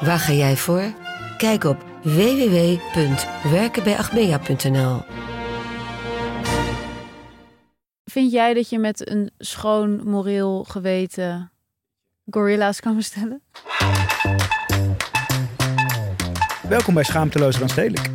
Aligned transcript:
Waar 0.00 0.18
ga 0.18 0.32
jij 0.32 0.56
voor? 0.56 0.92
Kijk 1.36 1.64
op 1.64 1.84
www.werkenbijagmea.nl. 2.02 5.02
Vind 8.04 8.32
jij 8.32 8.54
dat 8.54 8.68
je 8.68 8.78
met 8.78 9.10
een 9.10 9.30
schoon 9.38 10.08
moreel 10.08 10.64
geweten 10.64 11.50
gorilla's 12.30 12.80
kan 12.80 12.96
bestellen? 12.96 13.42
Welkom 16.68 16.94
bij 16.94 17.04
Schaamteloos 17.04 17.58
Randstedelijk. 17.58 18.08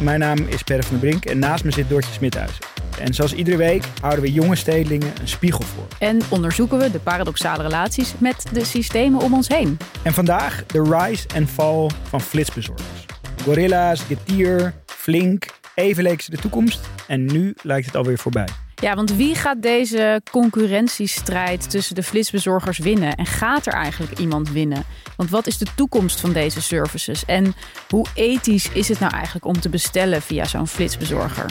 Mijn 0.00 0.20
naam 0.20 0.38
is 0.38 0.62
Per 0.62 0.82
van 0.82 0.98
den 0.98 1.08
Brink 1.08 1.24
en 1.24 1.38
naast 1.38 1.64
me 1.64 1.70
zit 1.70 1.88
Doortje 1.88 2.12
Smithuizen. 2.12 2.71
En 3.02 3.14
zoals 3.14 3.34
iedere 3.34 3.56
week 3.56 3.84
houden 4.00 4.24
we 4.24 4.32
jonge 4.32 4.56
stedelingen 4.56 5.12
een 5.20 5.28
spiegel 5.28 5.62
voor. 5.62 5.86
En 5.98 6.20
onderzoeken 6.28 6.78
we 6.78 6.90
de 6.90 6.98
paradoxale 6.98 7.62
relaties 7.62 8.14
met 8.18 8.44
de 8.52 8.64
systemen 8.64 9.20
om 9.20 9.34
ons 9.34 9.48
heen. 9.48 9.78
En 10.02 10.12
vandaag 10.12 10.66
de 10.66 10.82
rise 10.82 11.28
en 11.34 11.48
fall 11.48 11.90
van 12.02 12.20
flitsbezorgers. 12.20 13.06
Gorilla's, 13.42 14.00
Getier, 14.00 14.74
Flink, 14.86 15.46
even 15.74 16.02
leek 16.02 16.20
ze 16.20 16.30
de 16.30 16.36
toekomst 16.36 16.80
en 17.06 17.24
nu 17.32 17.54
lijkt 17.62 17.86
het 17.86 17.96
alweer 17.96 18.18
voorbij. 18.18 18.48
Ja, 18.74 18.94
want 18.94 19.16
wie 19.16 19.34
gaat 19.34 19.62
deze 19.62 20.20
concurrentiestrijd 20.30 21.70
tussen 21.70 21.94
de 21.94 22.02
flitsbezorgers 22.02 22.78
winnen? 22.78 23.14
En 23.14 23.26
gaat 23.26 23.66
er 23.66 23.72
eigenlijk 23.72 24.18
iemand 24.18 24.50
winnen? 24.50 24.84
Want 25.16 25.30
wat 25.30 25.46
is 25.46 25.58
de 25.58 25.66
toekomst 25.74 26.20
van 26.20 26.32
deze 26.32 26.62
services? 26.62 27.24
En 27.24 27.54
hoe 27.88 28.06
ethisch 28.14 28.72
is 28.72 28.88
het 28.88 29.00
nou 29.00 29.12
eigenlijk 29.12 29.44
om 29.44 29.60
te 29.60 29.68
bestellen 29.68 30.22
via 30.22 30.44
zo'n 30.44 30.66
flitsbezorger? 30.66 31.46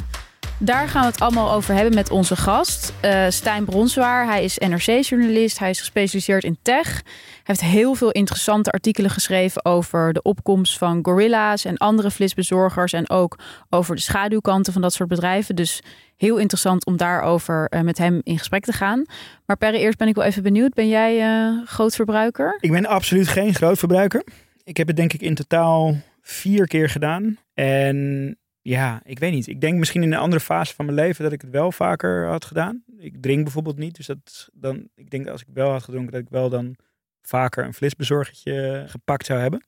Daar 0.63 0.87
gaan 0.87 1.01
we 1.01 1.07
het 1.07 1.19
allemaal 1.19 1.51
over 1.51 1.73
hebben 1.73 1.93
met 1.93 2.09
onze 2.09 2.35
gast, 2.35 2.93
uh, 3.05 3.25
Stijn 3.29 3.65
Bronswaar. 3.65 4.25
Hij 4.25 4.43
is 4.43 4.57
NRC-journalist, 4.57 5.59
hij 5.59 5.69
is 5.69 5.79
gespecialiseerd 5.79 6.43
in 6.43 6.57
tech. 6.61 6.93
Hij 6.93 7.03
heeft 7.43 7.61
heel 7.61 7.95
veel 7.95 8.11
interessante 8.11 8.71
artikelen 8.71 9.09
geschreven 9.09 9.65
over 9.65 10.13
de 10.13 10.21
opkomst 10.21 10.77
van 10.77 10.99
gorilla's 11.01 11.65
en 11.65 11.77
andere 11.77 12.11
flitsbezorgers. 12.11 12.93
En 12.93 13.09
ook 13.09 13.39
over 13.69 13.95
de 13.95 14.01
schaduwkanten 14.01 14.73
van 14.73 14.81
dat 14.81 14.93
soort 14.93 15.09
bedrijven. 15.09 15.55
Dus 15.55 15.81
heel 16.17 16.37
interessant 16.37 16.85
om 16.85 16.97
daarover 16.97 17.67
uh, 17.69 17.81
met 17.81 17.97
hem 17.97 18.21
in 18.23 18.37
gesprek 18.37 18.63
te 18.63 18.73
gaan. 18.73 19.05
Maar 19.45 19.57
per 19.57 19.73
eerst 19.73 19.97
ben 19.97 20.07
ik 20.07 20.15
wel 20.15 20.25
even 20.25 20.43
benieuwd. 20.43 20.73
Ben 20.73 20.87
jij 20.87 21.15
uh, 21.17 21.67
groot 21.67 21.95
verbruiker? 21.95 22.57
Ik 22.59 22.71
ben 22.71 22.85
absoluut 22.85 23.27
geen 23.27 23.53
groot 23.53 23.77
verbruiker. 23.77 24.23
Ik 24.63 24.77
heb 24.77 24.87
het 24.87 24.95
denk 24.95 25.13
ik 25.13 25.21
in 25.21 25.35
totaal 25.35 25.95
vier 26.21 26.67
keer 26.67 26.89
gedaan. 26.89 27.37
En 27.53 28.37
ja, 28.61 29.01
ik 29.03 29.19
weet 29.19 29.31
niet. 29.31 29.47
Ik 29.47 29.61
denk 29.61 29.77
misschien 29.77 30.03
in 30.03 30.11
een 30.11 30.19
andere 30.19 30.41
fase 30.41 30.75
van 30.75 30.85
mijn 30.85 30.97
leven 30.97 31.23
dat 31.23 31.33
ik 31.33 31.41
het 31.41 31.49
wel 31.49 31.71
vaker 31.71 32.27
had 32.27 32.45
gedaan. 32.45 32.83
Ik 32.97 33.21
drink 33.21 33.43
bijvoorbeeld 33.43 33.77
niet. 33.77 33.95
Dus 33.95 34.05
dat 34.05 34.49
dan, 34.53 34.87
ik 34.95 35.09
denk 35.09 35.23
dat 35.23 35.31
als 35.31 35.41
ik 35.41 35.47
wel 35.53 35.71
had 35.71 35.83
gedronken, 35.83 36.11
dat 36.11 36.21
ik 36.21 36.29
wel 36.29 36.49
dan 36.49 36.75
vaker 37.21 37.65
een 37.65 37.73
flitsbezorgertje 37.73 38.85
gepakt 38.87 39.25
zou 39.25 39.39
hebben. 39.39 39.65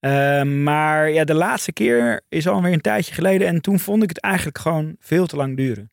Uh, 0.00 0.42
maar 0.42 1.10
ja, 1.10 1.24
de 1.24 1.34
laatste 1.34 1.72
keer 1.72 2.20
is 2.28 2.48
alweer 2.48 2.72
een 2.72 2.80
tijdje 2.80 3.14
geleden. 3.14 3.48
En 3.48 3.60
toen 3.60 3.78
vond 3.78 4.02
ik 4.02 4.08
het 4.08 4.20
eigenlijk 4.20 4.58
gewoon 4.58 4.96
veel 4.98 5.26
te 5.26 5.36
lang 5.36 5.56
duren. 5.56 5.90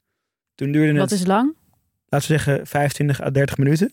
Toen 0.55 0.71
duurde 0.71 0.91
het. 0.91 1.09
Wat 1.09 1.19
is 1.19 1.25
lang? 1.25 1.55
Laten 2.05 2.31
we 2.31 2.37
zeggen 2.37 2.67
25 2.67 3.21
à 3.21 3.31
30 3.31 3.57
minuten. 3.57 3.91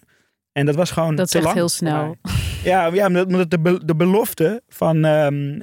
En 0.53 0.67
dat 0.67 0.75
was 0.75 0.91
gewoon. 0.91 1.15
Dat 1.15 1.27
is 1.27 1.31
te 1.31 1.37
echt 1.37 1.47
lang 1.47 1.56
heel 1.56 1.69
snel. 1.69 2.17
Ja, 2.65 2.87
ja 2.87 3.06
omdat 3.06 3.50
de, 3.50 3.81
de 3.84 3.97
belofte 3.97 4.62
van 4.69 5.05
um, 5.05 5.53
uh, 5.55 5.62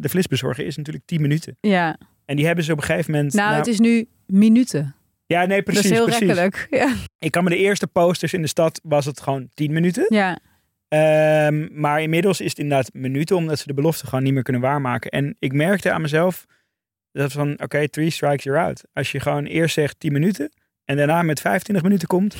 de 0.00 0.08
flitsbezorger 0.08 0.66
is 0.66 0.76
natuurlijk 0.76 1.06
10 1.06 1.20
minuten. 1.20 1.56
Ja. 1.60 1.98
En 2.24 2.36
die 2.36 2.46
hebben 2.46 2.64
ze 2.64 2.72
op 2.72 2.78
een 2.78 2.84
gegeven 2.84 3.12
moment. 3.12 3.32
Nou, 3.32 3.46
nou 3.46 3.58
het 3.58 3.68
is 3.68 3.78
nu 3.78 4.08
minuten. 4.26 4.94
Ja, 5.26 5.44
nee, 5.44 5.62
precies. 5.62 5.82
Dat 5.82 5.92
is 5.92 5.98
heel 5.98 6.06
precies. 6.06 6.38
rekkelijk. 6.38 6.66
Ja. 6.80 6.94
Ik 7.18 7.30
kan 7.30 7.44
me 7.44 7.50
de 7.50 7.56
eerste 7.56 7.86
posters 7.86 8.32
in 8.32 8.42
de 8.42 8.48
stad 8.48 8.80
was 8.82 9.04
het 9.04 9.20
gewoon 9.20 9.48
10 9.54 9.72
minuten. 9.72 10.06
Ja. 10.08 10.38
Um, 11.46 11.68
maar 11.72 12.02
inmiddels 12.02 12.40
is 12.40 12.48
het 12.48 12.58
inderdaad 12.58 12.92
minuten, 12.92 13.36
omdat 13.36 13.58
ze 13.58 13.66
de 13.66 13.74
belofte 13.74 14.06
gewoon 14.06 14.24
niet 14.24 14.32
meer 14.32 14.42
kunnen 14.42 14.62
waarmaken. 14.62 15.10
En 15.10 15.36
ik 15.38 15.52
merkte 15.52 15.92
aan 15.92 16.00
mezelf 16.00 16.46
dat 17.12 17.32
van, 17.32 17.52
oké, 17.52 17.62
okay, 17.62 17.88
three 17.88 18.10
strikes 18.10 18.44
you're 18.44 18.60
out. 18.60 18.84
Als 18.92 19.12
je 19.12 19.20
gewoon 19.20 19.44
eerst 19.44 19.74
zegt 19.74 20.00
10 20.00 20.12
minuten 20.12 20.52
en 20.84 20.96
daarna 20.96 21.22
met 21.22 21.40
25 21.40 21.84
minuten 21.84 22.08
komt, 22.08 22.36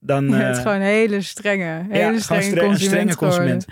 dan... 0.00 0.32
Het 0.32 0.56
is 0.56 0.62
gewoon 0.62 0.76
een 0.76 0.82
hele 0.82 1.20
strenge, 1.20 1.86
hele 1.88 2.12
ja, 2.12 2.18
strenge, 2.18 2.56
consument 2.56 2.80
strenge 2.80 3.16
consument. 3.16 3.64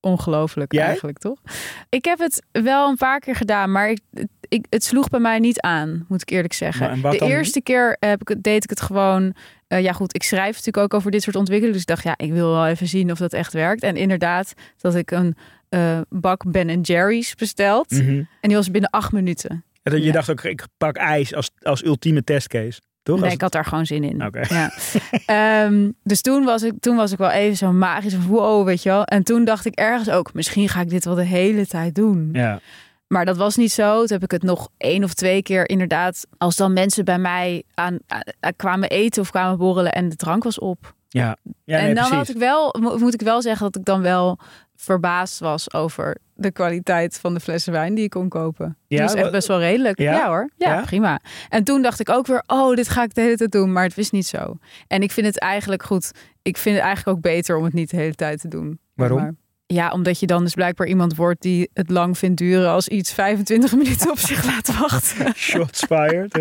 Ongelooflijk 0.00 0.72
Jij? 0.72 0.84
eigenlijk, 0.84 1.18
toch? 1.18 1.40
Ik 1.88 2.04
heb 2.04 2.18
het 2.18 2.42
wel 2.52 2.88
een 2.88 2.96
paar 2.96 3.20
keer 3.20 3.36
gedaan, 3.36 3.72
maar 3.72 3.90
ik, 3.90 4.00
ik, 4.50 4.66
het 4.70 4.84
sloeg 4.84 5.08
bij 5.08 5.20
mij 5.20 5.38
niet 5.38 5.60
aan, 5.60 6.04
moet 6.08 6.22
ik 6.22 6.30
eerlijk 6.30 6.52
zeggen. 6.52 6.94
De 6.94 7.00
dan 7.00 7.28
eerste 7.28 7.60
keer 7.62 7.96
heb 8.00 8.20
ik, 8.30 8.42
deed 8.42 8.64
ik 8.64 8.70
het 8.70 8.80
gewoon... 8.80 9.34
eh, 9.66 9.80
ja 9.82 9.92
goed, 9.92 10.14
ik 10.14 10.22
schrijf 10.22 10.50
natuurlijk 10.56 10.76
ook 10.84 10.94
over 10.94 11.10
dit 11.10 11.22
soort 11.22 11.36
ontwikkelingen. 11.36 11.78
Dus 11.80 11.88
ik 11.88 11.96
dacht, 11.96 12.04
ja, 12.18 12.26
ik 12.26 12.32
wil 12.32 12.50
wel 12.50 12.66
even 12.66 12.86
zien 12.88 13.10
of 13.10 13.18
dat 13.18 13.32
echt 13.32 13.52
werkt. 13.52 13.82
En 13.82 13.96
inderdaad, 13.96 14.54
dat 14.76 14.94
ik 14.94 15.10
een 15.10 15.36
eh, 15.68 16.00
bak 16.08 16.50
Ben 16.50 16.80
Jerry's 16.80 17.34
besteld. 17.34 17.90
Mhm. 17.90 18.08
En 18.18 18.48
die 18.48 18.56
was 18.56 18.70
binnen 18.70 18.90
acht 18.90 19.12
minuten. 19.12 19.64
En 19.82 19.92
dat 19.92 20.00
je 20.00 20.06
Ja. 20.06 20.12
dacht 20.12 20.30
ook, 20.30 20.44
ik 20.44 20.64
pak 20.76 20.96
ijs 20.96 21.34
als, 21.34 21.50
als 21.62 21.84
ultieme 21.84 22.24
testcase. 22.24 22.80
Toch? 23.02 23.20
Nee, 23.20 23.30
ik 23.32 23.40
had 23.40 23.52
daar 23.52 23.64
gewoon 23.64 23.86
zin 23.86 24.04
in. 24.04 24.30
Ja. 24.48 24.70
Ehm, 25.64 25.90
dus 26.02 26.20
toen 26.20 26.44
was, 26.44 26.62
ik, 26.62 26.72
toen 26.80 26.96
was 26.96 27.12
ik 27.12 27.18
wel 27.18 27.30
even 27.30 27.56
zo 27.56 27.72
magisch 27.72 28.26
wow, 28.26 28.64
weet 28.64 28.82
je 28.82 28.88
wel. 28.88 29.04
En 29.04 29.22
toen 29.22 29.44
dacht 29.44 29.64
ik 29.64 29.74
ergens 29.74 30.10
ook, 30.10 30.34
misschien 30.34 30.68
ga 30.68 30.80
ik 30.80 30.88
dit 30.90 31.04
wel 31.04 31.14
de 31.14 31.24
hele 31.24 31.66
tijd 31.66 31.94
doen. 31.94 32.28
Ja. 32.32 32.60
Maar 33.12 33.24
dat 33.24 33.36
was 33.36 33.56
niet 33.56 33.72
zo. 33.72 33.98
Toen 33.98 34.06
heb 34.12 34.22
ik 34.22 34.30
het 34.30 34.42
nog 34.42 34.68
één 34.76 35.04
of 35.04 35.14
twee 35.14 35.42
keer 35.42 35.68
inderdaad. 35.68 36.26
Als 36.38 36.56
dan 36.56 36.72
mensen 36.72 37.04
bij 37.04 37.18
mij 37.18 37.62
aan, 37.74 37.98
aan- 38.06 38.54
kwamen 38.56 38.88
eten 38.88 39.22
of 39.22 39.30
kwamen 39.30 39.58
borrelen 39.58 39.92
en 39.92 40.08
de 40.08 40.16
drank 40.16 40.42
was 40.44 40.58
op. 40.58 40.94
Ja. 41.08 41.36
ja 41.64 41.78
en 41.78 41.84
dan 41.86 41.94
precies. 41.94 42.12
had 42.16 42.28
ik 42.28 42.36
wel, 42.36 42.74
mo- 42.80 42.98
moet 42.98 43.14
ik 43.14 43.22
wel 43.22 43.42
zeggen 43.42 43.64
dat 43.66 43.76
ik 43.76 43.84
dan 43.84 44.02
wel 44.02 44.38
verbaasd 44.76 45.38
was 45.38 45.72
over 45.72 46.16
de 46.34 46.50
kwaliteit 46.52 47.18
van 47.20 47.34
de 47.34 47.40
flessen 47.40 47.72
wijn 47.72 47.94
die 47.94 48.04
ik 48.04 48.10
kon 48.10 48.28
kopen. 48.28 48.76
Ja, 48.86 49.02
was 49.02 49.14
echt 49.14 49.30
best 49.30 49.48
wel 49.48 49.58
redelijk. 49.58 49.98
Ja? 49.98 50.12
Ja, 50.12 50.26
hoor. 50.28 50.50
Ja, 50.56 50.74
Ja? 50.74 50.80
prima. 50.82 51.20
En 51.48 51.64
toen 51.64 51.82
dacht 51.82 52.00
ik 52.00 52.08
ook 52.08 52.26
weer, 52.26 52.42
oh, 52.46 52.74
dit 52.74 52.88
ga 52.88 53.02
ik 53.02 53.14
de 53.14 53.20
hele 53.20 53.36
tijd 53.36 53.52
doen. 53.52 53.72
Maar 53.72 53.84
het 53.84 53.98
is 53.98 54.10
niet 54.10 54.26
zo. 54.26 54.56
En 54.86 55.02
ik 55.02 55.10
vind 55.12 55.26
het 55.26 55.38
eigenlijk 55.38 55.82
goed. 55.82 56.10
Ik 56.42 56.56
vind 56.56 56.76
het 56.76 56.84
eigenlijk 56.84 57.16
ook 57.16 57.22
beter 57.22 57.56
om 57.56 57.64
het 57.64 57.72
niet 57.72 57.90
de 57.90 57.96
hele 57.96 58.14
tijd 58.14 58.40
te 58.40 58.48
doen. 58.48 58.80
Waarom? 58.94 59.18
Maar- 59.20 59.34
ja, 59.72 59.90
omdat 59.90 60.20
je 60.20 60.26
dan 60.26 60.42
dus 60.44 60.54
blijkbaar 60.54 60.86
iemand 60.86 61.16
wordt 61.16 61.42
die 61.42 61.70
het 61.74 61.90
lang 61.90 62.18
vindt 62.18 62.38
duren 62.38 62.68
als 62.70 62.88
iets 62.88 63.12
25 63.12 63.76
minuten 63.76 64.10
op 64.10 64.18
zich 64.18 64.44
laat 64.44 64.78
wachten. 64.78 65.32
Shots 65.50 65.84
fired. 65.84 66.32
Hè? 66.32 66.40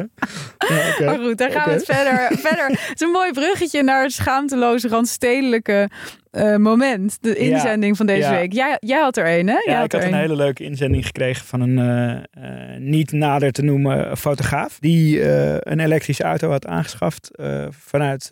Ja, 0.75 0.89
oké. 0.91 1.05
Maar 1.05 1.17
goed, 1.19 1.37
daar 1.37 1.51
gaan 1.51 1.69
we 1.69 1.75
het 1.75 1.85
verder. 1.85 2.37
verder. 2.37 2.65
Het 2.67 2.91
is 2.93 3.01
een 3.01 3.11
mooi 3.11 3.31
bruggetje 3.31 3.83
naar 3.83 4.03
het 4.03 4.11
schaamteloze, 4.11 4.87
randstedelijke 4.87 5.89
eh, 6.31 6.55
moment. 6.55 7.17
De 7.21 7.29
Ja. 7.29 7.35
inzending 7.35 7.97
van 7.97 8.05
deze 8.05 8.19
Ja. 8.29 8.31
week. 8.31 8.53
Jij, 8.53 8.77
jij 8.79 8.99
had 9.01 9.17
er 9.17 9.39
een, 9.39 9.47
hè? 9.47 9.53
Jij 9.53 9.63
Ja, 9.65 9.75
had 9.75 9.85
ik 9.85 9.91
had 9.91 10.01
een 10.01 10.07
een. 10.13 10.19
hele 10.19 10.35
leuke 10.35 10.63
inzending 10.63 11.05
gekregen 11.05 11.45
van 11.45 11.61
een 11.61 11.79
eh, 11.79 12.15
eh, 12.73 12.79
niet 12.79 13.11
nader 13.11 13.51
te 13.51 13.61
noemen 13.61 14.17
fotograaf. 14.17 14.79
Die 14.79 15.21
een 15.69 15.79
elektrische 15.79 16.23
auto 16.23 16.49
had 16.49 16.65
aangeschaft 16.67 17.29
vanuit 17.69 18.29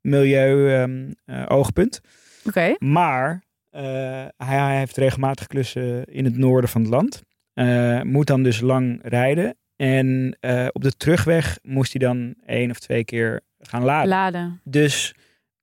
milieu-oogpunt. 0.00 2.00
Oké. 2.44 2.74
maar 2.78 3.42
hij, 3.82 4.58
hij 4.58 4.78
heeft 4.78 4.96
regelmatig 4.96 5.46
klussen 5.46 6.04
in 6.04 6.24
het 6.24 6.36
noorden 6.36 6.70
van 6.70 6.80
het 6.80 6.90
land. 6.90 7.22
Eh, 7.52 8.02
moet 8.02 8.26
dan 8.26 8.42
dus 8.42 8.60
lang 8.60 9.00
rijden. 9.02 9.56
En 9.76 10.36
eh, 10.40 10.66
op 10.72 10.82
de 10.82 10.96
terugweg 10.96 11.58
moest 11.62 11.92
hij 11.92 12.08
dan 12.08 12.34
één 12.46 12.70
of 12.70 12.78
twee 12.78 13.04
keer 13.04 13.40
gaan 13.58 13.82
laden. 13.82 14.08
Laden. 14.08 14.60
Dus 14.64 15.14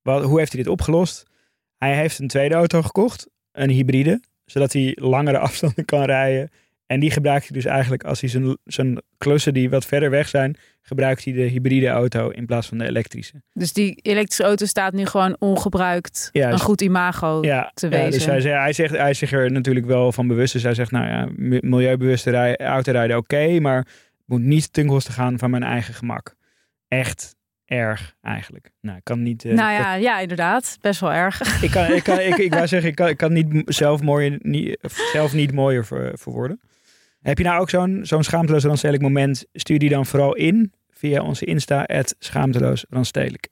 wat, 0.02 0.24
hoe 0.24 0.38
heeft 0.38 0.52
hij 0.52 0.62
dit 0.62 0.72
opgelost? 0.72 1.26
Hij 1.76 1.96
heeft 1.96 2.18
een 2.18 2.28
tweede 2.28 2.54
auto 2.54 2.82
gekocht, 2.82 3.28
een 3.52 3.70
hybride, 3.70 4.22
zodat 4.44 4.72
hij 4.72 4.96
langere 5.00 5.38
afstanden 5.48 5.84
kan 5.84 6.04
rijden 6.04 6.50
En 6.94 7.00
die 7.00 7.10
gebruikt 7.10 7.48
hij 7.48 7.56
dus 7.56 7.64
eigenlijk 7.70 8.04
als 8.04 8.20
hij 8.20 8.30
zijn, 8.30 8.56
zijn 8.64 9.02
klussen 9.18 9.54
die 9.54 9.70
wat 9.70 9.84
verder 9.86 10.10
weg 10.10 10.28
zijn, 10.28 10.56
gebruikt 10.82 11.24
hij 11.24 11.32
de 11.32 11.40
hybride 11.42 11.88
auto 11.88 12.28
in 12.28 12.46
plaats 12.46 12.68
van 12.68 12.78
de 12.78 12.84
elektrische. 12.86 13.42
Dus 13.52 13.72
die 13.72 13.94
elektrische 14.02 14.42
auto 14.44 14.66
staat 14.66 14.92
nu 14.92 15.06
gewoon 15.06 15.36
ongebruikt 15.38 16.28
Ja, 16.32 16.48
een 16.48 16.54
is- 16.54 16.60
goed 16.60 16.80
imago 16.80 17.38
Ja, 17.42 17.70
te 17.74 17.86
ja, 17.88 17.92
wezen. 17.96 18.10
dus 18.12 18.24
hij, 18.24 18.40
zegt, 18.40 18.58
hij, 18.58 18.72
zegt, 18.72 18.96
hij 18.96 19.10
is 19.10 19.18
zich 19.18 19.32
er 19.32 19.52
natuurlijk 19.52 19.86
wel 19.86 20.12
van 20.12 20.26
bewust. 20.28 20.52
Dus 20.52 20.62
hij 20.62 20.74
zegt, 20.74 20.90
nou 20.90 21.06
ja, 21.06 21.28
mi- 21.36 21.58
milieubewuste 21.60 22.30
rij, 22.30 22.56
autorijden 22.56 23.16
oké, 23.16 23.60
maar 23.60 23.76
het 23.76 23.86
moet 24.26 24.42
niet 24.42 24.72
ten 24.72 24.86
koste 24.86 25.12
gaan 25.12 25.38
van 25.38 25.50
mijn 25.50 25.62
eigen 25.62 25.94
gemak. 25.94 26.34
Echt 26.88 27.34
erg 27.64 28.14
eigenlijk. 28.22 28.70
Nou, 28.80 28.96
ik 28.96 29.04
kan 29.04 29.22
niet... 29.22 29.44
eh, 29.44 29.52
nou 29.54 29.72
ja, 29.72 29.94
ja, 29.94 30.18
inderdaad. 30.20 30.78
Best 30.80 31.00
wel 31.00 31.12
erg. 31.12 31.62
Ik 31.62 31.70
kan, 31.70 31.92
ik 31.92 32.02
kan, 32.02 32.20
ik, 32.20 32.36
ik 32.36 32.52
wou 32.54 32.66
zeggen, 32.74 32.88
ik 32.90 32.94
kan, 32.96 33.08
ik 33.08 33.16
kan 33.16 33.32
niet 33.32 33.62
zelf, 33.64 34.02
mooier, 34.02 34.38
niet, 34.42 34.78
zelf 35.12 35.32
niet 35.32 35.52
mooier 35.52 35.84
voor, 35.84 36.10
voor 36.14 36.32
worden. 36.32 36.60
Heb 37.24 37.38
je 37.38 37.44
nou 37.44 37.60
ook 37.60 37.70
zo'n 37.70 38.00
zo'n 38.02 38.22
schaamteloos 38.22 38.64
randstedelijk 38.64 39.02
moment? 39.02 39.44
Stuur 39.52 39.78
die 39.78 39.88
dan 39.88 40.06
vooral 40.06 40.34
in 40.34 40.72
via 40.90 41.22
onze 41.22 41.44
Insta, 41.44 41.88
schaamteloos 42.18 42.84
randstedelijk. 42.90 43.48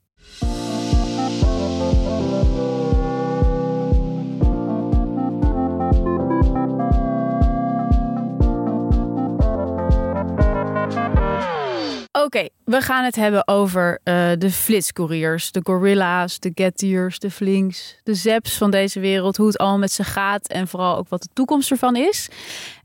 Oké, 12.34 12.48
we 12.64 12.80
gaan 12.80 13.04
het 13.04 13.16
hebben 13.16 13.48
over 13.48 14.00
eh, 14.04 14.30
de 14.38 14.50
flitscouriers, 14.50 15.52
de 15.52 15.60
gorilla's, 15.62 16.38
de 16.38 16.52
gettiers, 16.54 17.18
de 17.18 17.30
flinks, 17.30 18.00
de 18.02 18.14
zeps 18.14 18.56
van 18.56 18.70
deze 18.70 19.00
wereld. 19.00 19.36
Hoe 19.36 19.46
het 19.46 19.58
allemaal 19.58 19.78
met 19.78 19.92
ze 19.92 20.04
gaat 20.04 20.48
en 20.48 20.68
vooral 20.68 20.96
ook 20.96 21.08
wat 21.08 21.22
de 21.22 21.28
toekomst 21.32 21.70
ervan 21.70 21.96
is. 21.96 22.28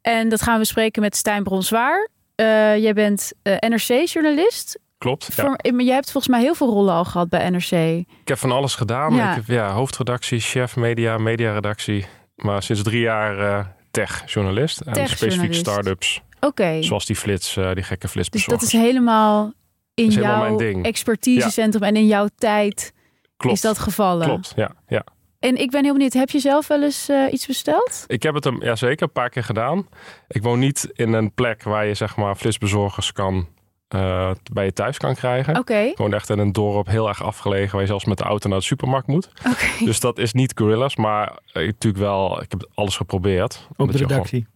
En 0.02 0.30
dat 0.30 0.42
gaan 0.42 0.54
we 0.54 0.60
bespreken 0.60 1.02
met 1.02 1.16
Stijn 1.16 1.44
Bronswaar. 1.44 2.10
Eh, 2.36 2.46
jij 2.78 2.94
bent 2.94 3.32
NRC-journalist. 3.44 4.80
Klopt. 4.98 5.30
Ja. 5.36 5.44
Voor, 5.44 5.82
jij 5.82 5.94
hebt 5.94 6.12
volgens 6.12 6.34
mij 6.34 6.42
heel 6.42 6.56
veel 6.56 6.70
rollen 6.70 6.94
al 6.94 7.06
gehad 7.06 7.30
bij 7.30 7.50
NRC. 7.50 7.72
Ik 7.72 8.28
heb 8.28 8.38
van 8.38 8.52
alles 8.52 8.76
gedaan. 8.76 9.16
Ja. 9.16 9.30
Ik 9.30 9.36
heb 9.36 9.48
ja, 9.48 9.72
hoofdredactie, 9.72 10.40
chef 10.40 10.76
media, 10.76 11.18
mediaredactie. 11.18 12.06
Maar 12.36 12.64
sinds 12.64 12.84
drie 12.84 13.02
jaar 13.02 13.40
eh 13.40 13.66
tech-journalist. 13.92 14.82
En 14.82 15.08
specifiek 15.08 15.54
start-ups. 15.54 16.22
Oké, 16.40 16.82
Zoals 16.84 17.06
die 17.06 17.16
flits, 17.16 17.58
eh, 17.58 17.74
die 17.74 17.84
gekke 17.84 18.02
dus 18.02 18.12
flitsbezorgers. 18.12 18.64
dat 18.72 18.74
is 18.74 18.86
helemaal 18.88 19.54
in 19.94 20.08
is 20.08 20.16
jouw 20.16 20.58
expertisecentrum 20.82 21.84
en 21.84 21.96
in 21.96 22.06
jouw 22.08 22.28
tijd 22.38 22.94
Klopt. 23.38 23.56
is 23.56 23.62
dat 23.62 23.80
gevallen. 23.80 24.28
Klopt, 24.28 24.54
ja, 24.56 24.72
ja. 24.88 25.04
En 25.40 25.56
ik 25.56 25.72
ben 25.72 25.84
heel 25.84 25.94
benieuwd, 25.94 26.14
heb 26.14 26.30
je 26.30 26.40
zelf 26.40 26.68
wel 26.68 26.84
eens 26.84 27.10
eh, 27.10 27.32
iets 27.32 27.46
besteld? 27.48 28.04
Ik 28.08 28.24
heb 28.24 28.34
het 28.34 28.44
hem 28.44 28.64
ja, 28.64 28.76
zeker 28.76 29.04
een 29.04 29.12
paar 29.12 29.30
keer 29.30 29.44
gedaan. 29.44 29.88
Ik 30.28 30.44
woon 30.44 30.60
niet 30.60 30.90
in 30.94 31.14
een 31.14 31.34
plek 31.34 31.64
waar 31.64 31.86
je 31.86 31.94
zeg 31.94 32.16
maar 32.16 32.36
flitsbezorgers 32.36 33.12
kan, 33.12 33.48
eh, 33.88 34.32
bij 34.52 34.66
je 34.66 34.74
thuis 34.74 34.98
kan 34.98 35.16
krijgen. 35.16 35.58
Oké, 35.58 35.78
Ik 35.78 35.98
woon 35.98 36.14
echt 36.14 36.30
in 36.30 36.40
een 36.40 36.52
dorp 36.52 36.88
heel 36.88 37.08
erg 37.08 37.24
afgelegen 37.24 37.72
waar 37.72 37.82
je 37.82 37.88
zelfs 37.88 38.06
met 38.06 38.18
de 38.18 38.24
auto 38.24 38.50
naar 38.50 38.60
de 38.60 38.64
supermarkt 38.66 39.08
moet. 39.08 39.30
oké. 39.52 39.86
Dus 39.86 40.00
dat 40.00 40.18
is 40.18 40.34
niet 40.34 40.54
gorillas, 40.56 40.96
maar 40.96 41.40
eh, 41.54 41.66
natuurlijk 41.66 42.04
wel, 42.04 42.42
ik 42.42 42.52
heb 42.52 42.70
alles 42.74 42.98
geprobeerd. 42.98 43.68
Op 43.76 43.92
de 43.92 43.98
gewoon- 43.98 44.10
redactie. 44.12 44.48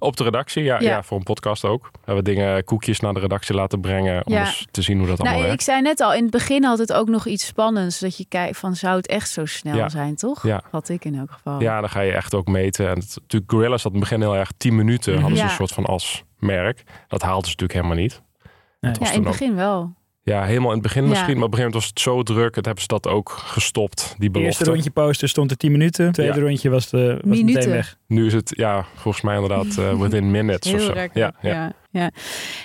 Op 0.00 0.16
de 0.16 0.24
redactie, 0.24 0.62
ja, 0.62 0.80
Ja. 0.80 0.88
ja. 0.88 1.02
voor 1.02 1.16
een 1.16 1.22
podcast 1.22 1.64
ook. 1.64 1.82
We 1.92 1.98
hebben 2.04 2.24
dingen, 2.24 2.64
koekjes 2.64 3.00
naar 3.00 3.14
de 3.14 3.20
redactie 3.20 3.54
laten 3.54 3.80
brengen 3.80 4.26
om 4.26 4.32
Ja. 4.32 4.40
eens 4.46 4.66
te 4.70 4.82
zien 4.82 4.98
hoe 4.98 5.06
dat 5.06 5.14
allemaal 5.18 5.32
Nou, 5.32 5.42
ik 5.44 5.48
werkt. 5.50 5.64
zei 5.64 5.82
net 5.82 6.00
al, 6.00 6.14
in 6.14 6.22
het 6.22 6.30
begin 6.30 6.64
had 6.64 6.78
het 6.78 6.92
ook 6.92 7.08
nog 7.08 7.26
iets 7.26 7.46
spannends. 7.46 7.98
Dat 7.98 8.16
je 8.16 8.24
kijkt 8.28 8.56
van, 8.58 8.76
zou 8.76 8.96
het 8.96 9.06
echt 9.06 9.30
zo 9.30 9.44
snel 9.46 9.76
Ja. 9.76 9.88
zijn, 9.88 10.16
toch? 10.16 10.42
Ja. 10.46 10.62
Had 10.70 10.88
ik 10.88 11.04
in 11.04 11.18
elk 11.18 11.30
geval. 11.30 11.60
Ja, 11.60 11.80
dan 11.80 11.90
ga 11.90 12.00
je 12.00 12.12
echt 12.12 12.34
ook 12.34 12.46
meten. 12.46 12.88
En 12.88 12.98
het, 12.98 13.16
natuurlijk, 13.20 13.52
Gorillas 13.52 13.82
had 13.82 13.92
in 13.92 13.98
het 14.00 14.08
begin 14.08 14.24
heel 14.24 14.36
erg 14.36 14.50
10 14.56 14.76
minuten. 14.76 15.12
Mhm. 15.12 15.20
Hadden 15.20 15.38
ze 15.38 15.44
een 15.44 15.50
soort 15.50 15.72
van 15.72 15.84
als 15.84 16.24
merk. 16.38 16.82
Dat 17.08 17.22
haalden 17.22 17.44
ze 17.50 17.56
natuurlijk 17.56 17.72
helemaal 17.72 18.02
niet. 18.02 18.22
Nee. 18.80 18.92
Ja, 18.92 18.98
in 18.98 19.06
het 19.06 19.16
ook- 19.18 19.24
begin 19.24 19.54
wel. 19.54 19.94
Ja, 20.28 20.44
helemaal 20.44 20.68
in 20.68 20.74
het 20.78 20.82
begin 20.82 21.02
Ja. 21.02 21.08
misschien. 21.08 21.34
Maar 21.36 21.44
op 21.46 21.52
een 21.52 21.58
gegeven 21.58 21.72
moment 21.72 21.74
was 21.74 21.86
het 21.86 22.00
zo 22.00 22.34
druk. 22.34 22.54
Het 22.54 22.64
hebben 22.64 22.82
ze 22.82 22.88
dat 22.88 23.06
ook 23.08 23.30
gestopt, 23.30 24.14
die 24.18 24.30
belofte. 24.30 24.54
eerste 24.56 24.64
rondje 24.72 24.90
posten 24.90 25.28
stond 25.28 25.50
er 25.50 25.56
10 25.56 25.72
minuten. 25.72 26.04
Het 26.04 26.14
tweede 26.14 26.34
Ja. 26.40 26.46
rondje 26.46 26.70
was, 26.70 26.90
de, 26.90 27.18
was 27.20 27.36
Minuten. 27.36 27.54
meteen 27.54 27.70
weg. 27.70 27.96
Nu 28.06 28.26
is 28.26 28.32
het, 28.32 28.52
ja, 28.56 28.84
volgens 28.94 29.22
mij 29.24 29.34
inderdaad 29.34 29.76
uh, 29.78 29.92
within 30.02 30.30
minutes 30.30 30.72
of 30.72 30.78
Heel 30.78 30.86
zo. 30.88 30.94
Ja, 30.94 31.08
ja. 31.12 31.34
ja. 31.42 31.72
ja. 31.90 32.10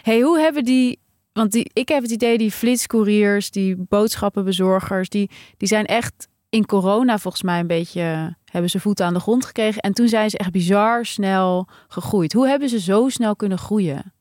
Hey, 0.01 0.19
hoe 0.21 0.39
hebben 0.39 0.63
die... 0.63 0.99
Want 1.33 1.51
die, 1.51 1.69
ik 1.73 1.87
heb 1.89 2.01
het 2.01 2.11
idee, 2.11 2.37
die 2.37 2.51
flitscouriers, 2.51 3.51
die 3.51 3.75
boodschappenbezorgers... 3.89 5.09
Die, 5.09 5.29
die 5.57 5.67
zijn 5.67 5.85
echt 5.85 6.27
in 6.49 6.65
corona 6.65 7.17
volgens 7.17 7.43
mij 7.43 7.59
een 7.59 7.67
beetje... 7.67 8.35
Hebben 8.51 8.71
ze 8.71 8.79
voeten 8.79 9.05
aan 9.05 9.13
de 9.13 9.19
grond 9.19 9.45
gekregen. 9.45 9.81
En 9.81 9.93
toen 9.93 10.07
zijn 10.07 10.29
ze 10.29 10.37
echt 10.37 10.51
bizar 10.51 11.05
snel 11.05 11.67
gegroeid. 11.87 12.33
Hoe 12.33 12.47
hebben 12.47 12.69
ze 12.69 12.79
zo 12.79 13.09
snel 13.09 13.35
kunnen 13.35 13.57
groeien? 13.57 14.12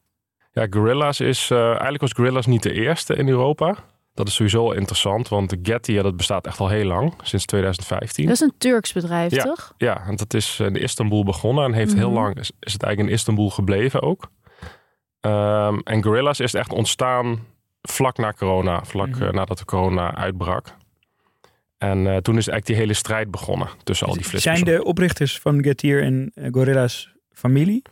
Ja, 0.53 0.67
Gorillas 0.71 1.21
is... 1.21 1.51
eh, 1.51 1.67
eigenlijk 1.67 2.01
was 2.01 2.13
Gorillas 2.13 2.47
niet 2.47 2.63
de 2.63 2.73
eerste 2.73 3.15
in 3.15 3.29
Europa. 3.29 3.77
Dat 4.15 4.29
is 4.29 4.35
sowieso 4.35 4.71
interessant, 4.71 5.29
want 5.29 5.51
de 5.51 5.59
Getty, 5.63 5.93
ja, 5.93 6.03
dat 6.03 6.17
bestaat 6.17 6.47
echt 6.47 6.61
al 6.61 6.69
heel 6.69 6.85
lang. 6.85 7.15
Sinds 7.23 7.45
2015. 7.47 8.25
Dat 8.27 8.35
is 8.35 8.41
een 8.41 8.53
Turks 8.59 8.93
bedrijf, 8.93 9.33
Ja. 9.35 9.43
toch? 9.43 9.73
Ja, 9.77 10.05
en 10.07 10.17
dat 10.17 10.35
is 10.35 10.61
in 10.61 10.77
Istanbul 10.77 11.25
begonnen 11.25 11.65
en 11.65 11.73
heeft 11.73 11.95
heel 11.95 12.11
Mhm. 12.11 12.19
lang 12.21 12.39
is, 12.39 12.51
is 12.61 12.73
het 12.73 12.83
eigenlijk 12.83 13.13
in 13.13 13.19
Istanbul 13.19 13.51
gebleven 13.51 14.03
ook. 14.03 14.31
Ehm, 15.21 15.79
en 15.85 16.03
Gorillas 16.03 16.41
is 16.41 16.55
echt 16.55 16.73
ontstaan 16.73 17.39
vlak 17.83 18.17
na 18.17 18.33
corona, 18.33 18.85
vlak 18.85 19.09
Mhm. 19.09 19.23
eh, 19.23 19.31
nadat 19.31 19.59
de 19.59 19.65
corona 19.65 20.15
uitbrak. 20.15 20.75
En 21.79 21.99
eh, 22.07 22.17
toen 22.17 22.37
is 22.37 22.49
eigenlijk 22.49 22.67
die 22.67 22.77
hele 22.77 22.95
strijd 22.95 23.31
begonnen 23.31 23.69
tussen 23.83 24.07
al 24.07 24.13
die 24.15 24.23
Zijn 24.25 24.41
flitsers. 24.43 24.77
de 24.79 24.85
oprichters 24.85 25.39
van 25.39 25.63
Getir 25.63 26.03
en 26.03 26.31
eh, 26.35 26.49
Gorilla's 26.53 27.13
familie? 27.33 27.83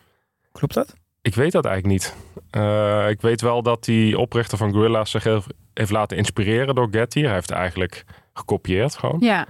Klopt 0.53 0.75
dat? 0.75 0.95
Ik 1.23 1.35
weet 1.35 1.53
dat 1.53 1.65
eigenlijk 1.65 1.95
niet. 1.95 2.17
Eh, 2.51 3.09
ik 3.09 3.21
weet 3.21 3.41
wel 3.41 3.63
dat 3.63 3.85
die 3.85 4.19
oprichter 4.19 4.59
van 4.59 4.73
Gorillas 4.73 5.11
zich 5.11 5.25
heeft 5.75 5.91
laten 5.91 6.17
inspireren 6.17 6.75
door 6.75 6.89
Getty. 6.91 7.23
Hij 7.23 7.33
heeft 7.33 7.51
eigenlijk 7.51 8.05
gekopieerd 8.33 8.97
gewoon. 8.97 9.17
Ja. 9.21 9.47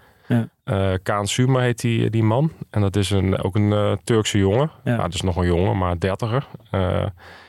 Eh 0.64 0.92
Kaan 1.02 1.26
Suma 1.26 1.60
heet 1.60 1.80
die, 1.80 2.10
die 2.10 2.22
man. 2.22 2.52
En 2.70 2.80
dat 2.80 2.96
is 2.96 3.10
een, 3.10 3.42
ook 3.42 3.54
een 3.56 3.72
eh, 3.72 3.92
Turkse 4.04 4.38
jongen. 4.38 4.70
Ja. 4.84 4.92
Ja. 4.92 5.02
dat 5.02 5.14
is 5.14 5.20
nog 5.20 5.36
een 5.36 5.46
jongen, 5.46 5.78
maar 5.78 5.98
dertiger. 5.98 6.46
Eh 6.70 7.06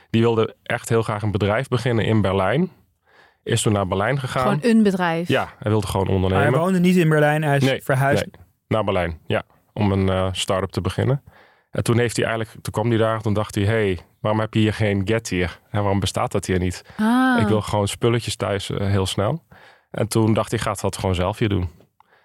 die 0.09 0.21
wilde 0.21 0.55
echt 0.63 0.89
heel 0.89 1.01
graag 1.01 1.21
een 1.21 1.31
bedrijf 1.31 1.67
beginnen 1.67 2.05
in 2.05 2.21
Berlijn. 2.21 2.71
Is 3.43 3.61
toen 3.61 3.73
naar 3.73 3.87
Berlijn 3.87 4.19
gegaan. 4.19 4.59
Gewoon 4.59 4.75
een 4.77 4.83
bedrijf. 4.83 5.27
Ja, 5.27 5.49
hij 5.59 5.71
wilde 5.71 5.87
gewoon 5.87 6.05
Maar 6.05 6.15
hij 6.15 6.23
ondernemen. 6.23 6.59
woonde 6.59 6.79
niet 6.79 6.95
in 6.95 7.09
Berlijn, 7.09 7.43
hij 7.43 7.57
is 7.57 7.63
Nee, 7.63 7.81
verhuisd. 7.83 8.25
nee. 8.25 8.45
Naar 8.67 8.83
Berlijn, 8.83 9.19
ja. 9.27 9.43
Om 9.73 9.91
een 9.91 10.09
eh, 10.09 10.27
start-up 10.31 10.69
te 10.71 10.81
beginnen. 10.81 11.23
En 11.71 11.83
toen 11.83 11.97
heeft 11.97 12.15
hij 12.17 12.25
eigenlijk, 12.25 12.55
toen 12.61 12.73
kwam 12.73 12.89
hij 12.89 12.97
daar, 12.97 13.21
toen 13.21 13.33
dacht 13.33 13.55
hij, 13.55 13.63
hey, 13.63 13.99
waarom 14.21 14.39
heb 14.39 14.53
je 14.53 14.59
hier 14.59 14.73
geen 14.73 15.01
get 15.07 15.29
hier? 15.29 15.59
En 15.69 15.79
waarom 15.81 15.99
bestaat 15.99 16.31
dat 16.31 16.45
hier 16.45 16.59
niet? 16.59 16.83
Ah. 16.97 17.41
Ik 17.41 17.47
wil 17.47 17.61
gewoon 17.61 17.87
spulletjes 17.87 18.35
thuis 18.35 18.69
eh, 18.69 18.87
heel 18.87 19.05
snel. 19.05 19.43
En 19.91 20.07
toen 20.07 20.33
dacht 20.33 20.51
hij, 20.51 20.59
gaat 20.59 20.81
dat 20.81 20.97
gewoon 20.97 21.15
zelf 21.15 21.37
hier 21.37 21.49
doen. 21.49 21.69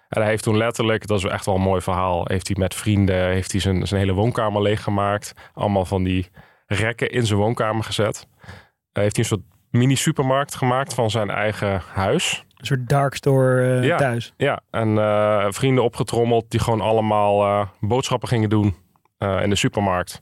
En 0.09 0.21
hij 0.21 0.29
heeft 0.29 0.43
toen 0.43 0.57
letterlijk, 0.57 1.07
dat 1.07 1.17
is 1.17 1.23
echt 1.23 1.45
wel 1.45 1.55
een 1.55 1.61
mooi 1.61 1.81
verhaal, 1.81 2.25
heeft 2.27 2.47
hij 2.47 2.55
met 2.59 2.75
vrienden, 2.75 3.25
heeft 3.27 3.51
hij 3.51 3.61
zijn, 3.61 3.87
zijn 3.87 3.99
hele 3.99 4.13
woonkamer 4.13 4.61
leeggemaakt. 4.61 5.33
Allemaal 5.53 5.85
van 5.85 6.03
die 6.03 6.29
rekken 6.67 7.09
in 7.11 7.25
zijn 7.25 7.39
woonkamer 7.39 7.83
gezet. 7.83 8.27
Hij 8.91 9.03
heeft 9.03 9.15
hij 9.15 9.25
een 9.25 9.29
soort 9.29 9.41
mini 9.71 9.95
supermarkt 9.95 10.55
gemaakt 10.55 10.93
van 10.93 11.09
zijn 11.09 11.29
eigen 11.29 11.81
huis. 11.93 12.45
Een 12.57 12.65
soort 12.65 12.89
dark 12.89 13.15
store 13.15 13.77
eh, 13.79 13.83
Ja. 13.83 13.97
thuis. 13.97 14.33
Ja, 14.37 14.59
en 14.71 14.97
eh, 14.97 15.45
vrienden 15.49 15.83
opgetrommeld 15.83 16.51
die 16.51 16.59
gewoon 16.59 16.81
allemaal 16.81 17.43
eh, 17.43 17.67
boodschappen 17.79 18.27
gingen 18.27 18.49
doen 18.49 18.75
eh, 19.17 19.41
in 19.41 19.49
de 19.49 19.55
supermarkt. 19.55 20.21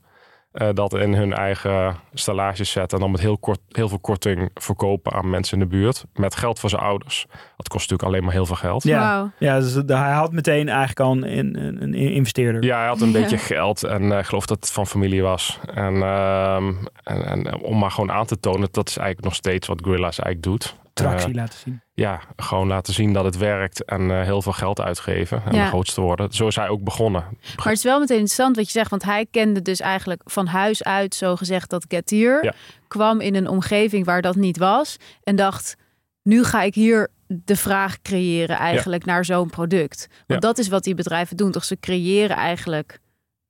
Eh, 0.55 0.69
dat 0.73 0.93
in 0.93 1.13
hun 1.13 1.33
eigen 1.33 1.95
stellages 2.13 2.71
zetten 2.71 2.97
en 2.97 3.03
dan 3.03 3.11
met 3.11 3.21
heel, 3.21 3.37
kort, 3.37 3.59
heel 3.71 3.89
veel 3.89 3.99
korting 3.99 4.49
verkopen 4.53 5.11
aan 5.13 5.29
mensen 5.29 5.53
in 5.59 5.69
de 5.69 5.75
buurt. 5.75 6.05
Met 6.13 6.35
geld 6.35 6.59
van 6.59 6.69
zijn 6.69 6.81
ouders. 6.81 7.25
Dat 7.57 7.67
kost 7.67 7.89
natuurlijk 7.89 8.03
alleen 8.09 8.23
maar 8.23 8.33
heel 8.33 8.45
veel 8.45 8.55
geld. 8.55 8.83
Ja, 8.83 9.31
ja 9.39 9.59
dus 9.59 9.73
hij 9.85 10.11
had 10.11 10.31
meteen 10.31 10.67
eigenlijk 10.69 10.99
al 10.99 11.11
een, 11.11 11.29
een, 11.65 11.81
een 11.81 11.93
investeerder. 11.93 12.63
Ja, 12.63 12.77
hij 12.77 12.87
had 12.87 13.01
een 13.01 13.11
Ja. 13.11 13.19
beetje 13.19 13.37
geld 13.37 13.83
en 13.83 14.11
eh, 14.11 14.19
ik 14.19 14.25
geloof 14.25 14.45
dat 14.45 14.57
het 14.59 14.71
van 14.71 14.87
familie 14.87 15.21
was. 15.21 15.59
En, 15.73 15.93
ehm, 16.03 16.73
en, 17.03 17.25
en 17.25 17.55
om 17.61 17.77
maar 17.77 17.91
gewoon 17.91 18.11
aan 18.11 18.25
te 18.25 18.39
tonen, 18.39 18.67
dat 18.71 18.87
is 18.89 18.97
eigenlijk 18.97 19.27
nog 19.27 19.35
steeds 19.35 19.67
wat 19.67 19.79
Gorilla's 19.83 20.19
eigenlijk 20.19 20.43
doet. 20.43 20.75
Tractie 20.95 21.29
Eh, 21.29 21.35
laten 21.35 21.59
zien. 21.59 21.81
ja, 21.93 22.19
gewoon 22.35 22.67
laten 22.67 22.93
zien 22.93 23.13
dat 23.13 23.25
het 23.25 23.37
werkt 23.37 23.85
en 23.85 24.11
eh, 24.11 24.21
heel 24.21 24.41
veel 24.41 24.51
geld 24.51 24.81
uitgeven 24.81 25.41
en 25.45 25.55
Ja. 25.55 25.61
de 25.63 25.67
grootste 25.69 26.01
worden. 26.01 26.31
Zo 26.31 26.47
is 26.47 26.55
hij 26.55 26.67
ook 26.69 26.83
begonnen. 26.83 27.21
Maar 27.55 27.65
het 27.67 27.77
is 27.77 27.83
wel 27.83 27.99
meteen 27.99 28.17
interessant 28.17 28.55
wat 28.55 28.65
je 28.65 28.71
zegt, 28.71 28.89
want 28.89 29.03
hij 29.03 29.25
kende 29.31 29.61
dus 29.61 29.79
eigenlijk 29.79 30.21
van 30.25 30.47
huis 30.47 30.83
uit 30.83 31.15
zo 31.15 31.35
gezegd 31.35 31.69
dat 31.69 31.85
Getir 31.87 32.43
Ja. 32.43 32.53
kwam 32.87 33.19
in 33.21 33.35
een 33.35 33.47
omgeving 33.47 34.05
waar 34.05 34.21
dat 34.21 34.35
niet 34.35 34.57
was 34.57 34.97
en 35.23 35.35
dacht, 35.35 35.75
nu 36.23 36.43
ga 36.43 36.61
ik 36.61 36.75
hier 36.75 37.07
de 37.27 37.55
vraag 37.55 38.01
creëren 38.01 38.57
eigenlijk 38.57 39.05
naar 39.05 39.25
zo'n 39.25 39.49
product. 39.49 40.07
Want 40.09 40.23
Ja. 40.27 40.37
dat 40.47 40.57
is 40.57 40.67
wat 40.67 40.83
die 40.83 40.95
bedrijven 40.95 41.37
doen, 41.37 41.51
toch? 41.51 41.63
Ze 41.65 41.79
creëren 41.79 42.35
eigenlijk 42.35 42.99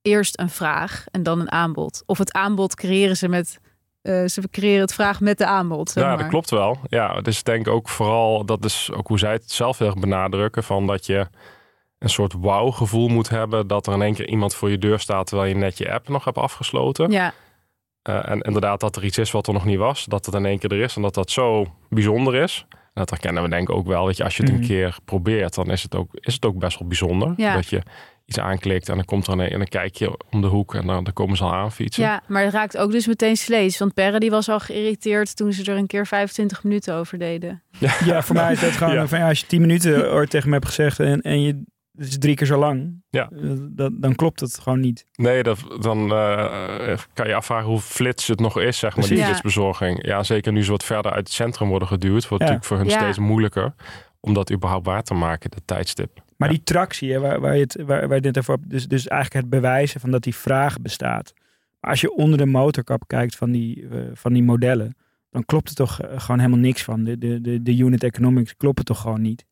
eerst 0.01 0.39
een 0.39 0.49
vraag 0.49 1.05
en 1.11 1.23
dan 1.23 1.39
een 1.39 1.51
aanbod. 1.51 2.03
Of 2.05 2.17
het 2.17 2.33
aanbod 2.33 2.75
creëren 2.75 3.17
ze 3.17 3.27
met, 3.27 3.59
eh, 4.05 4.25
ze 4.25 4.49
creëren 4.51 4.81
het 4.81 4.93
vraag 4.93 5.19
met 5.19 5.37
de 5.37 5.45
aanbod. 5.45 5.89
zeg 5.89 6.03
Ja, 6.03 6.15
dat 6.15 6.27
klopt 6.27 6.49
wel. 6.49 6.77
Ja, 6.87 7.21
dus 7.21 7.37
ik 7.39 7.45
denk 7.45 7.67
ook 7.67 7.89
vooral, 7.89 8.45
dat 8.45 8.65
is 8.65 8.89
ook 8.93 9.07
hoe 9.07 9.19
zij 9.19 9.31
het 9.31 9.51
zelf 9.51 9.77
heel 9.77 9.87
erg 9.87 9.99
benadrukken, 9.99 10.63
van 10.63 10.87
dat 10.87 11.05
je 11.05 11.27
een 11.99 12.09
soort 12.09 12.33
wauw 12.39 12.71
gevoel 12.71 13.07
moet 13.07 13.29
hebben 13.29 13.67
dat 13.67 13.87
er 13.87 13.93
in 13.93 14.01
één 14.01 14.13
keer 14.13 14.27
iemand 14.27 14.55
voor 14.55 14.69
je 14.69 14.77
deur 14.77 14.99
staat 14.99 15.27
terwijl 15.27 15.49
je 15.49 15.55
net 15.55 15.77
je 15.77 15.91
app 15.93 16.07
nog 16.09 16.25
hebt 16.25 16.37
afgesloten. 16.37 17.11
Ja, 17.11 17.33
Eh, 18.01 18.29
en 18.29 18.41
inderdaad 18.41 18.79
dat 18.79 18.95
er 18.95 19.03
iets 19.03 19.17
is 19.17 19.31
wat 19.31 19.47
er 19.47 19.53
nog 19.53 19.65
niet 19.65 19.77
was. 19.77 20.05
Dat 20.05 20.25
het 20.25 20.35
in 20.35 20.45
één 20.45 20.59
keer 20.59 20.71
er 20.71 20.81
is 20.81 20.95
en 20.95 21.01
dat 21.01 21.13
dat 21.13 21.31
zo 21.31 21.65
bijzonder 21.89 22.35
is. 22.35 22.65
En 22.69 22.77
dat 22.93 23.09
herkennen 23.09 23.43
we 23.43 23.49
denk 23.49 23.69
ik 23.69 23.75
ook 23.75 23.87
wel. 23.87 24.05
Weet 24.05 24.17
je, 24.17 24.23
als 24.23 24.37
je 24.37 24.43
het 24.43 24.51
Mhm. 24.51 24.61
een 24.61 24.67
keer 24.67 24.97
probeert, 25.05 25.55
dan 25.55 25.71
is 25.71 25.83
het 25.83 25.95
ook, 25.95 26.07
is 26.13 26.33
het 26.33 26.45
ook 26.45 26.57
best 26.57 26.79
wel 26.79 26.87
bijzonder. 26.87 27.33
Ja. 27.37 27.53
Dat 27.55 27.67
je 27.67 27.81
iets 28.25 28.39
aanklikt 28.39 28.89
en 28.89 28.95
dan 28.95 29.05
komt 29.05 29.27
er 29.27 29.33
een, 29.33 29.39
en 29.39 29.57
dan 29.57 29.67
kijk 29.67 29.95
je 29.95 30.17
om 30.29 30.41
de 30.41 30.47
hoek 30.47 30.75
en 30.75 30.87
dan, 30.87 31.03
dan 31.03 31.13
komen 31.13 31.37
ze 31.37 31.43
al 31.43 31.53
aanfietsen. 31.53 32.03
Ja, 32.03 32.21
maar 32.27 32.43
het 32.43 32.53
raakt 32.53 32.77
ook 32.77 32.91
dus 32.91 33.07
meteen 33.07 33.37
vlees. 33.37 33.77
Want 33.77 33.93
Perre 33.93 34.19
die 34.19 34.29
was 34.31 34.49
al 34.49 34.59
geïrriteerd 34.59 35.35
toen 35.35 35.53
ze 35.53 35.71
er 35.71 35.77
een 35.77 35.87
keer 35.87 36.07
25 36.07 36.63
minuten 36.63 36.93
over 36.95 37.17
deden. 37.17 37.63
Ja, 38.05 38.21
voor 38.23 38.35
mij 38.35 38.51
is 38.51 38.59
dat 38.59 38.71
gewoon 38.71 38.93
Ja. 38.93 39.07
van 39.07 39.19
ja, 39.19 39.27
als 39.27 39.39
je 39.39 39.45
tien 39.45 39.61
minuten 39.61 40.11
ooit 40.11 40.29
tegen 40.29 40.47
me 40.49 40.53
hebt 40.55 40.67
gezegd 40.67 40.99
en, 40.99 41.21
en 41.21 41.41
je 41.41 41.63
het 41.97 42.07
is 42.07 42.17
drie 42.17 42.35
keer 42.35 42.47
zo 42.47 42.57
lang, 42.59 43.03
Ja. 43.09 43.29
eh, 43.29 43.49
dat, 43.69 43.91
dan 43.95 44.15
klopt 44.15 44.39
het 44.39 44.59
gewoon 44.59 44.79
niet. 44.79 45.05
Nee, 45.13 45.43
dat, 45.43 45.59
dan 45.81 46.11
eh, 46.11 46.97
kan 47.13 47.27
je 47.27 47.35
afvragen 47.35 47.69
hoe 47.69 47.79
flits 47.79 48.27
het 48.27 48.39
nog 48.39 48.59
is, 48.59 48.77
zeg 48.79 48.95
maar, 48.95 49.05
die 49.05 49.13
Precies. 49.13 49.19
Ja. 49.19 49.25
flitsbezorging. 49.25 50.05
Ja, 50.05 50.23
zeker 50.23 50.51
nu 50.51 50.63
ze 50.63 50.71
wat 50.71 50.83
verder 50.83 51.11
uit 51.11 51.27
het 51.27 51.33
centrum 51.35 51.67
worden 51.69 51.87
geduwd, 51.87 52.27
wordt 52.27 52.43
Ja. 52.43 52.49
natuurlijk 52.51 52.65
voor 52.65 52.77
hun 52.77 52.87
Ja. 52.87 52.99
steeds 52.99 53.17
moeilijker 53.17 53.73
om 54.25 54.33
dat 54.33 54.51
überhaupt 54.51 54.85
waar 54.85 55.03
te 55.03 55.13
maken, 55.13 55.51
de 55.51 55.61
tijdstip. 55.65 56.23
Maar 56.37 56.49
Ja. 56.49 56.55
die 56.55 56.63
tractie, 56.63 57.11
hè, 57.11 57.19
waar, 57.19 57.39
waar, 57.39 57.55
je 57.55 57.61
het, 57.61 57.75
waar, 57.85 58.07
waar 58.07 58.17
je 58.17 58.23
net 58.23 58.37
over 58.37 58.53
hebt, 58.53 58.69
dus, 58.69 58.87
dus 58.87 59.07
eigenlijk 59.07 59.41
het 59.41 59.61
bewijzen 59.61 59.99
van 59.99 60.11
dat 60.11 60.23
die 60.23 60.35
vraag 60.35 60.81
bestaat. 60.81 61.33
Maar 61.79 61.91
als 61.91 62.01
je 62.01 62.13
onder 62.13 62.37
de 62.37 62.45
motorkap 62.45 63.03
kijkt 63.07 63.35
van 63.35 63.51
die, 63.51 63.87
eh, 63.91 63.97
van 64.13 64.33
die 64.33 64.43
modellen, 64.43 64.95
dan 65.29 65.45
klopt 65.45 65.69
er 65.69 65.75
toch 65.75 66.01
eh, 66.01 66.19
gewoon 66.19 66.39
helemaal 66.39 66.59
niks 66.59 66.83
van. 66.83 67.03
De, 67.03 67.17
de, 67.17 67.41
de, 67.41 67.61
de 67.63 67.77
unit 67.77 68.03
economics 68.03 68.55
kloppen 68.57 68.85
toch 68.85 69.01
gewoon 69.01 69.21
niet. 69.21 69.45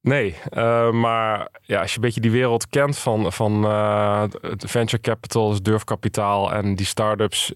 Nee, 0.00 0.34
eh, 0.50 0.90
maar 0.90 1.48
ja, 1.62 1.80
als 1.80 1.90
je 1.90 1.96
een 1.96 2.02
beetje 2.02 2.20
die 2.20 2.30
wereld 2.30 2.68
kent 2.68 2.98
van, 2.98 3.32
van 3.32 3.64
het 4.40 4.64
venture 4.70 5.02
capital, 5.02 5.48
dus 5.48 5.62
durfkapitaal 5.62 6.52
en 6.52 6.74
die 6.74 6.86
start-ups, 6.86 7.54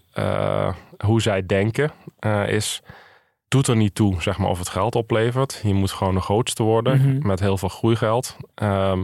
hoe 1.05 1.21
zij 1.21 1.45
denken, 1.45 1.91
is 2.47 2.81
doet 3.47 3.67
er 3.67 3.75
niet 3.75 3.95
toe, 3.95 4.21
zeg 4.21 4.37
maar, 4.37 4.49
of 4.49 4.59
het 4.59 4.69
geld 4.69 4.95
oplevert. 4.95 5.59
Je 5.63 5.73
moet 5.73 5.91
gewoon 5.91 6.13
de 6.15 6.21
grootste 6.21 6.63
worden 6.63 6.97
Mhm. 7.17 7.27
met 7.27 7.39
heel 7.39 7.57
veel 7.57 7.69
groeigeld. 7.69 8.35
Ehm, 8.55 9.03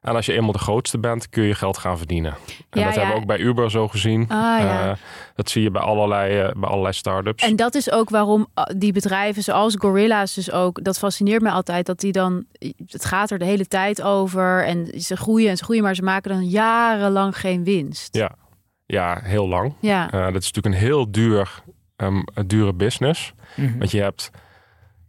en 0.00 0.14
als 0.14 0.26
je 0.26 0.32
eenmaal 0.32 0.52
de 0.52 0.58
grootste 0.58 0.98
bent, 0.98 1.28
kun 1.28 1.42
je 1.42 1.54
geld 1.54 1.78
gaan 1.78 1.98
verdienen. 1.98 2.32
En 2.70 2.80
Ja, 2.80 2.84
dat 2.84 2.94
ja. 2.94 3.00
hebben 3.00 3.08
we 3.16 3.20
ook 3.20 3.26
bij 3.26 3.38
Uber 3.38 3.70
zo 3.70 3.88
gezien. 3.88 4.20
Ah 4.22 4.28
ja. 4.60 4.90
Eh, 4.90 4.96
dat 5.34 5.50
zie 5.50 5.62
je 5.62 5.70
bij 5.70 5.82
allerlei, 5.82 6.38
eh, 6.40 6.52
bij 6.60 6.68
allerlei 6.68 6.92
start-ups. 6.94 7.42
En 7.44 7.56
dat 7.56 7.74
is 7.74 7.90
ook 7.90 8.10
waarom 8.10 8.46
uh, 8.58 8.64
die 8.76 8.92
bedrijven 8.92 9.42
zoals 9.42 9.74
Gorilla's 9.78 10.34
dus 10.34 10.50
ook, 10.52 10.84
dat 10.84 10.98
fascineert 10.98 11.42
me 11.42 11.50
altijd, 11.50 11.86
dat 11.86 12.00
die 12.00 12.12
dan, 12.12 12.44
het 12.86 13.04
gaat 13.04 13.30
er 13.30 13.38
de 13.38 13.44
hele 13.44 13.66
tijd 13.66 14.02
over 14.02 14.64
en 14.64 15.00
ze 15.00 15.16
groeien 15.16 15.50
en 15.50 15.56
ze 15.56 15.64
groeien, 15.64 15.82
maar 15.82 15.94
ze 15.94 16.02
maken 16.02 16.30
dan 16.30 16.44
jarenlang 16.48 17.38
geen 17.38 17.64
winst. 17.64 18.16
Ja. 18.16 18.34
Ja, 18.86 19.20
heel 19.22 19.48
lang. 19.48 19.74
Ja, 19.80 20.10
Eh, 20.10 20.24
dat 20.32 20.42
is 20.42 20.52
natuurlijk 20.52 20.74
een 20.74 20.80
heel 20.88 21.10
duur, 21.10 21.62
ehm, 21.96 22.22
een 22.34 22.48
dure 22.48 22.72
business. 22.72 23.32
Mhm. 23.56 23.78
Want 23.78 23.90
je 23.90 24.00
hebt 24.00 24.30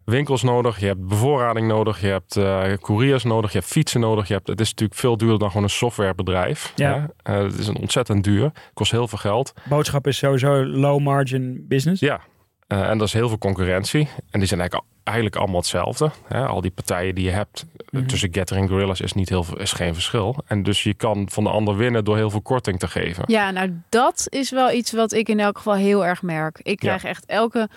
winkels 0.04 0.44
nodig, 0.44 0.80
je 0.80 0.86
hebt 0.86 1.08
bevoorrading 1.08 1.68
nodig, 1.68 2.02
je 2.02 2.08
hebt 2.08 2.36
eh 2.36 2.74
couriers 2.82 3.24
nodig, 3.24 3.52
je 3.52 3.58
hebt 3.58 3.72
fietsen 3.72 4.00
nodig. 4.00 4.28
Je 4.28 4.34
hebt, 4.34 4.48
het 4.48 4.60
is 4.60 4.70
natuurlijk 4.70 5.00
veel 5.00 5.18
duurder 5.18 5.40
dan 5.40 5.48
gewoon 5.48 5.64
een 5.64 5.70
softwarebedrijf. 5.70 6.74
Ja. 6.76 7.10
hè. 7.24 7.34
Eh, 7.34 7.44
het 7.44 7.58
is 7.60 7.68
een 7.68 7.78
ontzettend 7.78 8.24
duur, 8.24 8.52
kost 8.74 8.92
heel 8.92 9.08
veel 9.08 9.18
geld. 9.18 9.54
Boodschap 9.70 10.08
is 10.08 10.18
sowieso 10.18 10.66
low 10.66 11.00
margin 11.00 11.66
business. 11.68 12.02
Ja, 12.02 12.22
eh, 12.68 12.90
en 12.90 12.98
er 12.98 13.04
is 13.04 13.14
heel 13.14 13.28
veel 13.28 13.38
concurrentie. 13.38 14.08
En 14.30 14.40
die 14.40 14.48
zijn 14.48 14.60
eigenlijk, 14.60 14.90
eigenlijk 15.04 15.36
allemaal 15.38 15.60
hetzelfde. 15.60 16.12
Hè? 16.28 16.46
Al 16.46 16.62
die 16.62 16.72
partijen 16.72 17.16
die 17.16 17.24
je 17.24 17.32
hebt 17.32 17.66
eh, 17.76 18.00
Mhm. 18.00 18.08
tussen 18.08 18.30
Getter 18.34 18.58
en 18.58 18.68
Gorillas 18.68 19.02
is, 19.02 19.14
niet 19.14 19.30
heel, 19.30 19.44
veel- 19.44 19.60
is 19.60 19.72
geen 19.72 19.94
verschil. 19.94 20.36
En 20.48 20.64
dus 20.64 20.84
je 20.84 20.94
kan 20.94 21.30
van 21.32 21.44
de 21.44 21.50
ander 21.50 21.76
winnen 21.78 22.04
door 22.06 22.16
heel 22.16 22.30
veel 22.30 22.42
korting 22.42 22.80
te 22.80 22.88
geven. 22.88 23.24
ja, 23.28 23.52
nou 23.52 23.82
dat 23.90 24.26
is 24.30 24.52
wel 24.52 24.72
iets 24.72 24.92
wat 24.92 25.12
ik 25.14 25.30
in 25.30 25.40
elk 25.40 25.58
geval 25.58 25.76
heel 25.76 26.06
erg 26.06 26.22
merk. 26.22 26.60
Ik 26.62 26.78
krijg 26.78 27.04
echt 27.04 27.26
elke, 27.26 27.70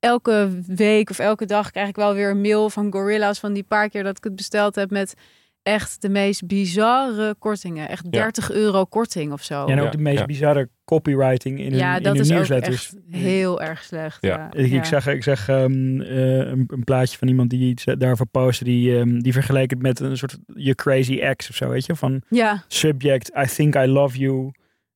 elke 0.00 0.60
week 0.66 1.10
of 1.10 1.18
elke 1.18 1.44
dag 1.46 1.70
krijg 1.70 1.88
ik 1.88 1.96
wel 1.96 2.14
weer 2.14 2.30
een 2.30 2.40
mail 2.40 2.70
van 2.70 2.92
Gorilla's 2.92 3.38
van 3.38 3.52
die 3.52 3.62
paar 3.62 3.88
keer 3.88 4.02
dat 4.02 4.16
ik 4.16 4.24
het 4.24 4.36
besteld 4.36 4.74
heb 4.74 4.90
met 4.90 5.14
echt 5.64 6.02
de 6.02 6.08
meest 6.08 6.46
bizarre 6.46 7.34
kortingen. 7.38 7.88
Echt 7.88 8.12
30 8.12 8.50
euro 8.50 8.84
korting 8.84 9.32
of 9.32 9.42
zo. 9.42 9.54
Ja, 9.54 9.66
en 9.66 9.78
ook 9.78 9.84
Ja, 9.84 9.90
de 9.90 9.98
meest 9.98 10.18
ja. 10.18 10.24
bizarre 10.26 10.68
copywriting 10.84 11.58
in 11.58 11.70
hun, 11.70 11.78
Ja, 11.78 11.94
dat 12.00 12.12
hun 12.12 12.22
is 12.22 12.28
ook 12.28 12.34
nieuwsletters. 12.34 12.94
echt 12.94 12.96
heel 13.22 13.62
erg 13.62 13.82
slecht. 13.82 14.18
Ja. 14.20 14.36
Ja. 14.36 14.52
Ik, 14.62 14.72
ik 14.72 14.84
zag, 14.84 15.06
ik 15.06 15.22
zag 15.22 15.48
ehm, 15.48 16.00
eh, 16.00 16.36
een, 16.36 16.64
een 16.66 16.84
plaatje 16.84 17.18
van 17.18 17.28
iemand 17.28 17.50
die 17.50 17.68
iets 17.70 17.84
eh, 17.84 17.94
daarvoor 17.98 18.26
postte. 18.26 18.64
Die, 18.64 18.98
ehm, 18.98 19.18
die 19.18 19.32
vergeleek 19.32 19.70
het 19.70 19.82
met 19.82 20.00
een 20.00 20.16
soort 20.16 20.38
je 20.54 20.74
crazy 20.74 21.18
ex 21.18 21.48
of 21.50 21.56
zo, 21.56 21.68
weet 21.68 21.86
je? 21.86 21.96
Van 21.96 22.22
Ja, 22.28 22.64
subject, 22.68 23.30
I 23.36 23.46
think 23.54 23.74
I 23.74 23.86
love 23.86 24.18
you. 24.18 24.50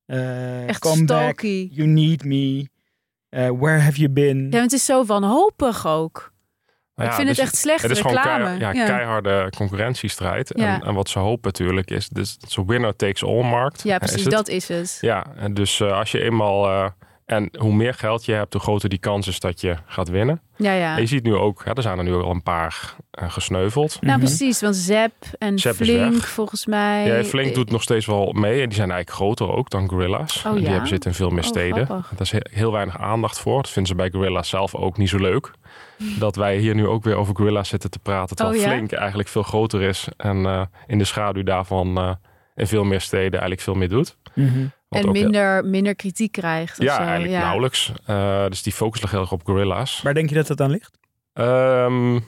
eh, 0.06 0.68
echt 0.68 0.78
come 0.80 1.04
back, 1.04 1.20
stalky. 1.40 1.68
you 1.72 1.88
need 1.88 2.24
me. 2.24 2.68
eh, 3.28 3.48
where 3.58 3.78
have 3.78 3.98
you 3.98 4.10
been? 4.10 4.46
Ja, 4.50 4.60
het 4.60 4.72
is 4.72 4.84
zo 4.84 5.04
wanhopig 5.04 5.86
ook. 5.86 6.32
Nou 6.98 7.10
ik 7.10 7.16
vind 7.16 7.28
dus 7.28 7.36
het 7.36 7.46
echt 7.46 7.56
slecht 7.56 7.82
Het 7.82 7.90
is 7.90 8.00
gewoon 8.00 8.22
keihard- 8.22 8.60
ja, 8.60 8.72
keiharde 8.72 9.52
concurrentiestrijd. 9.56 10.52
En, 10.52 10.82
en 10.82 10.94
wat 10.94 11.08
ze 11.08 11.18
hopen 11.18 11.40
natuurlijk 11.42 11.90
is, 11.90 12.08
dus 12.08 12.36
zo'n 12.46 12.66
winner 12.66 12.96
takes 12.96 13.24
all 13.24 13.42
markt. 13.42 13.82
Ja, 13.82 13.98
precies, 13.98 14.16
is 14.16 14.24
dat 14.24 14.48
is 14.48 14.68
het. 14.68 14.98
Ja, 15.00 15.26
en 15.36 15.54
dus 15.54 15.80
eh, 15.80 15.98
als 15.98 16.10
je 16.10 16.22
eenmaal... 16.22 16.92
eh, 17.28 17.36
en 17.36 17.48
hoe 17.58 17.72
meer 17.74 17.94
geld 17.94 18.24
je 18.24 18.32
hebt, 18.32 18.52
hoe 18.52 18.62
groter 18.62 18.88
die 18.88 18.98
kans 18.98 19.26
is 19.28 19.40
dat 19.40 19.60
je 19.60 19.76
gaat 19.86 20.08
winnen. 20.08 20.40
Ja, 20.56 20.72
ja. 20.72 20.94
En 20.94 21.00
je 21.00 21.06
ziet 21.06 21.22
nu 21.24 21.34
ook, 21.34 21.64
hè, 21.64 21.72
er 21.72 21.82
zijn 21.82 21.98
er 21.98 22.04
nu 22.04 22.14
al 22.14 22.30
een 22.30 22.42
paar 22.42 22.94
eh, 23.10 23.30
gesneuveld. 23.32 23.96
Nou, 24.00 24.16
Mhm. 24.18 24.26
precies, 24.26 24.60
want 24.60 24.76
Zep 24.76 25.12
en 25.38 25.58
Zep 25.58 25.74
Flink 25.74 26.22
volgens 26.22 26.66
mij. 26.66 27.06
Ja, 27.06 27.24
Flink 27.24 27.54
doet 27.54 27.70
nog 27.70 27.82
steeds 27.82 28.06
wel 28.06 28.32
mee. 28.32 28.60
En 28.62 28.68
die 28.68 28.76
zijn 28.76 28.90
eigenlijk 28.90 29.10
groter 29.10 29.52
ook 29.56 29.70
dan 29.70 29.88
Gorilla's. 29.88 30.44
Oh, 30.46 30.52
die 30.52 30.62
ja? 30.62 30.70
hebben 30.70 30.88
zitten 30.88 31.10
in 31.10 31.16
veel 31.16 31.30
meer 31.30 31.42
Oh, 31.42 31.48
steden. 31.48 31.84
grappig. 31.86 32.08
Daar 32.10 32.20
is 32.20 32.30
he- 32.30 32.38
heel 32.58 32.72
weinig 32.72 32.98
aandacht 32.98 33.38
voor. 33.40 33.62
Dat 33.62 33.70
vinden 33.70 33.90
ze 33.90 33.96
bij 33.96 34.10
Gorilla's 34.10 34.48
zelf 34.48 34.74
ook 34.74 34.96
niet 34.96 35.08
zo 35.08 35.18
leuk. 35.18 35.50
Dat 36.18 36.36
wij 36.36 36.56
hier 36.58 36.74
nu 36.74 36.86
ook 36.86 37.04
weer 37.04 37.16
over 37.16 37.36
Gorilla's 37.36 37.68
zitten 37.68 37.90
te 37.90 37.98
praten. 37.98 38.36
Terwijl 38.36 38.58
Oh, 38.58 38.64
ja? 38.64 38.70
Flink 38.70 38.92
eigenlijk 38.92 39.28
veel 39.28 39.42
groter 39.42 39.82
is. 39.82 40.08
En 40.16 40.46
eh, 40.46 40.62
in 40.86 40.98
de 40.98 41.04
schaduw 41.04 41.42
daarvan 41.42 41.98
eh, 41.98 42.10
in 42.56 42.66
veel 42.66 42.84
meer 42.84 43.00
steden 43.00 43.30
eigenlijk 43.32 43.60
veel 43.60 43.74
meer 43.74 43.88
doet. 43.88 44.16
Mhm. 44.34 44.66
Wat 44.88 45.04
En 45.04 45.12
heel- 45.12 45.22
minder, 45.22 45.64
minder 45.64 45.94
kritiek 45.96 46.32
krijgt. 46.32 46.82
Ja, 46.82 46.94
zo. 46.94 47.00
eigenlijk 47.00 47.30
ja. 47.32 47.40
nauwelijks. 47.40 47.92
Eh, 48.06 48.46
dus 48.48 48.62
die 48.62 48.72
focus 48.72 49.00
ligt 49.00 49.12
heel 49.12 49.20
erg 49.22 49.32
op 49.32 49.44
Gorilla's. 49.44 50.02
Waar 50.02 50.14
denk 50.14 50.28
je 50.28 50.34
dat 50.34 50.46
dat 50.46 50.60
aan 50.60 50.70
ligt? 50.70 50.98
Ehm, 51.32 52.20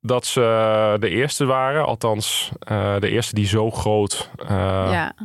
dat 0.00 0.26
ze 0.26 0.96
de 1.00 1.08
eerste 1.08 1.44
waren. 1.44 1.86
Althans, 1.86 2.50
eh, 2.58 2.98
de 2.98 3.08
eerste 3.08 3.34
die 3.34 3.46
zo 3.46 3.70
groot 3.70 4.30
uh, 4.42 4.48
ja. 4.90 5.12
Ze 5.18 5.24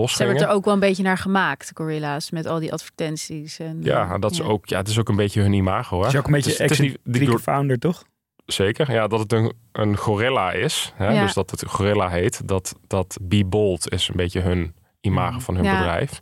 losgingen. 0.00 0.26
hebben 0.26 0.42
het 0.42 0.50
er 0.52 0.58
ook 0.58 0.64
wel 0.64 0.74
een 0.74 0.80
beetje 0.80 1.02
naar 1.02 1.18
gemaakt, 1.18 1.70
Gorilla's, 1.74 2.30
met 2.30 2.46
al 2.46 2.58
die 2.60 2.72
advertenties. 2.72 3.58
En, 3.58 3.78
Ja, 3.82 4.18
dat 4.18 4.30
is 4.30 4.42
ook, 4.42 4.66
ja, 4.68 4.78
het 4.78 4.88
is 4.88 4.98
ook 4.98 5.08
een 5.08 5.16
beetje 5.16 5.40
hun 5.40 5.52
imago. 5.52 5.96
Hè? 5.98 6.04
Het 6.04 6.12
is 6.12 6.18
ook 6.18 6.26
een 6.26 6.32
beetje 6.32 6.50
Het 6.50 6.60
is- 6.60 6.68
het 6.68 6.78
is 6.86 6.96
niet- 7.04 7.28
die 7.28 7.38
founder, 7.38 7.78
toch? 7.78 8.04
Zeker, 8.46 8.92
ja, 8.92 9.06
dat 9.06 9.18
het 9.18 9.32
een, 9.32 9.52
een 9.72 9.96
gorilla 9.96 10.52
is. 10.52 10.92
Hè? 10.96 11.12
Ja. 11.12 11.22
Dus 11.22 11.34
dat 11.34 11.50
het 11.50 11.64
gorilla 11.66 12.08
heet. 12.08 12.48
Dat, 12.48 12.74
dat 12.86 13.16
Be 13.22 13.44
Bold 13.44 13.92
is 13.92 14.08
een 14.08 14.16
beetje 14.16 14.40
hun 14.40 14.74
imago 15.04 15.38
van 15.38 15.54
hun 15.54 15.64
Ja. 15.64 15.76
bedrijf. 15.76 16.20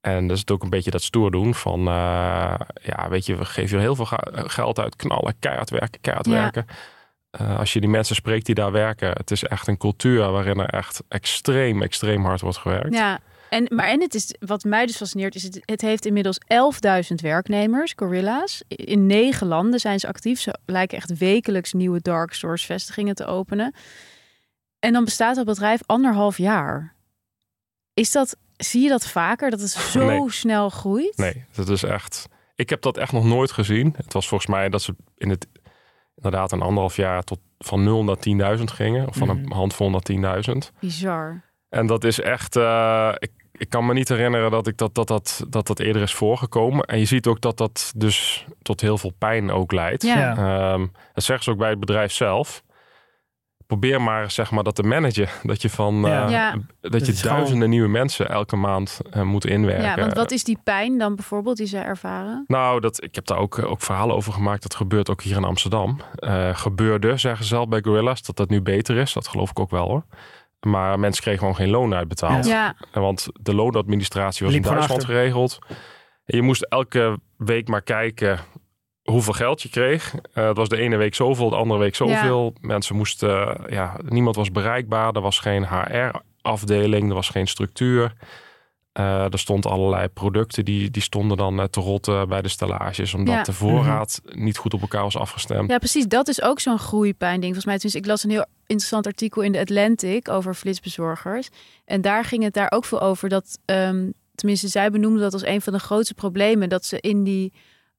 En 0.00 0.26
dat 0.26 0.34
is 0.36 0.40
het 0.40 0.50
ook 0.50 0.62
een 0.62 0.70
beetje 0.70 0.90
dat 0.90 1.02
stoer 1.02 1.30
doen 1.30 1.54
van... 1.54 1.78
eh, 1.80 2.54
ja, 2.82 3.08
weet 3.08 3.26
je, 3.26 3.36
we 3.36 3.44
geven 3.44 3.80
heel 3.80 3.94
veel 3.94 4.08
geld 4.32 4.78
uit. 4.78 4.96
Knallen, 4.96 5.34
keihard 5.38 5.70
werken, 5.70 6.00
keihard 6.00 6.26
Ja. 6.26 6.32
werken. 6.32 6.66
Eh, 7.30 7.58
als 7.58 7.72
je 7.72 7.80
die 7.80 7.88
mensen 7.88 8.14
spreekt 8.14 8.46
die 8.46 8.54
daar 8.54 8.72
werken... 8.72 9.08
het 9.10 9.30
is 9.30 9.44
echt 9.44 9.66
een 9.66 9.76
cultuur 9.76 10.30
waarin 10.30 10.58
er 10.58 10.68
echt 10.68 11.02
extreem, 11.08 11.82
extreem 11.82 12.24
hard 12.24 12.40
wordt 12.40 12.56
gewerkt. 12.58 12.94
Ja, 12.94 13.18
en, 13.50 13.66
maar 13.74 13.86
en 13.86 14.00
het 14.00 14.14
is, 14.14 14.34
wat 14.38 14.64
mij 14.64 14.86
dus 14.86 14.96
fascineert, 14.96 15.34
is 15.34 15.42
het, 15.42 15.60
het 15.64 15.80
heeft 15.80 16.06
inmiddels 16.06 16.38
11.000 17.08 17.14
werknemers, 17.22 17.92
Gorilla's. 17.96 18.62
In 18.68 19.06
negen 19.06 19.46
landen 19.46 19.80
zijn 19.80 20.00
ze 20.00 20.08
actief. 20.08 20.40
Ze 20.40 20.58
lijken 20.66 20.96
echt 20.98 21.18
wekelijks 21.18 21.72
nieuwe 21.72 22.00
dark 22.00 22.32
stores 22.32 22.64
vestigingen 22.64 23.14
te 23.14 23.26
openen. 23.26 23.74
En 24.78 24.92
dan 24.92 25.04
bestaat 25.04 25.36
dat 25.36 25.44
bedrijf 25.44 25.80
anderhalf 25.86 26.38
jaar. 26.38 26.94
Is 28.00 28.12
dat, 28.12 28.36
zie 28.56 28.82
je 28.82 28.88
dat 28.88 29.06
vaker, 29.06 29.50
dat 29.50 29.60
het 29.60 29.70
zo 29.70 30.04
Nee. 30.06 30.30
snel 30.30 30.68
groeit? 30.68 31.16
Nee, 31.16 31.44
dat 31.54 31.68
is 31.68 31.82
echt... 31.82 32.28
Ik 32.54 32.70
heb 32.70 32.82
dat 32.82 32.96
echt 32.96 33.12
nog 33.12 33.24
nooit 33.24 33.50
gezien. 33.52 33.94
Het 33.96 34.12
was 34.12 34.28
volgens 34.28 34.50
mij 34.50 34.68
dat 34.68 34.82
ze 34.82 34.94
in 35.16 35.30
het 35.30 35.46
inderdaad 36.16 36.52
een 36.52 36.62
anderhalf 36.62 36.96
jaar 36.96 37.22
tot 37.22 37.38
van 37.58 37.84
0 37.84 38.04
naar 38.04 38.16
10.000 38.58 38.64
gingen. 38.64 39.08
Of 39.08 39.16
van 39.16 39.28
een 39.28 39.40
Mhm. 39.40 39.52
handvol 39.52 39.90
naar 39.90 40.00
10.000. 40.02 40.72
Bizar. 40.80 41.42
En 41.68 41.86
dat 41.86 42.04
is 42.04 42.20
echt... 42.20 42.56
eh, 42.56 43.12
ik, 43.18 43.30
ik 43.52 43.68
kan 43.68 43.86
me 43.86 43.92
niet 43.92 44.08
herinneren 44.08 44.50
dat, 44.50 44.66
ik 44.66 44.76
dat, 44.76 44.94
dat, 44.94 45.08
dat, 45.08 45.44
dat 45.48 45.66
dat 45.66 45.78
eerder 45.80 46.02
is 46.02 46.14
voorgekomen. 46.14 46.84
En 46.84 46.98
je 46.98 47.04
ziet 47.04 47.26
ook 47.26 47.40
dat 47.40 47.56
dat 47.56 47.92
dus 47.96 48.46
tot 48.62 48.80
heel 48.80 48.98
veel 48.98 49.12
pijn 49.18 49.50
ook 49.50 49.72
leidt. 49.72 50.02
Ja. 50.02 50.16
Ja. 50.18 50.36
Ehm, 50.72 50.86
dat 51.14 51.24
zeggen 51.24 51.44
ze 51.44 51.50
ook 51.50 51.58
bij 51.58 51.70
het 51.70 51.80
bedrijf 51.80 52.12
zelf. 52.12 52.62
Probeer 53.70 54.02
maar 54.02 54.30
zeg 54.30 54.50
maar 54.50 54.62
dat 54.64 54.74
te 54.74 54.82
managen. 54.82 55.28
Dat 55.42 55.62
je 55.62 55.70
van 55.70 55.94
Ja. 56.00 56.24
eh, 56.24 56.30
Ja. 56.30 56.54
dat 56.80 57.06
je 57.06 57.12
gewoon- 57.12 57.36
duizenden 57.36 57.70
nieuwe 57.70 57.88
mensen 57.88 58.28
elke 58.28 58.56
maand 58.56 59.00
eh, 59.10 59.22
moet 59.22 59.46
inwerken. 59.46 59.84
Ja, 59.84 59.94
want 59.96 60.12
wat 60.14 60.30
is 60.30 60.44
die 60.44 60.58
pijn 60.64 60.98
dan 60.98 61.14
bijvoorbeeld 61.16 61.56
die 61.56 61.66
ze 61.66 61.78
ervaren? 61.78 62.44
Nou, 62.46 62.80
dat, 62.80 63.02
ik 63.02 63.14
heb 63.14 63.26
daar 63.26 63.38
ook, 63.38 63.58
ook 63.58 63.80
verhalen 63.82 64.16
over 64.16 64.32
gemaakt. 64.32 64.62
Dat 64.62 64.74
gebeurt 64.74 65.10
ook 65.10 65.22
hier 65.22 65.36
in 65.36 65.44
Amsterdam. 65.44 66.00
Eh, 66.14 66.56
gebeurde, 66.56 67.16
zeggen 67.16 67.44
ze 67.44 67.48
zelf 67.54 67.68
bij 67.68 67.80
Gorillas, 67.82 68.22
dat 68.22 68.36
dat 68.36 68.48
nu 68.48 68.62
beter 68.62 68.96
is. 68.96 69.12
Dat 69.12 69.28
geloof 69.28 69.50
ik 69.50 69.58
ook 69.60 69.70
wel 69.70 69.86
hoor. 69.88 70.04
Maar 70.60 70.98
mensen 70.98 71.22
kregen 71.22 71.40
gewoon 71.40 71.56
geen 71.56 71.70
loon 71.70 71.94
uitbetaald. 71.94 72.46
Ja, 72.46 72.74
Want 72.92 73.26
de 73.40 73.54
loonadministratie 73.54 74.44
was 74.46 74.54
Liep 74.54 74.64
in 74.64 74.70
Duitsland 74.72 75.04
geregeld. 75.04 75.58
je 76.24 76.42
moest 76.42 76.62
elke 76.62 77.18
week 77.36 77.68
maar 77.68 77.82
kijken 77.82 78.38
hoeveel 79.10 79.32
geld 79.32 79.62
je 79.62 79.68
kreeg. 79.68 80.14
Uh, 80.14 80.46
het 80.48 80.56
was 80.56 80.68
de 80.68 80.76
ene 80.76 80.96
week 80.96 81.14
zoveel, 81.14 81.50
de 81.50 81.56
andere 81.56 81.80
week 81.80 81.94
zoveel. 81.94 82.54
Mensen 82.60 82.96
moesten, 82.96 83.60
ja, 83.68 83.96
niemand 84.08 84.36
was 84.36 84.50
bereikbaar. 84.50 85.12
Er 85.14 85.20
was 85.20 85.38
geen 85.38 85.66
HR-afdeling, 85.68 87.08
er 87.08 87.14
was 87.14 87.28
geen 87.28 87.46
structuur. 87.46 88.12
Uh, 88.98 89.32
er 89.32 89.38
stond 89.38 89.66
allerlei 89.66 90.08
producten 90.08 90.64
die, 90.64 90.90
die 90.90 91.02
stonden 91.02 91.36
dan 91.36 91.68
te 91.70 91.80
rotten 91.80 92.28
bij 92.28 92.42
de 92.42 92.48
stellages, 92.48 93.14
omdat 93.14 93.46
de 93.46 93.52
voorraad 93.52 94.20
Mhm. 94.24 94.44
niet 94.44 94.56
goed 94.56 94.74
op 94.74 94.80
elkaar 94.80 95.02
was 95.02 95.16
afgestemd. 95.16 95.70
Ja, 95.70 95.78
precies. 95.78 96.06
Dat 96.06 96.28
is 96.28 96.42
ook 96.42 96.60
zo'n 96.60 96.78
groeipijn 96.78 97.40
ding. 97.40 97.54
Volgens 97.54 97.64
mij, 97.64 97.78
dus 97.78 97.94
ik 97.94 98.06
las 98.06 98.24
een 98.24 98.30
heel 98.30 98.46
interessant 98.66 99.06
artikel 99.06 99.42
in 99.42 99.52
de 99.52 99.58
Atlantic 99.60 100.28
over 100.28 100.54
flitsbezorgers. 100.54 101.48
En 101.84 102.00
daar 102.00 102.24
ging 102.24 102.42
het 102.42 102.54
daar 102.54 102.70
ook 102.70 102.84
veel 102.84 103.00
over 103.00 103.28
dat, 103.28 103.58
um, 103.64 104.12
tenminste, 104.34 104.68
zij 104.68 104.90
benoemden 104.90 105.22
dat 105.22 105.32
als 105.32 105.46
een 105.46 105.60
van 105.60 105.72
de 105.72 105.78
grootste 105.78 106.14
problemen, 106.14 106.68
dat 106.68 106.84
ze 106.84 107.00
in 107.00 107.24
die 107.24 107.52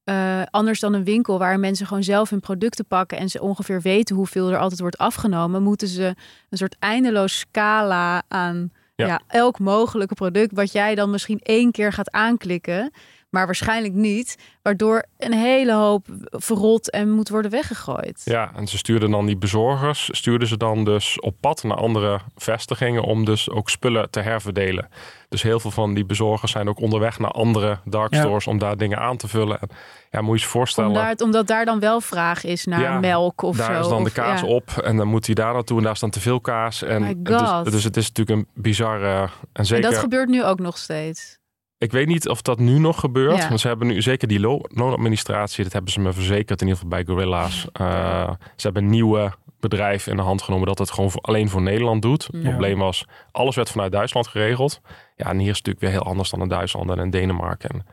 uh, 0.04 0.42
anders 0.50 0.80
dan 0.80 0.92
een 0.92 1.04
winkel 1.04 1.38
waar 1.38 1.60
mensen 1.60 1.86
gewoon 1.86 2.02
zelf 2.02 2.30
hun 2.30 2.40
producten 2.40 2.86
pakken 2.86 3.18
en 3.18 3.28
ze 3.28 3.40
ongeveer 3.40 3.80
weten 3.80 4.16
hoeveel 4.16 4.50
er 4.50 4.58
altijd 4.58 4.80
wordt 4.80 4.98
afgenomen, 4.98 5.62
moeten 5.62 5.88
ze 5.88 6.14
een 6.50 6.58
soort 6.58 6.76
eindeloos 6.78 7.38
scala 7.38 8.22
aan 8.28 8.72
ja. 8.94 9.06
ja. 9.06 9.20
elk 9.26 9.58
mogelijke 9.58 10.14
product 10.14 10.52
wat 10.52 10.72
jij 10.72 10.94
dan 10.94 11.10
misschien 11.10 11.38
één 11.38 11.70
keer 11.70 11.92
gaat 11.92 12.10
aanklikken, 12.10 12.90
maar 13.32 13.46
waarschijnlijk 13.46 13.94
niet, 13.94 14.38
waardoor 14.62 15.04
een 15.18 15.32
hele 15.32 15.72
hoop 15.72 16.06
verrot 16.30 16.90
en 16.90 17.10
moet 17.10 17.28
worden 17.28 17.50
weggegooid. 17.50 18.22
Ja, 18.24 18.50
en 18.54 18.66
ze 18.66 18.78
stuurden 18.78 19.10
dan 19.10 19.26
die 19.26 19.36
bezorgers, 19.36 20.08
stuurden 20.12 20.48
ze 20.48 20.56
dan 20.56 20.84
dus 20.84 21.20
op 21.20 21.34
pad 21.40 21.62
naar 21.62 21.76
andere 21.76 22.20
vestigingen 22.36 23.02
om 23.02 23.24
dus 23.24 23.50
ook 23.50 23.70
spullen 23.70 24.10
te 24.10 24.20
herverdelen. 24.20 24.88
Dus 25.28 25.42
heel 25.42 25.60
veel 25.60 25.70
van 25.70 25.94
die 25.94 26.04
bezorgers 26.04 26.52
zijn 26.52 26.68
ook 26.68 26.80
onderweg 26.80 27.18
naar 27.18 27.30
andere 27.30 27.78
darkstores 27.84 28.44
ja. 28.44 28.50
om 28.50 28.58
daar 28.58 28.76
dingen 28.76 28.98
aan 28.98 29.16
te 29.16 29.28
vullen. 29.28 29.60
En 29.60 29.68
ja, 30.10 30.20
moet 30.20 30.38
je 30.38 30.44
je 30.44 30.50
voorstellen. 30.50 30.90
Omdat, 30.90 31.20
omdat 31.20 31.46
daar 31.46 31.64
dan 31.64 31.80
wel 31.80 32.00
vraag 32.00 32.44
is 32.44 32.64
naar 32.64 32.80
ja, 32.80 32.98
melk 32.98 33.42
of 33.42 33.56
daar 33.56 33.66
zo. 33.66 33.72
Daar 33.72 33.80
is 33.80 33.88
dan 33.88 34.00
of, 34.00 34.04
de 34.04 34.12
kaas 34.12 34.40
ja. 34.40 34.46
op 34.46 34.70
en 34.70 34.96
dan 34.96 35.08
moet 35.08 35.26
hij 35.26 35.34
daar 35.34 35.52
naartoe 35.52 35.76
en 35.76 35.82
daar 35.82 35.92
is 35.92 36.00
dan 36.00 36.10
te 36.10 36.20
veel 36.20 36.40
kaas. 36.40 36.82
En 36.82 37.22
dus, 37.22 37.40
dus, 37.62 37.84
het 37.84 37.96
is 37.96 38.08
natuurlijk 38.08 38.38
een 38.38 38.62
bizarre... 38.62 39.28
En, 39.52 39.66
zeker, 39.66 39.84
en 39.84 39.90
dat 39.90 40.00
gebeurt 40.00 40.28
nu 40.28 40.44
ook 40.44 40.58
nog 40.58 40.78
steeds. 40.78 41.40
Ik 41.82 41.92
weet 41.92 42.06
niet 42.06 42.28
of 42.28 42.42
dat 42.42 42.58
nu 42.58 42.78
nog 42.78 43.00
gebeurt. 43.00 43.36
Ja. 43.36 43.48
Want 43.48 43.60
ze 43.60 43.68
hebben 43.68 43.86
nu 43.86 44.02
zeker 44.02 44.28
die 44.28 44.40
loonadministratie, 44.40 45.64
dat 45.64 45.72
hebben 45.72 45.92
ze 45.92 46.00
me 46.00 46.12
verzekerd, 46.12 46.60
in 46.60 46.66
ieder 46.66 46.82
geval 46.82 46.88
bij 46.88 47.04
Gorilla's. 47.04 47.66
Uh, 47.80 48.30
ze 48.56 48.62
hebben 48.62 48.82
een 48.82 48.90
nieuwe 48.90 49.32
bedrijf 49.60 50.06
in 50.06 50.16
de 50.16 50.22
hand 50.22 50.42
genomen 50.42 50.66
dat 50.66 50.78
het 50.78 50.90
gewoon 50.90 51.10
voor, 51.10 51.20
alleen 51.20 51.48
voor 51.48 51.62
Nederland 51.62 52.02
doet. 52.02 52.28
Het 52.32 52.42
probleem 52.42 52.78
was, 52.78 53.06
alles 53.30 53.56
werd 53.56 53.70
vanuit 53.70 53.92
Duitsland 53.92 54.26
geregeld. 54.26 54.80
Ja, 55.16 55.26
en 55.26 55.38
hier 55.38 55.50
is 55.50 55.56
het 55.56 55.66
natuurlijk 55.66 55.80
weer 55.80 55.90
heel 55.90 56.10
anders 56.10 56.30
dan 56.30 56.40
in 56.40 56.48
Duitsland 56.48 56.90
en 56.90 56.98
in 56.98 57.10
Denemarken. 57.10 57.70
En 57.70 57.86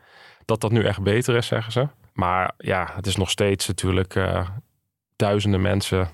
dat 0.44 0.60
dat 0.60 0.72
nu 0.72 0.84
echt 0.84 1.02
beter 1.02 1.36
is, 1.36 1.46
zeggen 1.46 1.72
ze. 1.72 1.88
Maar 2.12 2.52
ja, 2.58 2.90
het 2.94 3.06
is 3.06 3.16
nog 3.16 3.30
steeds 3.30 3.66
natuurlijk 3.66 4.14
uh, 4.14 4.48
duizenden 5.16 5.60
mensen. 5.60 6.08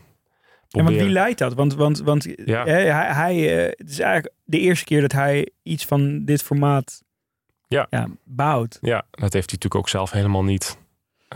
Ja, 0.69 0.83
maar 0.83 0.93
wie 0.93 1.09
leidt 1.09 1.39
dat? 1.39 1.55
Want, 1.55 1.75
want, 1.75 1.99
want 1.99 2.29
ja. 2.45 2.65
hij, 2.65 2.85
hij, 3.15 3.37
uh, 3.37 3.73
het 3.77 3.91
is 3.91 4.01
eigenlijk 4.01 4.35
de 4.45 4.59
eerste 4.59 4.85
keer 4.85 5.01
dat 5.01 5.13
hij 5.13 5.49
iets 5.63 5.85
van 5.85 6.25
dit 6.25 6.43
formaat 6.43 7.05
ja. 7.69 7.87
Ja, 7.91 8.09
bouwt. 8.25 8.79
Ja, 8.81 9.03
dat 9.11 9.33
heeft 9.33 9.33
hij 9.33 9.41
natuurlijk 9.41 9.75
ook 9.75 9.89
zelf 9.89 10.11
helemaal 10.11 10.45
niet 10.45 10.77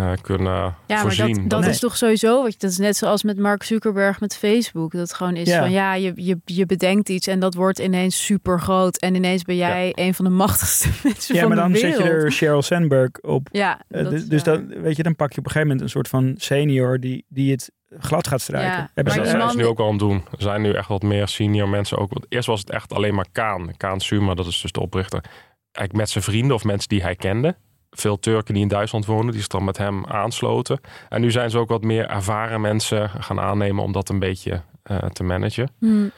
uh, 0.00 0.12
kunnen 0.20 0.74
ja, 0.86 1.00
voorzien. 1.00 1.26
Maar 1.26 1.40
dat, 1.40 1.50
dat 1.50 1.60
nee. 1.60 1.70
is 1.70 1.78
toch 1.78 1.96
sowieso, 1.96 2.42
dat 2.42 2.70
is 2.70 2.78
net 2.78 2.96
zoals 2.96 3.22
met 3.22 3.38
Mark 3.38 3.62
Zuckerberg 3.62 4.20
met 4.20 4.36
Facebook. 4.36 4.92
Dat 4.92 5.14
gewoon 5.14 5.36
is 5.36 5.48
ja. 5.48 5.60
van 5.60 5.70
ja, 5.70 5.94
je, 5.94 6.12
je, 6.16 6.38
je 6.44 6.66
bedenkt 6.66 7.08
iets 7.08 7.26
en 7.26 7.40
dat 7.40 7.54
wordt 7.54 7.78
ineens 7.78 8.24
super 8.24 8.60
groot. 8.60 8.96
En 8.96 9.14
ineens 9.14 9.42
ben 9.42 9.56
jij 9.56 9.86
ja. 9.86 9.92
een 10.04 10.14
van 10.14 10.24
de 10.24 10.30
machtigste 10.30 10.88
mensen 11.02 11.34
ja, 11.34 11.40
van 11.40 11.50
de 11.50 11.56
wereld. 11.56 11.80
Ja, 11.80 11.88
maar 11.88 11.90
dan 11.90 12.04
zet 12.04 12.12
je 12.12 12.24
er 12.24 12.32
Sheryl 12.32 12.62
Sandberg 12.62 13.10
op. 13.20 13.48
Ja, 13.52 13.80
uh, 13.88 14.08
dus 14.08 14.28
dus 14.28 14.42
dan, 14.42 14.66
weet 14.66 14.96
je, 14.96 15.02
dan 15.02 15.16
pak 15.16 15.32
je 15.32 15.38
op 15.38 15.44
een 15.44 15.50
gegeven 15.50 15.68
moment 15.68 15.80
een 15.80 15.92
soort 15.92 16.08
van 16.08 16.34
senior 16.36 17.00
die, 17.00 17.24
die 17.28 17.50
het 17.50 17.70
glad 17.98 18.28
gaat 18.28 18.40
strijken. 18.40 18.90
Ja, 18.94 19.02
dat 19.02 19.12
zijn 19.12 19.50
ze 19.50 19.56
nu 19.56 19.66
ook 19.66 19.78
al 19.78 19.84
aan 19.84 19.90
het 19.90 20.00
doen. 20.00 20.24
Er 20.30 20.42
zijn 20.42 20.62
nu 20.62 20.72
echt 20.72 20.88
wat 20.88 21.02
meer 21.02 21.28
senior 21.28 21.68
mensen 21.68 21.98
ook. 21.98 22.12
Want 22.12 22.26
eerst 22.28 22.46
was 22.46 22.60
het 22.60 22.70
echt 22.70 22.92
alleen 22.92 23.14
maar 23.14 23.26
Kaan. 23.32 23.76
Kaan 23.76 24.00
Suma, 24.00 24.34
dat 24.34 24.46
is 24.46 24.60
dus 24.60 24.72
de 24.72 24.80
oprichter 24.80 25.24
eigenlijk 25.72 25.92
met 25.92 26.10
zijn 26.10 26.24
vrienden 26.24 26.56
of 26.56 26.64
mensen 26.64 26.88
die 26.88 27.02
hij 27.02 27.16
kende. 27.16 27.56
Veel 27.90 28.18
Turken 28.18 28.54
die 28.54 28.62
in 28.62 28.68
Duitsland 28.68 29.06
wonen, 29.06 29.30
die 29.30 29.40
zich 29.40 29.48
dan 29.48 29.64
met 29.64 29.76
hem 29.76 30.06
aansloten. 30.06 30.80
En 31.08 31.20
nu 31.20 31.30
zijn 31.30 31.50
ze 31.50 31.58
ook 31.58 31.68
wat 31.68 31.82
meer 31.82 32.08
ervaren 32.08 32.60
mensen 32.60 33.10
gaan 33.10 33.40
aannemen 33.40 33.84
om 33.84 33.92
dat 33.92 34.08
een 34.08 34.18
beetje 34.18 34.62
uh, 34.90 34.98
te 34.98 35.22
managen. 35.22 35.70
Hmm. 35.78 36.10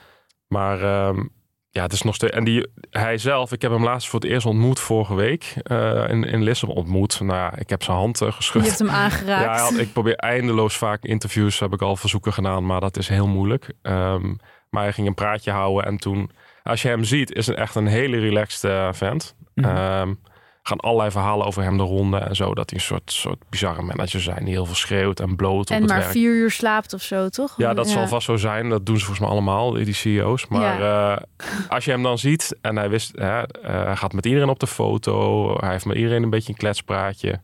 Maar 0.48 1.06
um, 1.08 1.30
ja, 1.70 1.82
het 1.82 1.92
is 1.92 2.02
nog 2.02 2.14
steeds. 2.14 2.32
En 2.32 2.44
die, 2.44 2.66
hij 2.90 3.18
zelf, 3.18 3.52
ik 3.52 3.62
heb 3.62 3.70
hem 3.70 3.84
laatst 3.84 4.08
voor 4.08 4.20
het 4.20 4.28
eerst 4.28 4.46
ontmoet 4.46 4.80
vorige 4.80 5.14
week 5.14 5.54
uh, 5.70 6.08
in, 6.08 6.24
in 6.24 6.42
Lissabon 6.42 6.76
ontmoet. 6.76 7.20
Nou 7.20 7.38
ja, 7.38 7.56
ik 7.56 7.70
heb 7.70 7.82
zijn 7.82 7.96
hand 7.96 8.20
uh, 8.20 8.32
geschud. 8.32 8.62
Je 8.62 8.68
hebt 8.68 8.80
hem 8.80 8.90
aangeraakt. 9.04 9.74
Ja, 9.74 9.80
ik 9.80 9.92
probeer 9.92 10.16
eindeloos 10.16 10.76
vaak 10.76 11.04
interviews, 11.04 11.58
heb 11.58 11.72
ik 11.72 11.82
al 11.82 11.96
verzoeken 11.96 12.32
gedaan, 12.32 12.66
maar 12.66 12.80
dat 12.80 12.96
is 12.96 13.08
heel 13.08 13.28
moeilijk. 13.28 13.72
Um, 13.82 14.38
maar 14.70 14.82
hij 14.82 14.92
ging 14.92 15.06
een 15.06 15.14
praatje 15.14 15.50
houden 15.50 15.84
en 15.84 15.96
toen 15.96 16.30
als 16.62 16.82
je 16.82 16.88
hem 16.88 17.04
ziet, 17.04 17.32
is 17.32 17.46
het 17.46 17.56
echt 17.56 17.74
een 17.74 17.86
hele 17.86 18.18
relaxed 18.18 18.70
uh, 18.70 18.92
vent. 18.92 19.34
Mm 19.54 19.64
-hmm. 19.64 19.76
um, 19.76 20.20
gaan 20.62 20.80
allerlei 20.80 21.10
verhalen 21.10 21.46
over 21.46 21.62
hem 21.62 21.76
de 21.76 21.82
ronde 21.82 22.16
en 22.16 22.36
zo. 22.36 22.54
Dat 22.54 22.70
hij 22.70 22.78
een 22.78 22.84
soort, 22.84 23.12
soort 23.12 23.48
bizarre 23.48 23.82
manager 23.82 24.20
zijn 24.20 24.44
die 24.44 24.54
heel 24.54 24.66
veel 24.66 24.74
schreeuwt 24.74 25.20
en 25.20 25.36
bloot 25.36 25.70
en 25.70 25.76
op 25.76 25.82
het 25.82 25.90
maar 25.90 26.00
werk. 26.00 26.12
vier 26.12 26.30
uur 26.30 26.50
slaapt 26.50 26.92
of 26.92 27.02
zo, 27.02 27.28
toch? 27.28 27.54
Ja, 27.56 27.74
dat 27.74 27.86
ja. 27.86 27.92
zal 27.92 28.08
vast 28.08 28.26
zo 28.26 28.36
zijn. 28.36 28.68
Dat 28.68 28.86
doen 28.86 28.98
ze 28.98 29.04
volgens 29.04 29.26
mij 29.26 29.36
allemaal, 29.36 29.72
die 29.72 29.94
CEO's. 29.94 30.46
Maar 30.46 30.80
ja. 30.80 31.16
uh, 31.16 31.22
als 31.68 31.84
je 31.84 31.90
hem 31.90 32.02
dan 32.02 32.18
ziet 32.18 32.56
en 32.60 32.76
hij 32.76 32.90
wist, 32.90 33.16
uh, 33.16 33.42
hij 33.62 33.96
gaat 33.96 34.12
met 34.12 34.26
iedereen 34.26 34.48
op 34.48 34.58
de 34.58 34.66
foto. 34.66 35.48
Hij 35.60 35.70
heeft 35.70 35.84
met 35.84 35.96
iedereen 35.96 36.22
een 36.22 36.30
beetje 36.30 36.52
een 36.52 36.58
kletspraatje. 36.58 37.40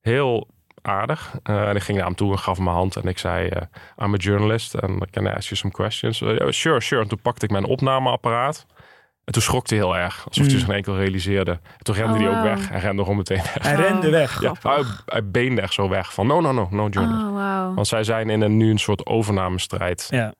Heel 0.00 0.48
aardig. 0.86 1.34
Uh, 1.50 1.68
en 1.68 1.76
ik 1.76 1.82
ging 1.82 1.98
naar 1.98 2.06
hem 2.06 2.16
toe 2.16 2.32
en 2.32 2.38
gaf 2.38 2.54
hem 2.56 2.64
mijn 2.64 2.76
hand. 2.76 2.96
En 2.96 3.08
ik 3.08 3.18
zei, 3.18 3.44
uh, 3.46 3.50
I'm 4.06 4.14
a 4.14 4.16
journalist 4.16 4.80
and 4.80 5.10
can 5.10 5.24
I 5.24 5.28
ask 5.28 5.42
you 5.48 5.56
some 5.56 5.72
questions? 5.72 6.20
Uh, 6.20 6.50
sure, 6.50 6.80
sure. 6.80 7.02
En 7.02 7.08
toen 7.08 7.20
pakte 7.22 7.44
ik 7.44 7.50
mijn 7.50 7.64
opnameapparaat. 7.64 8.66
En 9.24 9.32
toen 9.32 9.42
schrok 9.42 9.68
hij 9.68 9.78
heel 9.78 9.96
erg. 9.96 10.24
Alsof 10.28 10.46
hij 10.46 10.58
zich 10.58 10.68
in 10.68 10.74
enkel 10.74 10.96
realiseerde. 10.96 11.50
En 11.50 11.82
toen 11.84 11.94
rende 11.94 12.12
Oh, 12.12 12.18
hij 12.18 12.28
ook 12.28 12.34
wauw. 12.34 12.44
weg. 12.44 12.68
Hij 12.68 12.80
rende 12.80 13.02
gewoon 13.02 13.16
meteen 13.16 13.36
weg. 13.36 13.62
Hij 13.62 13.74
rende 13.74 14.10
weg. 14.10 14.40
Ja, 14.40 14.52
hij, 14.62 14.82
hij 15.06 15.28
beende 15.30 15.60
echt 15.60 15.72
zo 15.72 15.88
weg. 15.88 16.14
Van 16.14 16.26
no, 16.26 16.40
no, 16.40 16.52
no, 16.52 16.68
no 16.70 16.88
journalist. 16.88 17.26
Oh, 17.26 17.34
wauw. 17.34 17.74
Want 17.74 17.86
zij 17.86 18.04
zijn 18.04 18.30
in 18.30 18.40
een, 18.40 18.56
nu 18.56 18.70
een 18.70 18.78
soort 18.78 19.06
overnamestrijd. 19.06 20.06
Ja. 20.10 20.34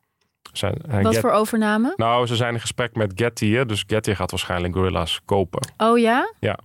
Zijn, 0.52 0.74
eh, 0.88 1.02
Wat 1.02 1.12
Get- 1.12 1.20
voor 1.20 1.30
overname? 1.30 1.92
Nou, 1.96 2.26
ze 2.26 2.36
zijn 2.36 2.54
in 2.54 2.60
gesprek 2.60 2.94
met 2.94 3.12
Getty. 3.14 3.64
Dus 3.64 3.84
Getty 3.86 4.14
gaat 4.14 4.30
waarschijnlijk 4.30 4.74
Gorilla's 4.74 5.20
kopen. 5.24 5.68
Oh 5.76 5.98
ja? 5.98 6.32
Ja, 6.40 6.58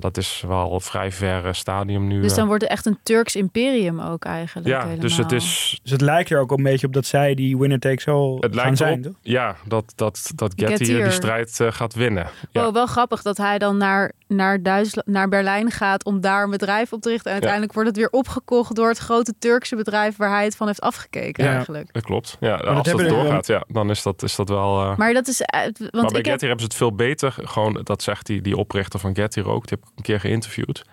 dat 0.00 0.16
is 0.16 0.44
wel 0.46 0.72
een 0.74 0.80
vrij 0.80 1.12
ver 1.12 1.46
eh, 1.46 1.52
stadium 1.52 2.06
nu. 2.06 2.20
Dus 2.20 2.30
eh. 2.30 2.36
dan 2.36 2.46
wordt 2.46 2.62
het 2.62 2.70
echt 2.72 2.86
een 2.86 2.98
Turks 3.02 3.36
imperium 3.36 4.00
ook 4.00 4.24
eigenlijk. 4.24 4.66
ja, 4.68 4.78
helemaal. 4.80 5.00
dus 5.00 5.16
het 5.16 5.32
is 5.32 5.78
Dus 5.82 5.90
het 5.92 6.00
lijkt 6.00 6.30
er 6.30 6.38
ook 6.40 6.50
een 6.50 6.62
beetje 6.62 6.86
op 6.86 6.92
dat 6.92 7.06
zij 7.06 7.34
die 7.34 7.58
winner 7.58 7.78
takes 7.78 8.08
all 8.08 8.34
Het 8.34 8.44
gaan 8.44 8.54
lijkt 8.54 8.78
zijn, 8.78 9.02
toch? 9.02 9.12
ja, 9.22 9.56
dat, 9.66 9.92
dat, 9.96 10.30
dat 10.34 10.52
Getty 10.56 10.74
Gettier. 10.76 11.02
die 11.02 11.12
strijd 11.12 11.60
eh, 11.60 11.72
gaat 11.72 11.94
winnen. 11.94 12.26
Ja. 12.50 12.66
Oh, 12.66 12.72
wel 12.72 12.86
grappig 12.86 13.22
dat 13.22 13.36
hij 13.36 13.58
dan 13.58 13.76
naar, 13.76 14.12
naar, 14.28 14.62
Duitsland, 14.62 15.06
naar 15.06 15.28
Berlijn 15.28 15.70
gaat 15.70 16.04
om 16.04 16.20
daar 16.20 16.42
een 16.44 16.50
bedrijf 16.50 16.92
op 16.92 17.00
te 17.02 17.08
richten. 17.08 17.26
En 17.26 17.32
uiteindelijk 17.32 17.72
wordt 17.72 17.88
het 17.88 17.98
weer 17.98 18.10
opgekocht 18.10 18.74
door 18.76 18.88
het 18.88 18.98
grote 18.98 19.34
Turkse 19.38 19.76
bedrijf 19.76 20.16
waar 20.16 20.30
hij 20.30 20.44
het 20.44 20.56
van 20.56 20.66
heeft 20.66 20.80
afgekeken 20.80 21.44
Ja. 21.44 21.50
eigenlijk. 21.54 21.92
Dat 21.92 22.02
klopt. 22.02 22.36
Ja, 22.40 22.56
dat 22.56 22.66
als 22.76 22.88
dat 22.88 23.08
doorgaat, 23.08 23.46
ja, 23.46 23.64
dan 23.68 23.90
is 23.90 24.02
dat, 24.02 24.22
is 24.22 24.36
dat 24.36 24.48
wel... 24.48 24.82
eh, 24.82 24.96
Maar 24.96 25.12
dat 25.12 25.28
is... 25.28 25.40
eh, 25.40 25.60
Want 25.62 25.78
maar 25.78 25.90
bij 25.90 26.02
ik 26.02 26.26
Getty 26.26 26.28
heb, 26.30 26.40
hebben 26.40 26.58
ze 26.58 26.64
het 26.64 26.74
veel 26.74 26.94
beter. 26.94 27.34
Gewoon, 27.42 27.80
dat 27.82 28.02
zegt 28.02 28.26
die, 28.26 28.40
die 28.42 28.56
oprichter 28.56 29.00
van 29.00 29.14
Getty 29.14 29.40
ook. 29.40 29.66
Heb 29.74 29.82
ik 29.90 29.96
een 29.96 30.02
keer 30.02 30.20
geïnterviewd. 30.20 30.84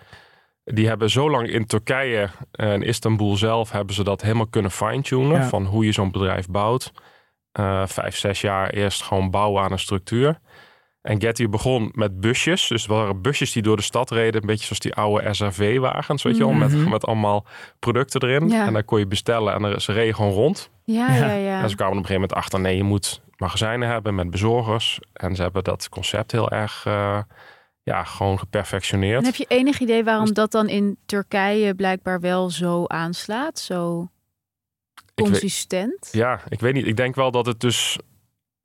Die 0.64 0.88
hebben 0.88 1.10
zo 1.10 1.30
lang 1.30 1.48
in 1.48 1.66
Turkije 1.66 2.28
en 2.52 2.82
Istanbul 2.82 3.36
zelf... 3.36 3.70
hebben 3.70 3.94
ze 3.94 4.04
dat 4.04 4.22
helemaal 4.22 4.46
kunnen 4.46 4.70
fine-tunen. 4.70 5.40
Ja. 5.40 5.48
Van 5.48 5.64
hoe 5.66 5.84
je 5.84 5.92
zo'n 5.92 6.10
bedrijf 6.10 6.46
bouwt. 6.48 6.92
Eh, 7.52 7.82
vijf, 7.86 8.16
zes 8.16 8.40
jaar 8.40 8.70
eerst 8.70 9.02
gewoon 9.02 9.30
bouwen 9.30 9.62
aan 9.62 9.72
een 9.72 9.78
structuur. 9.78 10.38
En 11.02 11.20
Getty 11.20 11.48
begon 11.48 11.90
met 11.94 12.20
busjes. 12.20 12.66
Dus 12.68 12.86
waren 12.86 13.22
busjes 13.22 13.52
die 13.52 13.62
door 13.62 13.76
de 13.76 13.82
stad 13.82 14.10
reden. 14.10 14.40
Een 14.40 14.46
beetje 14.46 14.64
zoals 14.64 14.78
die 14.78 14.94
oude 14.94 15.34
SRV-wagens, 15.34 16.22
weet 16.22 16.36
je 16.36 16.44
wel. 16.44 16.52
Met, 16.52 16.72
Mhm. 16.72 16.88
met 16.90 17.06
allemaal 17.06 17.46
producten 17.78 18.22
erin. 18.22 18.48
Ja. 18.48 18.66
En 18.66 18.72
dan 18.72 18.84
kon 18.84 18.98
je 18.98 19.06
bestellen 19.06 19.54
en 19.54 19.64
er, 19.64 19.80
ze 19.80 19.92
reden 19.92 20.14
gewoon 20.14 20.32
rond. 20.32 20.70
ja, 20.84 21.14
Ja. 21.14 21.26
ja, 21.26 21.32
ja. 21.50 21.62
En 21.62 21.68
ze 21.70 21.76
kwamen 21.76 21.96
op 21.96 22.00
een 22.02 22.06
gegeven 22.06 22.28
moment 22.28 22.34
achter, 22.34 22.60
nee, 22.60 22.76
je 22.76 22.82
moet 22.82 23.20
magazijnen 23.36 23.88
hebben 23.88 24.14
met 24.14 24.30
bezorgers. 24.30 25.00
En 25.12 25.36
ze 25.36 25.42
hebben 25.42 25.64
dat 25.64 25.88
concept 25.88 26.32
heel 26.32 26.50
erg, 26.50 26.82
eh, 26.86 27.18
ja, 27.82 28.04
gewoon 28.04 28.38
geperfectioneerd. 28.38 29.18
En 29.18 29.24
heb 29.24 29.34
je 29.34 29.44
enig 29.48 29.80
idee 29.80 30.04
waarom 30.04 30.24
Dus- 30.24 30.34
dat 30.34 30.50
dan 30.52 30.68
in 30.68 30.96
Turkije 31.06 31.74
blijkbaar 31.74 32.20
wel 32.20 32.50
zo 32.50 32.84
aanslaat? 32.86 33.58
Zo 33.58 34.08
weet- 35.14 35.26
consistent? 35.28 36.08
Ja, 36.12 36.40
ik 36.48 36.60
weet 36.60 36.74
niet. 36.74 36.86
Ik 36.86 36.96
denk 36.96 37.14
wel 37.14 37.30
dat 37.30 37.46
het 37.46 37.60
dus 37.60 37.98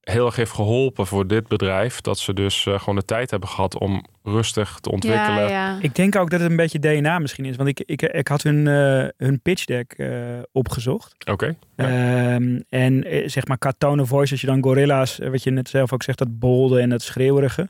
heel 0.02 0.26
erg 0.26 0.36
heeft 0.36 0.52
geholpen 0.52 1.08
voor 1.08 1.28
dit 1.28 1.48
bedrijf. 1.48 2.02
Dat 2.02 2.20
ze 2.20 2.34
dus 2.34 2.66
eh, 2.66 2.80
gewoon 2.80 2.96
de 2.96 3.06
tijd 3.06 3.32
hebben 3.32 3.50
gehad 3.50 3.80
om 3.80 4.06
rustig 4.24 4.80
te 4.80 4.92
ontwikkelen. 4.92 5.42
Ja, 5.42 5.48
ja. 5.50 5.78
Ik 5.82 5.96
denk 5.96 6.16
ook 6.16 6.30
dat 6.30 6.40
het 6.40 6.50
een 6.50 6.56
beetje 6.56 6.80
DNA 6.80 7.20
misschien 7.20 7.46
is. 7.46 7.56
Want 7.56 7.70
ik, 7.70 7.80
ik, 7.86 8.02
ik 8.02 8.28
had 8.28 8.44
hun, 8.44 8.68
eh, 8.68 9.08
hun 9.18 9.40
pitch 9.42 9.66
deck 9.66 9.94
eh, 9.94 10.10
opgezocht. 10.52 11.16
Oké. 11.30 11.56
Ja. 11.76 11.86
Ehm, 12.36 12.60
en 12.70 13.06
zeg 13.26 13.48
maar 13.48 13.58
qua 13.58 13.74
tone 13.78 14.02
of 14.02 14.08
voice, 14.08 14.32
als 14.32 14.42
je 14.42 14.48
dan 14.48 14.64
gorilla's, 14.64 15.18
wat 15.18 15.44
je 15.44 15.52
net 15.52 15.70
zelf 15.70 15.94
ook 15.94 16.04
zegt, 16.04 16.18
dat 16.18 16.40
bolde 16.40 16.80
en 16.80 16.90
dat 16.90 17.02
schreeuwerige. 17.02 17.70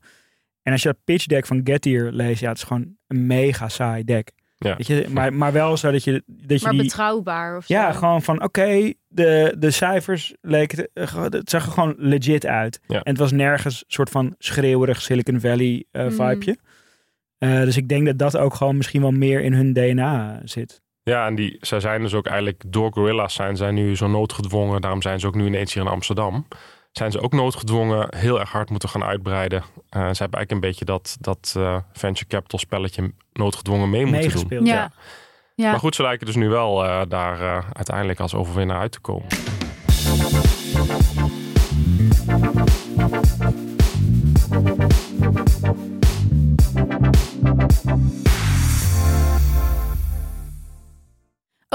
En 0.67 0.73
als 0.73 0.81
je 0.81 0.87
dat 0.87 1.03
pitch 1.03 1.25
deck 1.25 1.45
van 1.45 1.61
Getir 1.63 2.11
leest, 2.11 2.41
ja, 2.41 2.49
het 2.49 2.57
is 2.57 2.63
gewoon 2.63 2.95
een 3.07 3.25
mega 3.27 3.69
saai 3.69 4.03
deck. 4.03 4.31
Ja. 4.57 4.75
Weet 4.75 4.87
je, 4.87 5.05
maar, 5.09 5.33
maar 5.33 5.51
wel 5.51 5.77
zo 5.77 5.91
dat 5.91 6.03
je, 6.03 6.23
dat 6.25 6.59
je 6.59 6.65
Maar 6.65 6.73
die... 6.73 6.81
betrouwbaar 6.81 7.57
of 7.57 7.65
zo. 7.65 7.73
Ja, 7.73 7.91
gewoon 7.91 8.21
van 8.21 8.43
oké, 8.43 8.93
de, 9.07 9.55
de 9.57 9.71
cijfers 9.71 10.33
leken, 10.41 10.89
eh, 10.93 11.23
het 11.23 11.49
zag 11.49 11.65
er 11.65 11.71
gewoon 11.71 11.95
legit 11.97 12.45
uit. 12.45 12.79
Ja. 12.87 12.95
En 12.95 13.11
het 13.11 13.17
was 13.17 13.31
nergens 13.31 13.75
een 13.79 13.83
soort 13.87 14.09
van 14.09 14.35
schreeuwerig 14.37 15.01
Silicon 15.01 15.39
Valley 15.39 15.85
Mm. 15.91 16.11
vibeje. 16.11 16.57
Eh, 17.37 17.61
dus 17.61 17.77
ik 17.77 17.87
denk 17.89 18.05
dat 18.05 18.17
dat 18.17 18.37
ook 18.37 18.53
gewoon 18.53 18.77
misschien 18.77 19.01
wel 19.01 19.11
meer 19.11 19.41
in 19.41 19.53
hun 19.53 19.73
DNA 19.73 20.41
zit. 20.43 20.81
Ja, 21.03 21.27
en 21.27 21.35
die, 21.35 21.57
zij 21.59 21.79
zijn 21.79 22.01
dus 22.01 22.13
ook 22.13 22.27
eigenlijk 22.27 22.63
door 22.67 22.91
Gorilla's 22.93 23.33
zijn 23.33 23.57
zij 23.57 23.71
nu 23.71 23.95
zo 23.95 24.07
noodgedwongen. 24.07 24.81
Daarom 24.81 25.01
zijn 25.01 25.19
ze 25.19 25.27
ook 25.27 25.35
nu 25.35 25.45
ineens 25.45 25.73
hier 25.73 25.83
in 25.83 25.89
Amsterdam. 25.89 26.47
Zijn 26.97 27.11
ze 27.11 27.21
ook 27.21 27.33
noodgedwongen 27.33 28.15
heel 28.15 28.39
erg 28.39 28.51
hard 28.51 28.69
moeten 28.69 28.89
gaan 28.89 29.03
uitbreiden. 29.03 29.59
Eh, 29.59 29.65
ze 29.89 29.97
hebben 29.99 30.17
eigenlijk 30.17 30.51
een 30.51 30.59
beetje 30.59 30.85
dat, 30.85 31.17
dat 31.19 31.53
eh, 31.57 31.77
venture 31.93 32.27
capital 32.27 32.59
spelletje 32.59 33.13
noodgedwongen 33.33 33.89
mee 33.89 34.05
moeten 34.05 34.47
doen. 34.47 34.65
Ja. 34.65 34.91
ja. 35.55 35.69
Maar 35.71 35.79
goed, 35.79 35.95
ze 35.95 36.01
lijken 36.01 36.25
dus 36.25 36.35
nu 36.35 36.49
wel 36.49 36.85
eh, 36.85 37.01
daar 37.07 37.65
uiteindelijk 37.73 38.19
als 38.19 38.33
overwinnaar 38.33 38.79
uit 38.79 38.91
te 38.91 38.99
komen. 38.99 39.27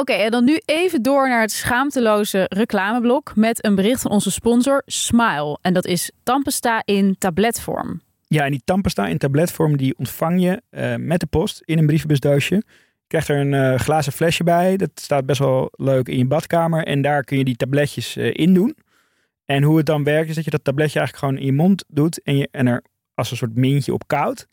Oké, 0.03 0.12
en 0.12 0.31
dan 0.31 0.45
nu 0.45 0.61
even 0.65 1.03
door 1.03 1.29
naar 1.29 1.41
het 1.41 1.53
schaamteloze 1.53 2.47
reclameblok 2.49 3.37
met 3.37 3.65
een 3.65 3.75
bericht 3.75 4.03
van 4.03 4.11
onze 4.11 4.31
sponsor 4.31 4.83
Smile. 4.87 5.59
En 5.61 5.73
dat 5.75 5.87
is 5.87 6.11
tandpasta 6.23 6.83
in 6.85 7.17
tabletvorm. 7.19 8.01
Ja, 8.27 8.45
en 8.45 8.51
die 8.51 8.62
tandpasta 8.65 9.07
in 9.07 9.19
tabletvorm, 9.19 9.77
die 9.77 9.95
ontvang 9.99 10.43
je 10.43 10.62
eh, 10.71 10.95
met 10.97 11.21
de 11.21 11.27
post 11.27 11.62
in 11.65 11.79
een 11.79 11.87
brievenbusdoosje. 11.87 12.55
Je 12.55 12.65
krijgt 13.07 13.29
er 13.29 13.37
een 13.37 13.55
eh, 13.55 13.79
glazen 13.79 14.12
flesje 14.12 14.45
bij. 14.45 14.77
Dat 14.77 14.91
staat 14.95 15.27
best 15.27 15.38
wel 15.38 15.69
leuk 15.73 16.09
in 16.09 16.19
je 16.19 16.27
badkamer. 16.27 16.85
En 16.85 17.03
daar 17.03 17.25
kun 17.25 17.38
je 17.38 17.45
die 17.45 17.57
tabletjes 17.57 18.17
eh, 18.17 18.31
in 18.33 18.55
doen. 18.55 18.77
En 19.45 19.62
hoe 19.62 19.77
het 19.77 19.87
dan 19.87 20.05
werkt, 20.05 20.29
is 20.29 20.35
dat 20.35 20.45
je 20.45 20.51
dat 20.51 20.65
tabletje 20.65 20.99
eigenlijk 20.99 21.27
gewoon 21.27 21.47
in 21.47 21.55
je 21.55 21.62
mond 21.62 21.85
doet. 21.88 22.23
En, 22.23 22.37
je, 22.37 22.49
en 22.51 22.67
er 22.67 22.83
als 23.15 23.31
een 23.31 23.37
soort 23.37 23.57
mintje 23.57 23.93
op 23.93 24.07
koud. 24.07 24.47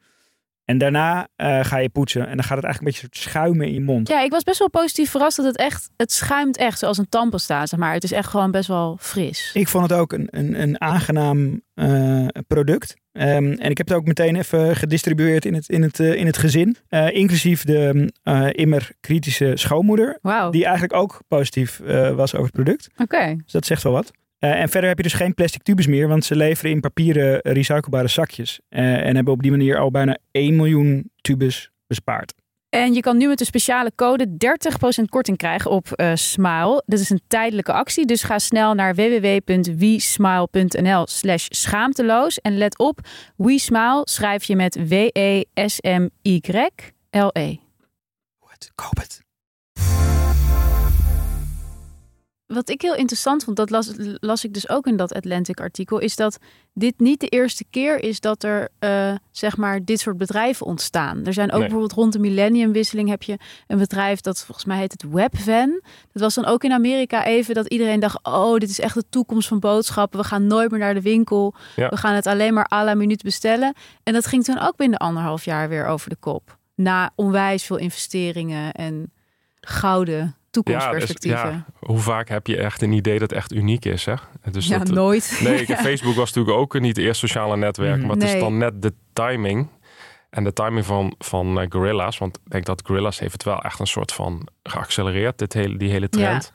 En 0.69 0.77
daarna 0.77 1.27
eh, 1.36 1.63
ga 1.63 1.77
je 1.77 1.89
poetsen. 1.89 2.27
En 2.27 2.36
dan 2.36 2.43
gaat 2.43 2.58
het 2.58 2.65
eigenlijk 2.65 2.79
een 2.79 2.86
beetje 2.86 2.99
soort 2.99 3.17
schuimen 3.17 3.67
in 3.67 3.73
je 3.73 3.82
mond. 3.82 4.08
Ja, 4.08 4.21
ik 4.21 4.32
was 4.32 4.43
best 4.43 4.60
wel 4.60 4.69
positief 4.69 5.10
verrast 5.10 5.38
dat 5.38 5.45
het 5.45 5.58
echt, 5.58 5.89
het 5.97 6.12
schuimt 6.12 6.58
echt 6.58 6.79
zoals 6.79 6.97
een 6.97 7.10
tandpasta, 7.10 7.65
zeg 7.65 7.79
maar. 7.79 7.93
Het 7.93 8.03
is 8.03 8.12
echt 8.12 8.29
gewoon 8.29 8.51
best 8.51 8.67
wel 8.67 8.97
fris. 8.99 9.51
Ik 9.53 9.67
vond 9.67 9.89
het 9.89 9.99
ook 9.99 10.13
een, 10.13 10.27
een, 10.32 10.62
een 10.62 10.82
aangenaam 10.82 11.62
eh, 11.73 12.25
product. 12.47 12.95
Ehm, 13.12 13.51
en 13.51 13.69
ik 13.69 13.77
heb 13.77 13.88
het 13.88 13.97
ook 13.97 14.05
meteen 14.05 14.36
even 14.36 14.75
gedistribueerd 14.75 15.45
in 15.45 15.53
het, 15.53 15.69
in 15.69 15.82
het, 15.82 15.99
eh, 15.99 16.13
in 16.13 16.25
het 16.25 16.38
gezin. 16.38 16.77
Inclusief 17.12 17.63
de 17.63 18.13
eh, 18.23 18.47
immer 18.51 18.91
kritische 18.99 19.51
schoonmoeder. 19.55 20.19
Die 20.51 20.63
eigenlijk 20.63 20.93
ook 20.93 21.21
positief 21.27 21.82
was 22.15 22.34
over 22.34 22.45
het 22.45 22.63
product. 22.63 22.89
oké. 22.97 23.36
Dus 23.43 23.51
dat 23.51 23.65
zegt 23.65 23.84
wel 23.84 23.93
wat. 23.93 24.12
Eh, 24.39 24.62
en 24.62 24.69
verder 24.69 24.89
heb 24.89 24.97
je 24.97 25.04
dus 25.04 25.13
geen 25.13 25.34
plastic 25.34 25.63
tubes 25.63 25.88
meer, 25.88 26.08
want 26.08 26.25
ze 26.25 26.36
leveren 26.36 26.71
in 26.71 26.80
papieren 26.80 27.39
recyclebare 27.41 28.08
zakjes. 28.08 28.60
Eh, 28.69 29.06
en 29.06 29.15
hebben 29.15 29.34
op 29.34 29.41
die 29.41 29.52
manier 29.52 29.78
al 29.78 29.91
bijna 29.91 30.17
1 30.32 30.56
miljoen 30.56 31.12
tubes 31.21 31.71
bespaard. 31.88 32.34
En 32.69 32.93
je 32.93 32.99
kan 32.99 33.17
nu 33.17 33.28
met 33.28 33.38
de 33.38 33.45
speciale 33.45 33.91
code 33.95 34.38
30% 34.38 35.10
korting 35.10 35.38
krijgen 35.38 35.71
op 35.71 35.91
eh, 35.91 36.12
Smile. 36.13 36.84
Dit 36.86 36.99
is 36.99 37.10
een 37.10 37.21
tijdelijke 37.28 37.73
actie, 37.73 38.06
dus 38.06 38.23
ga 38.23 38.39
snel 38.39 38.73
naar 38.73 38.95
www.wesmile.nl 38.95 41.08
slash 41.08 41.45
schaamteloos. 41.49 42.39
En 42.39 42.58
let 42.58 42.78
op, 42.78 42.99
WeSmile 43.36 44.02
schrijf 44.04 44.43
je 44.43 44.56
met 44.56 44.88
W-E-S-M-Y-L-E. 44.88 45.47
Goed, 48.39 48.71
koop 48.75 48.97
het. 48.97 49.28
Wat 52.53 52.69
ik 52.69 52.81
heel 52.81 52.95
interessant 52.95 53.43
vond, 53.43 53.57
dat 53.57 53.69
las, 53.69 53.91
las 54.19 54.43
ik 54.43 54.53
dus 54.53 54.69
ook 54.69 54.88
in 54.88 54.97
dat 54.97 55.13
Atlantic-artikel, 55.13 55.99
is 55.99 56.15
dat 56.15 56.38
dit 56.73 56.99
niet 56.99 57.19
de 57.19 57.27
eerste 57.27 57.65
keer 57.69 58.03
is 58.03 58.19
dat 58.19 58.43
er 58.43 58.69
eh, 58.79 59.13
zeg 59.31 59.57
maar 59.57 59.85
dit 59.85 59.99
soort 59.99 60.17
bedrijven 60.17 60.65
ontstaan. 60.65 61.25
Er 61.25 61.33
zijn 61.33 61.47
ook 61.47 61.51
Nee. 61.51 61.62
bijvoorbeeld 61.62 61.91
rond 61.93 62.13
de 62.13 62.19
millenniumwisseling 62.19 63.09
heb 63.09 63.23
je 63.23 63.38
een 63.67 63.77
bedrijf 63.77 64.21
dat 64.21 64.43
volgens 64.45 64.65
mij 64.65 64.77
heet 64.77 64.91
het 64.91 65.03
Webvan. 65.12 65.81
Dat 66.12 66.21
was 66.21 66.33
dan 66.33 66.45
ook 66.45 66.63
in 66.63 66.71
Amerika 66.71 67.25
even 67.25 67.55
dat 67.55 67.67
iedereen 67.67 67.99
dacht, 67.99 68.19
oh 68.23 68.57
dit 68.57 68.69
is 68.69 68.79
echt 68.79 68.95
de 68.95 69.05
toekomst 69.09 69.47
van 69.47 69.59
boodschappen. 69.59 70.19
We 70.19 70.25
gaan 70.25 70.47
nooit 70.47 70.71
meer 70.71 70.79
naar 70.79 70.93
de 70.93 71.01
winkel. 71.01 71.53
Ja. 71.75 71.89
We 71.89 71.97
gaan 71.97 72.15
het 72.15 72.27
alleen 72.27 72.53
maar 72.53 72.71
à 72.73 72.83
la 72.83 72.93
minuut 72.93 73.21
bestellen. 73.23 73.73
En 74.03 74.13
dat 74.13 74.25
ging 74.25 74.43
toen 74.43 74.59
ook 74.59 74.75
binnen 74.75 74.99
anderhalf 74.99 75.45
jaar 75.45 75.69
weer 75.69 75.85
over 75.85 76.09
de 76.09 76.17
kop. 76.19 76.57
Na 76.75 77.12
onwijs 77.15 77.63
veel 77.63 77.77
investeringen 77.77 78.71
en 78.71 79.12
gouden 79.62 80.35
toekomstperspectieven. 80.51 81.49
ja, 81.51 81.65
hoe 81.79 81.97
vaak 81.99 82.29
heb 82.29 82.47
je 82.47 82.57
echt 82.57 82.81
een 82.81 82.91
idee 82.91 83.19
dat 83.19 83.31
echt 83.31 83.53
uniek 83.53 83.85
is? 83.85 84.05
Hè? 84.05 84.13
Dus 84.51 84.67
Ja, 84.67 84.77
dat, 84.77 84.89
nooit. 84.89 85.39
Nee. 85.43 85.65
Facebook 85.88 86.15
was 86.15 86.33
natuurlijk 86.33 86.57
ook 86.57 86.79
niet 86.79 86.95
het 86.95 87.05
eerste 87.05 87.27
sociale 87.27 87.57
netwerk. 87.57 87.97
Mhm. 87.97 88.01
Maar 88.07 88.15
het 88.15 88.25
Nee. 88.25 88.33
is 88.35 88.41
dan 88.41 88.57
net 88.57 88.81
de 88.81 88.93
timing. 89.13 89.67
En 90.29 90.43
de 90.43 90.53
timing 90.53 90.85
van, 90.85 91.15
van 91.17 91.59
eh, 91.59 91.65
Gorilla's. 91.69 92.17
Want 92.17 92.38
ik 92.45 92.51
denk 92.51 92.65
dat 92.65 92.81
Gorilla's 92.85 93.19
heeft 93.19 93.33
het 93.33 93.43
wel 93.43 93.62
echt 93.62 93.79
een 93.79 93.88
soort 93.88 94.12
van 94.13 94.47
geaccelereerd. 94.63 95.38
Dit 95.38 95.53
hele, 95.53 95.77
die 95.77 95.89
hele 95.91 96.09
trend. 96.09 96.51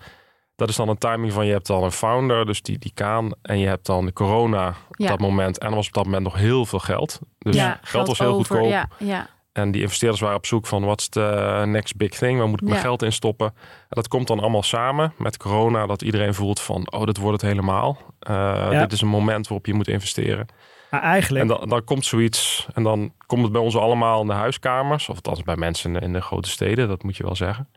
Dat 0.57 0.69
is 0.69 0.77
dan 0.77 0.89
een 0.89 0.99
timing 0.99 1.33
van 1.33 1.47
je 1.47 1.53
hebt 1.53 1.67
dan 1.67 1.83
een 1.83 1.93
founder, 1.93 2.47
dus 2.47 2.63
die, 2.63 2.79
die 2.79 2.93
Kaan. 2.95 3.33
En 3.43 3.59
je 3.59 3.67
hebt 3.67 3.87
dan 3.87 4.05
de 4.07 4.13
corona 4.13 4.69
op 4.69 4.75
Ja. 4.99 5.09
dat 5.09 5.19
moment. 5.21 5.59
En 5.59 5.69
er 5.69 5.75
was 5.75 5.87
op 5.87 5.93
dat 5.93 6.05
moment 6.05 6.23
nog 6.23 6.35
heel 6.35 6.67
veel 6.67 6.79
geld. 6.79 7.21
Dus 7.39 7.55
ja, 7.57 7.79
geld, 7.83 8.07
was 8.07 8.19
heel 8.19 8.29
over. 8.35 8.57
goedkoop. 8.57 8.87
Ja. 8.99 9.29
En 9.55 9.71
die 9.71 9.83
investeerders 9.83 10.21
waren 10.21 10.37
op 10.37 10.47
zoek 10.47 10.67
van 10.67 10.85
what's 10.85 11.09
the 11.09 11.63
next 11.67 11.97
big 11.97 12.11
thing? 12.11 12.39
Waar 12.39 12.49
moet 12.49 12.61
ik 12.61 12.67
mijn 12.69 12.77
Ja. 12.81 12.83
geld 12.85 13.03
in 13.03 13.13
stoppen? 13.13 13.47
En 13.47 13.55
dat 13.89 14.09
komt 14.09 14.27
dan 14.27 14.41
allemaal 14.41 14.63
samen 14.63 15.13
met 15.19 15.37
corona. 15.37 15.87
Dat 15.87 16.03
iedereen 16.03 16.35
voelt 16.35 16.61
van, 16.61 16.93
oh, 16.93 17.05
dit 17.05 17.17
wordt 17.19 17.41
het 17.41 17.51
helemaal. 17.51 17.99
Eh, 18.19 18.35
Ja. 18.71 18.81
Dit 18.81 18.93
is 18.93 19.01
een 19.01 19.09
moment 19.09 19.49
waarop 19.49 19.67
je 19.67 19.75
moet 19.75 19.89
investeren. 19.89 20.47
Maar 20.91 21.03
eigenlijk, 21.03 21.43
En 21.43 21.49
dan, 21.59 21.69
dan 21.69 21.85
komt 21.85 22.05
zoiets. 22.05 22.67
En 22.75 22.83
dan 22.83 23.13
komt 23.27 23.43
het 23.43 23.53
bij 23.53 23.61
ons 23.61 23.77
allemaal 23.77 24.21
in 24.21 24.27
de 24.27 24.33
huiskamers. 24.33 25.09
Of 25.09 25.15
althans 25.15 25.43
bij 25.43 25.57
mensen 25.57 25.93
in 25.95 26.01
de, 26.01 26.07
in 26.07 26.13
de 26.13 26.21
grote 26.21 26.49
steden. 26.51 26.89
Dat 26.89 27.03
moet 27.03 27.17
je 27.17 27.23
wel 27.25 27.37
zeggen. 27.37 27.69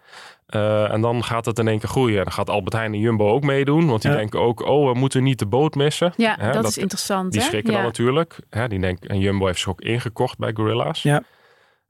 Eh, 0.47 0.91
en 0.93 1.01
dan 1.01 1.23
gaat 1.23 1.45
het 1.45 1.59
in 1.59 1.67
één 1.67 1.79
keer 1.79 1.89
groeien. 1.89 2.17
En 2.17 2.23
dan 2.23 2.33
gaat 2.33 2.49
Albert 2.49 2.73
Heijn 2.73 2.93
en 2.93 2.99
Jumbo 2.99 3.29
ook 3.29 3.43
meedoen. 3.43 3.87
Want 3.87 4.01
die 4.01 4.11
Ja. 4.11 4.17
denken 4.17 4.39
ook, 4.41 4.61
oh, 4.61 4.91
we 4.93 4.99
moeten 4.99 5.23
niet 5.23 5.39
de 5.39 5.45
boot 5.45 5.75
missen. 5.75 6.13
ja 6.17 6.35
Hè, 6.39 6.45
dat, 6.51 6.53
dat- 6.61 6.71
is 6.71 6.77
interessant. 6.77 7.31
Die 7.31 7.41
hè? 7.41 7.47
schrikken 7.47 7.71
ja. 7.71 7.77
dan 7.77 7.85
natuurlijk. 7.87 8.39
Hè, 8.49 8.67
die 8.67 8.79
denken, 8.79 9.09
en 9.09 9.19
Jumbo 9.19 9.45
heeft 9.45 9.59
zich 9.59 9.69
ook 9.69 9.81
ingekocht 9.81 10.37
bij 10.37 10.51
Gorilla's. 10.53 11.01
Ja. 11.03 11.23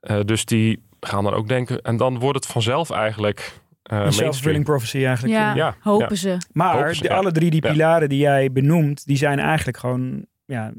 Eh, 0.07 0.19
dus 0.25 0.45
die 0.45 0.83
gaan 0.99 1.23
dan 1.23 1.33
ook 1.33 1.47
denken. 1.47 1.81
En 1.81 1.97
dan 1.97 2.19
wordt 2.19 2.37
het 2.43 2.47
vanzelf 2.53 2.89
eigenlijk 2.91 3.59
uh, 3.91 4.09
self-fulfilling 4.09 4.63
prophecy 4.63 5.05
eigenlijk. 5.05 5.33
Ja, 5.37 5.55
Ja, 5.55 5.75
hopen 5.79 6.07
ja. 6.09 6.15
ze. 6.15 6.37
Maar 6.51 6.73
Hopen 6.75 6.95
ze, 6.95 7.01
de, 7.01 7.07
ja. 7.07 7.15
alle 7.15 7.31
drie 7.31 7.49
die 7.49 7.63
Ja. 7.65 7.71
pilaren 7.71 8.09
die 8.09 8.19
jij 8.19 8.51
benoemt, 8.51 9.05
die 9.05 9.17
zijn 9.17 9.39
eigenlijk 9.39 9.77
gewoon 9.77 10.25
ja, 10.45 10.71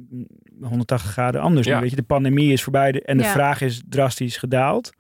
180 0.63 1.11
graden 1.11 1.41
anders. 1.41 1.67
nu. 1.67 1.77
Weet 1.81 1.91
je, 1.91 1.97
de 1.97 2.03
pandemie 2.03 2.53
is 2.53 2.63
voorbij 2.63 2.93
de- 2.93 3.03
en 3.03 3.17
de 3.19 3.25
vraag 3.25 3.61
is 3.61 3.83
drastisch 3.89 4.37
gedaald. 4.37 4.91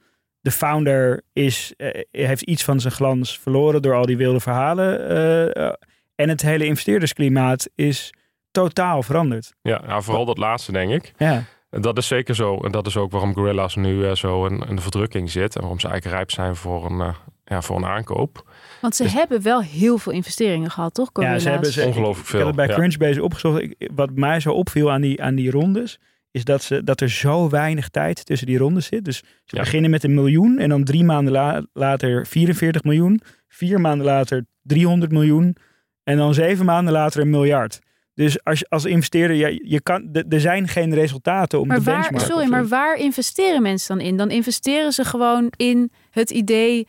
De 0.40 0.50
founder 0.50 1.22
is, 1.32 1.74
eh, 1.76 2.00
heeft 2.10 2.42
iets 2.42 2.64
van 2.64 2.80
zijn 2.80 2.92
glans 2.92 3.38
verloren 3.38 3.82
door 3.82 3.94
al 3.94 4.06
die 4.06 4.16
wilde 4.16 4.40
verhalen. 4.40 5.08
eh, 5.08 5.66
eh, 5.66 5.72
en 6.14 6.28
het 6.28 6.42
hele 6.42 6.64
investeerdersklimaat 6.64 7.68
is 7.74 8.12
totaal 8.50 9.02
veranderd. 9.02 9.54
Ja, 9.62 9.82
nou, 9.86 10.02
vooral 10.02 10.24
dat 10.24 10.38
laatste 10.38 10.72
denk 10.72 10.90
ik. 10.92 11.12
Ja, 11.16 11.42
En 11.70 11.80
Dat 11.80 11.98
is 11.98 12.06
zeker 12.06 12.34
zo. 12.34 12.56
En 12.56 12.70
dat 12.72 12.86
is 12.86 12.96
ook 12.96 13.10
waarom 13.10 13.34
Gorilla's 13.34 13.76
nu 13.76 14.04
eh, 14.06 14.14
zo 14.14 14.46
in, 14.46 14.64
in 14.68 14.76
de 14.76 14.82
verdrukking 14.82 15.30
zit. 15.30 15.54
En 15.54 15.60
waarom 15.60 15.80
ze 15.80 15.86
eigenlijk 15.88 16.16
rijp 16.16 16.30
zijn 16.30 16.56
voor 16.56 16.84
een, 16.90 17.00
eh, 17.00 17.14
ja, 17.44 17.62
voor 17.62 17.76
een 17.76 17.84
aankoop. 17.86 18.50
Want 18.80 18.96
ze 18.96 19.02
Dus- 19.02 19.12
hebben 19.12 19.42
wel 19.42 19.62
heel 19.62 19.98
veel 19.98 20.12
investeringen 20.12 20.70
gehad, 20.70 20.94
toch? 20.94 21.10
ja 21.12 21.38
ze 21.38 21.48
hebben 21.48 21.72
ze, 21.72 21.84
Ongelooflijk 21.86 22.18
ik, 22.18 22.26
veel, 22.26 22.38
Ik 22.40 22.44
had 22.46 22.54
het 22.56 22.66
bij 22.66 22.74
ja. 22.74 22.80
Crunchbase 22.80 23.22
opgezocht. 23.22 23.60
Ik- 23.62 23.90
wat 23.94 24.10
mij 24.14 24.40
zo 24.40 24.52
opviel 24.52 24.90
aan 24.92 25.00
die, 25.00 25.22
aan 25.22 25.34
die 25.34 25.50
rondes, 25.50 25.98
is 26.30 26.44
dat, 26.44 26.62
ze, 26.62 26.84
dat 26.84 27.00
er 27.00 27.10
zo 27.10 27.48
weinig 27.48 27.88
tijd 27.88 28.26
tussen 28.26 28.46
die 28.46 28.58
rondes 28.58 28.86
zit. 28.86 29.04
Dus 29.04 29.16
ze 29.44 29.56
Ja. 29.56 29.60
beginnen 29.62 29.90
met 29.90 30.04
een 30.04 30.14
miljoen 30.14 30.58
en 30.58 30.68
dan 30.68 30.84
drie 30.84 31.04
maanden 31.04 31.32
la- 31.32 31.62
later 31.72 32.26
44 32.26 32.82
miljoen. 32.84 33.20
Vier 33.48 33.80
maanden 33.80 34.06
later 34.06 34.46
300 34.62 35.12
miljoen. 35.12 35.56
En 36.04 36.16
dan 36.16 36.34
zeven 36.34 36.64
maanden 36.64 36.92
later 36.92 37.20
een 37.20 37.30
miljard. 37.30 37.78
Dus 38.18 38.44
als, 38.44 38.68
als 38.68 38.84
investeerder, 38.84 39.36
ja, 39.36 39.48
je 39.62 39.80
kan, 39.80 40.08
er 40.28 40.40
zijn 40.40 40.68
geen 40.68 40.94
resultaten 40.94 41.60
om 41.60 41.66
Maar 41.66 41.76
de 41.78 41.82
waar, 41.84 42.10
sorry, 42.16 42.44
te- 42.44 42.50
maar 42.50 42.68
waar 42.68 42.96
investeren 42.96 43.62
mensen 43.62 43.96
dan 43.96 44.06
in? 44.06 44.16
Dan 44.16 44.30
investeren 44.30 44.92
ze 44.92 45.04
gewoon 45.04 45.52
in 45.56 45.90
het 46.10 46.30
idee. 46.30 46.86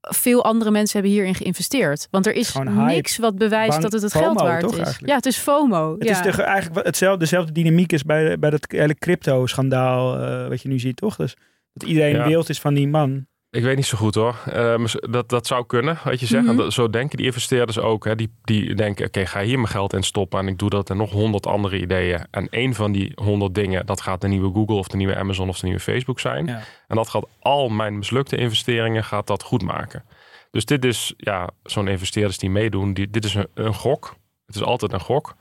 Veel 0.00 0.44
andere 0.44 0.70
mensen 0.70 0.92
hebben 0.92 1.12
hierin 1.16 1.34
geïnvesteerd. 1.34 2.08
Want 2.10 2.26
er 2.26 2.32
is 2.32 2.48
Gewoon 2.48 2.78
hype. 2.78 2.94
niks 2.94 3.16
wat 3.18 3.36
bewijst 3.36 3.70
Bang- 3.70 3.82
dat 3.82 3.92
het 3.92 4.02
het 4.02 4.12
FOMO, 4.12 4.24
geld 4.26 4.40
waard 4.40 4.60
toch, 4.62 4.72
is. 4.72 4.76
eigenlijk? 4.78 5.08
Ja, 5.08 5.14
het 5.16 5.26
is 5.26 5.36
FOMO. 5.36 5.94
Het 5.98 6.08
ja. 6.08 6.24
is 6.26 6.36
de, 6.36 6.42
eigenlijk 6.42 6.86
hetzelfde, 6.86 7.18
dezelfde 7.18 7.52
dynamiek 7.52 7.92
is 7.92 8.02
bij, 8.02 8.38
bij 8.38 8.50
dat 8.50 8.64
hele 8.68 8.94
crypto-schandaal 8.94 10.18
eh, 10.18 10.48
wat 10.48 10.62
je 10.62 10.68
nu 10.68 10.78
ziet, 10.78 10.96
toch? 10.96 11.16
Dus 11.16 11.36
dat 11.72 11.88
iedereen 11.88 12.14
Ja. 12.14 12.26
beeld 12.26 12.48
is 12.48 12.60
van 12.60 12.74
die 12.74 12.88
man. 12.88 13.26
Ik 13.54 13.62
weet 13.62 13.76
niet 13.76 13.86
zo 13.86 13.98
goed 13.98 14.14
hoor. 14.14 14.36
Uh, 14.54 14.84
dat, 15.10 15.28
dat 15.28 15.46
zou 15.46 15.66
kunnen, 15.66 15.98
wat 16.04 16.20
je 16.20 16.26
zegt. 16.26 16.46
Mhm. 16.46 16.56
dat, 16.56 16.72
zo 16.72 16.90
denken 16.90 17.16
die 17.16 17.26
investeerders 17.26 17.78
ook. 17.78 18.04
Hè. 18.04 18.14
Die, 18.14 18.30
die 18.42 18.74
denken, 18.74 19.06
oké, 19.06 19.26
ga 19.26 19.42
hier 19.42 19.56
mijn 19.56 19.68
geld 19.68 19.92
in 19.92 20.02
stoppen... 20.02 20.38
en 20.38 20.48
ik 20.48 20.58
doe 20.58 20.70
dat 20.70 20.90
en 20.90 20.96
nog 20.96 21.10
honderd 21.10 21.46
andere 21.46 21.80
ideeën. 21.80 22.26
En 22.30 22.48
één 22.48 22.74
van 22.74 22.92
die 22.92 23.12
honderd 23.14 23.54
dingen... 23.54 23.86
dat 23.86 24.00
gaat 24.00 24.20
de 24.20 24.28
nieuwe 24.28 24.52
Google 24.52 24.74
of 24.74 24.88
de 24.88 24.96
nieuwe 24.96 25.16
Amazon 25.16 25.48
of 25.48 25.58
de 25.58 25.64
nieuwe 25.64 25.80
Facebook 25.80 26.20
zijn. 26.20 26.46
Ja. 26.46 26.62
En 26.88 26.96
dat 26.96 27.08
gaat 27.08 27.26
al 27.40 27.68
mijn 27.68 27.98
mislukte 27.98 28.36
investeringen 28.36 29.04
gaat 29.04 29.26
dat 29.26 29.42
goed 29.42 29.62
maken. 29.62 30.04
Dus 30.50 30.64
dit 30.64 30.84
is, 30.84 31.14
ja, 31.16 31.48
zo'n 31.62 31.88
investeerders 31.88 32.38
die 32.38 32.50
meedoen... 32.50 32.94
Die, 32.94 33.10
dit 33.10 33.24
is 33.24 33.34
een, 33.34 33.48
een 33.54 33.74
gok. 33.74 34.16
Het 34.46 34.54
is 34.54 34.62
altijd 34.62 34.92
een 34.92 35.00
gok. 35.00 35.34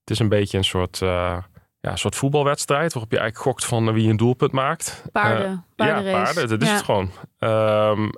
Het 0.00 0.10
is 0.10 0.18
een 0.18 0.28
beetje 0.28 0.58
een 0.58 0.64
soort... 0.64 1.00
uh, 1.00 1.36
ja, 1.80 1.90
een 1.90 1.98
soort 1.98 2.16
voetbalwedstrijd 2.16 2.92
waarop 2.92 3.12
je 3.12 3.18
eigenlijk 3.18 3.48
gokt 3.48 3.64
van 3.64 3.92
wie 3.92 4.10
een 4.10 4.16
doelpunt 4.16 4.52
maakt. 4.52 5.02
Paarden, 5.12 5.50
Uh, 5.50 5.58
paardenrace. 5.76 6.08
ja, 6.16 6.22
paarden, 6.22 6.48
dat 6.48 6.62
is 6.62 6.68
Ja. 6.68 6.74
het 6.74 6.84
gewoon. 6.84 7.10
Ehm, 7.38 7.50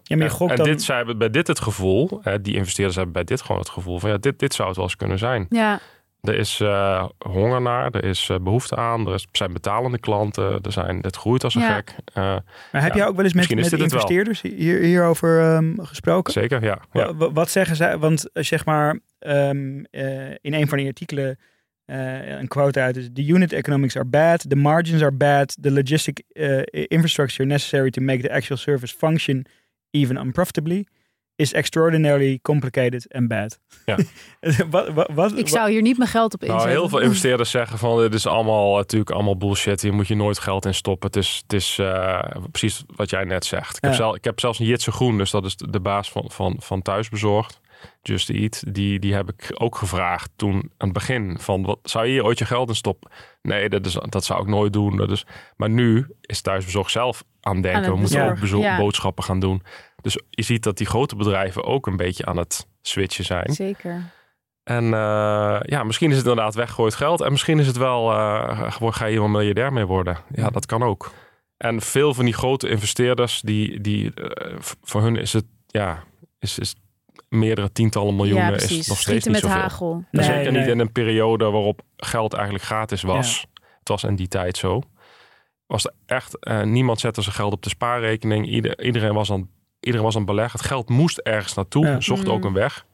Ja, 0.03 0.17
maar 0.17 0.27
je 0.27 0.29
gokt 0.31 0.51
en 0.51 0.57
dan- 0.57 0.67
dit, 0.67 0.83
zij 0.83 0.97
hebben 0.97 1.19
bij 1.19 1.31
dit 1.31 1.47
het 1.47 1.61
gevoel, 1.61 2.21
hè, 2.23 2.41
die 2.41 2.55
investeerders 2.55 2.97
hebben 2.97 3.15
bij 3.15 3.25
dit 3.25 3.41
gewoon 3.41 3.61
het 3.61 3.71
gevoel 3.71 3.99
van 3.99 4.11
ja, 4.11 4.17
dit, 4.17 4.39
dit 4.39 4.55
zou 4.55 4.69
het 4.69 4.77
wel 4.77 4.87
eens 4.87 4.97
kunnen 4.97 5.19
zijn. 5.19 5.47
Ja, 5.49 5.79
Er 6.23 6.35
is 6.35 6.61
eh, 6.61 7.05
honger 7.19 7.61
naar, 7.63 7.91
er 7.91 8.05
is 8.05 8.29
eh, 8.29 8.37
behoefte 8.41 8.77
aan, 8.77 9.09
er 9.09 9.25
zijn 9.33 9.53
betalende 9.53 9.99
klanten, 9.99 10.61
er 10.63 10.73
zijn, 10.73 10.99
het 11.01 11.17
groeit 11.17 11.45
als 11.45 11.55
een 11.55 11.61
Ja. 11.61 11.75
gek. 11.75 11.95
Eh, 12.15 12.23
Maar 12.73 12.83
heb 12.83 12.91
Ja, 12.93 12.97
jij 12.99 13.07
ook 13.07 13.15
wel 13.17 13.25
eens 13.25 13.35
met, 13.35 13.55
met 13.55 13.73
investeerders 13.73 14.43
hier, 14.43 14.81
hierover 14.81 15.41
ehm, 15.43 15.75
gesproken? 15.81 16.33
zeker, 16.33 16.63
ja. 16.63 16.79
ja. 16.93 17.07
Wa- 17.07 17.15
wa- 17.15 17.33
Wat 17.33 17.51
zeggen 17.51 17.77
zij? 17.77 17.99
Want 17.99 18.33
eh, 18.33 18.43
zeg 18.43 18.65
maar, 18.65 18.99
ehm, 19.19 19.85
eh, 19.91 20.31
in 20.41 20.55
een 20.55 20.69
van 20.69 20.79
die 20.79 20.87
artikelen 20.87 21.39
eh, 21.89 22.39
een 22.39 22.49
quote 22.49 22.81
uit 22.81 22.97
is: 22.97 23.09
The 23.13 23.27
unit 23.27 23.53
economics 23.53 23.97
are 23.97 24.05
bad, 24.05 24.45
the 24.49 24.57
margins 24.57 25.03
are 25.03 25.13
bad, 25.13 25.57
the 25.61 25.71
logistic 25.71 26.23
eh, 26.33 26.63
infrastructure 26.73 27.49
necessary 27.49 27.91
to 27.91 28.03
make 28.03 28.23
the 28.23 28.33
actual 28.33 28.57
service 28.57 28.95
function 28.97 29.47
even 29.91 30.17
unprofitably 30.17 30.87
is 31.37 31.53
extraordinarily 31.53 32.39
complicated 32.43 33.07
and 33.15 33.29
bad. 33.29 33.59
Ja. 33.85 33.97
wat, 34.71 34.89
wat, 34.89 35.09
wat, 35.15 35.39
ik 35.39 35.49
zou 35.49 35.71
hier 35.71 35.83
niet 35.83 35.99
mijn 35.99 36.11
geld 36.11 36.35
op 36.35 36.43
inzetten. 36.43 36.67
Nou, 36.67 36.79
heel 36.79 36.89
veel 36.89 37.01
investeerders 37.01 37.51
zeggen 37.51 37.79
van 37.79 37.99
dit 37.99 38.15
is 38.15 38.27
allemaal 38.27 38.77
natuurlijk 38.77 39.11
allemaal 39.11 39.37
bullshit. 39.37 39.83
Hier 39.83 39.95
moet 39.95 40.09
je 40.09 40.15
nooit 40.15 40.39
geld 40.39 40.65
in 40.65 40.75
stoppen. 40.75 41.07
Het 41.07 41.17
is, 41.17 41.41
het 41.43 41.53
is 41.53 41.79
eh, 41.79 42.21
precies 42.51 42.85
wat 42.97 43.11
jij 43.11 43.25
net 43.25 43.45
zegt. 43.45 43.77
Ik 43.77 43.83
heb, 43.83 43.95
zelf, 43.95 44.17
ik 44.17 44.25
heb 44.25 44.41
zelfs 44.41 44.59
een 44.59 44.67
Jitse 44.67 44.93
Groen, 44.93 45.19
dus 45.19 45.31
dat 45.31 45.45
is 45.45 45.57
de, 45.57 45.71
de 45.71 45.81
baas 45.81 46.11
van, 46.11 46.25
van, 46.27 46.57
van 46.59 46.83
Thuisbezorgd. 46.83 47.61
Just 48.03 48.31
Eat, 48.31 48.75
die, 48.75 48.99
die 48.99 49.15
heb 49.15 49.29
ik 49.29 49.51
ook 49.55 49.77
gevraagd 49.77 50.31
toen 50.37 50.55
aan 50.55 50.89
het 50.89 50.93
begin 50.93 51.39
van 51.39 51.63
wat 51.63 51.79
zou 51.83 52.07
je 52.07 52.13
hier 52.13 52.25
ooit 52.25 52.39
je 52.39 52.45
geld 52.45 52.69
in 52.69 52.75
stoppen? 52.75 53.11
Nee, 53.43 53.69
dat, 53.69 53.87
is, 53.87 53.93
dat 53.93 54.25
zou 54.25 54.43
ik 54.43 54.47
nooit 54.47 54.73
doen. 54.73 54.97
Dat 54.97 55.11
is, 55.11 55.27
maar 55.57 55.71
nu 55.71 56.07
is 56.21 56.41
Thuisbezorgd 56.41 56.91
zelf 56.91 57.25
aan 57.41 57.55
het 57.55 57.63
denken. 57.63 57.85
Aan 57.85 57.93
we 57.93 58.01
moeten 58.01 58.57
ook 58.57 58.63
ja. 58.63 58.79
boodschappen 58.79 59.25
gaan 59.25 59.41
doen. 59.41 59.63
Dus 60.03 60.19
je 60.31 60.43
ziet 60.43 60.63
dat 60.63 60.77
die 60.77 60.87
grote 60.87 61.17
bedrijven 61.17 61.65
ook 61.65 61.87
een 61.87 61.97
beetje 61.97 62.27
aan 62.27 62.37
het 62.37 62.69
switchen 62.83 63.25
zijn. 63.25 63.53
Zeker. 63.53 64.03
En 64.65 64.85
eh, 64.85 65.61
ja, 65.63 65.83
misschien 65.85 66.11
is 66.11 66.17
het 66.17 66.27
inderdaad 66.27 66.55
weggegooid 66.55 66.95
geld. 66.95 67.21
En 67.21 67.31
misschien 67.31 67.59
is 67.59 67.67
het 67.67 67.77
wel, 67.77 68.09
gewoon 68.71 68.95
ga 68.95 69.05
je 69.05 69.11
hier 69.11 69.21
wel 69.21 69.29
miljardair 69.29 69.73
mee 69.73 69.87
worden. 69.87 70.17
Ja, 70.35 70.51
dat 70.51 70.67
kan 70.67 70.83
ook. 70.83 71.13
En 71.59 71.81
veel 71.81 72.15
van 72.15 72.25
die 72.25 72.35
grote 72.35 72.69
investeerders, 72.69 73.41
die, 73.41 73.81
die, 73.81 74.15
eh, 74.15 74.57
voor 74.83 75.03
hun 75.03 75.17
is 75.17 75.33
het, 75.33 75.45
ja, 75.67 76.05
is, 76.39 76.59
is 76.59 76.75
meerdere 77.29 77.73
tientallen 77.73 78.17
miljoenen 78.17 78.47
ja, 78.49 78.53
is 78.55 78.65
precies. 78.67 78.89
nog 78.89 78.99
steeds 78.99 79.03
Schieten 79.25 79.33
niet 79.33 79.43
met 79.43 79.51
zoveel. 79.51 79.69
hagel. 79.69 80.05
Nee, 80.11 80.25
zeker 80.25 80.53
niet 80.53 80.67
in 80.67 80.79
een 80.79 80.93
periode 80.93 81.45
waarop 81.51 81.81
geld 81.97 82.33
eigenlijk 82.33 82.65
gratis 82.65 83.03
was. 83.03 83.47
Het 83.79 83.89
was 83.89 84.05
in 84.05 84.17
die 84.17 84.29
tijd 84.29 84.57
zo. 84.57 84.83
Was 85.67 85.85
er 85.85 85.93
echt, 86.07 86.39
eh, 86.39 86.63
niemand 86.63 87.01
zette 87.01 87.23
zijn 87.23 87.35
geld 87.35 87.53
op 87.53 87.63
de 87.63 87.69
spaarrekening. 87.69 88.47
Ieder, 88.49 88.83
iedereen, 88.85 89.15
was 89.15 89.33
aan, 89.33 89.49
iedereen 89.81 90.05
was 90.07 90.15
aan 90.15 90.21
het 90.23 90.31
beleggen. 90.31 90.59
Het 90.59 90.69
geld 90.69 90.89
moest 90.89 91.19
ergens 91.19 91.55
naartoe. 91.55 91.87
Ja. 91.87 92.01
Zocht 92.01 92.25
Mm. 92.25 92.31
ook 92.33 92.45
een 92.45 92.53
weg. 92.53 92.87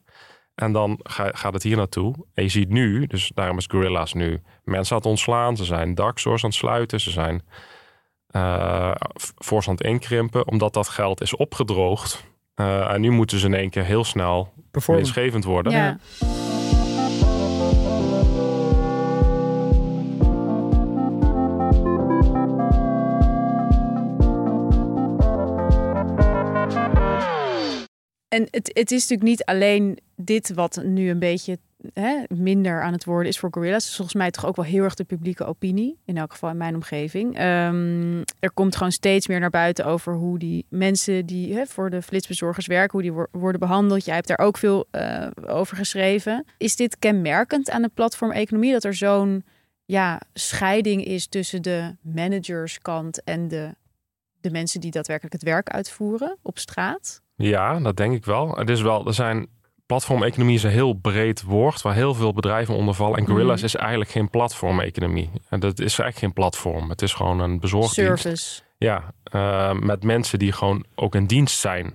En 0.55 0.73
dan 0.73 1.01
ga, 1.03 1.31
gaat 1.33 1.53
het 1.53 1.63
hier 1.63 1.77
naartoe. 1.77 2.15
En 2.35 2.43
je 2.43 2.49
ziet 2.49 2.69
nu, 2.69 3.07
dus 3.07 3.31
daarom 3.35 3.59
is 3.59 3.67
Gorilla's 3.71 4.13
nu 4.13 4.43
mensen 4.65 4.93
aan 4.97 5.01
het 5.03 5.11
ontslaan. 5.11 5.57
Ze 5.57 5.65
zijn 5.65 5.95
darkstores 5.95 6.43
aan 6.45 6.49
het 6.51 6.59
sluiten. 6.59 7.01
Ze 7.01 7.11
zijn 7.11 7.43
eh 8.31 8.93
fors 9.39 9.69
aan 9.69 9.75
het 9.75 9.85
inkrimpen. 9.85 10.47
Omdat 10.49 10.75
dat 10.75 10.89
geld 10.89 11.21
is 11.21 11.37
opgedroogd. 11.37 12.25
Eh, 12.55 12.93
en 12.93 13.01
nu 13.01 13.11
moeten 13.11 13.39
ze 13.39 13.47
in 13.47 13.55
één 13.55 13.71
keer 13.71 13.85
heel 13.85 14.05
snel 14.05 14.53
winstgevend 14.87 15.45
worden. 15.45 15.73
Ja. 15.73 15.99
En 28.29 28.49
het, 28.51 28.71
het 28.73 28.91
is 28.91 29.01
natuurlijk 29.01 29.29
niet 29.29 29.45
alleen 29.45 29.99
dit 30.17 30.55
wat 30.55 30.83
nu 30.85 31.11
een 31.11 31.19
beetje 31.19 31.59
hè, 31.93 32.23
minder 32.29 32.83
aan 32.83 32.93
het 32.93 33.05
worden 33.05 33.29
is 33.29 33.39
voor 33.39 33.49
Gorilla's. 33.53 33.87
Is 33.89 33.97
volgens 33.97 34.17
mij 34.17 34.31
toch 34.31 34.47
ook 34.47 34.57
wel 34.57 34.65
heel 34.65 34.85
erg 34.85 34.95
de 34.95 35.05
publieke 35.05 35.45
opinie. 35.45 35.99
In 36.05 36.17
elk 36.17 36.33
geval 36.33 36.51
in 36.51 36.57
mijn 36.57 36.75
omgeving. 36.75 37.37
Ehm, 37.37 38.23
er 38.41 38.51
komt 38.55 38.77
gewoon 38.77 38.93
steeds 38.93 39.29
meer 39.29 39.41
naar 39.41 39.51
buiten 39.51 39.85
over 39.85 40.15
hoe 40.15 40.39
die 40.39 40.67
mensen 40.69 41.27
die 41.27 41.55
hè, 41.55 41.67
voor 41.67 41.91
de 41.91 42.03
flitsbezorgers 42.03 42.67
werken, 42.67 42.93
hoe 42.93 43.03
die 43.03 43.13
wo- 43.13 43.27
worden 43.41 43.61
behandeld. 43.61 44.05
Jij 44.05 44.15
hebt 44.15 44.29
daar 44.29 44.39
ook 44.39 44.57
veel 44.59 44.87
eh, 44.91 45.27
over 45.47 45.77
geschreven. 45.77 46.45
Is 46.59 46.77
dit 46.77 46.99
kenmerkend 46.99 47.71
aan 47.71 47.83
de 47.83 47.91
platformeconomie 47.95 48.73
dat 48.73 48.85
er 48.85 48.95
zo'n 48.95 49.45
ja, 49.85 50.21
scheiding 50.33 51.05
is 51.05 51.27
tussen 51.27 51.63
de 51.63 51.97
managerskant 52.03 53.23
en 53.25 53.49
de, 53.49 53.75
de 54.41 54.51
mensen 54.51 54.81
die 54.81 54.91
daadwerkelijk 54.91 55.35
het 55.35 55.43
werk 55.43 55.69
uitvoeren 55.71 56.37
op 56.43 56.59
straat? 56.59 57.23
Ja, 57.37 57.81
dat 57.81 57.97
denk 57.97 58.15
ik 58.15 58.25
wel. 58.25 58.57
Het 58.57 58.71
is 58.71 58.83
wel, 58.83 59.07
er 59.07 59.15
zijn 59.15 59.47
platformeconomie 59.95 60.55
is 60.55 60.63
een 60.63 60.71
heel 60.71 60.93
breed 60.93 61.43
woord 61.43 61.83
waar 61.83 61.95
heel 61.95 62.15
veel 62.15 62.33
bedrijven 62.33 62.75
onder 62.75 62.95
vallen. 62.95 63.19
En 63.19 63.27
Gorillas 63.27 63.57
Mhm. 63.57 63.65
is 63.65 63.75
eigenlijk 63.75 64.11
geen 64.11 64.31
platformeconomie. 64.31 65.31
En 65.49 65.61
dat 65.61 65.79
is 65.79 65.99
eigenlijk 65.99 66.19
geen 66.19 66.33
platform. 66.33 66.89
Het 66.89 67.03
is 67.03 67.13
gewoon 67.13 67.41
een 67.41 67.61
bezorgdienst. 67.61 68.23
Service. 68.23 68.61
Ja, 68.79 69.13
eh, 69.23 69.73
met 69.73 70.03
mensen 70.03 70.39
die 70.39 70.53
gewoon 70.53 70.85
ook 70.95 71.15
in 71.15 71.27
dienst 71.27 71.59
zijn. 71.59 71.95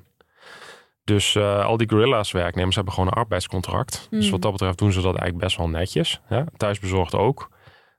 Dus 1.04 1.36
eh, 1.36 1.66
al 1.66 1.78
die 1.78 1.90
Gorillas 1.90 2.32
werknemers 2.32 2.76
hebben 2.76 2.94
gewoon 2.94 3.10
een 3.10 3.16
arbeidscontract. 3.18 4.08
Dus 4.10 4.26
Mm. 4.26 4.32
wat 4.32 4.42
dat 4.42 4.52
betreft 4.52 4.78
doen 4.78 4.92
ze 4.92 5.02
dat 5.02 5.16
eigenlijk 5.16 5.44
best 5.44 5.58
wel 5.58 5.70
netjes. 5.70 6.22
Hè? 6.26 6.42
Thuisbezorgd 6.58 7.16
ook. 7.16 7.50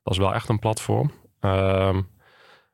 Dat 0.02 0.12
is 0.12 0.18
wel 0.18 0.34
echt 0.34 0.48
een 0.48 0.58
platform. 0.58 1.12
Ehm 1.40 2.00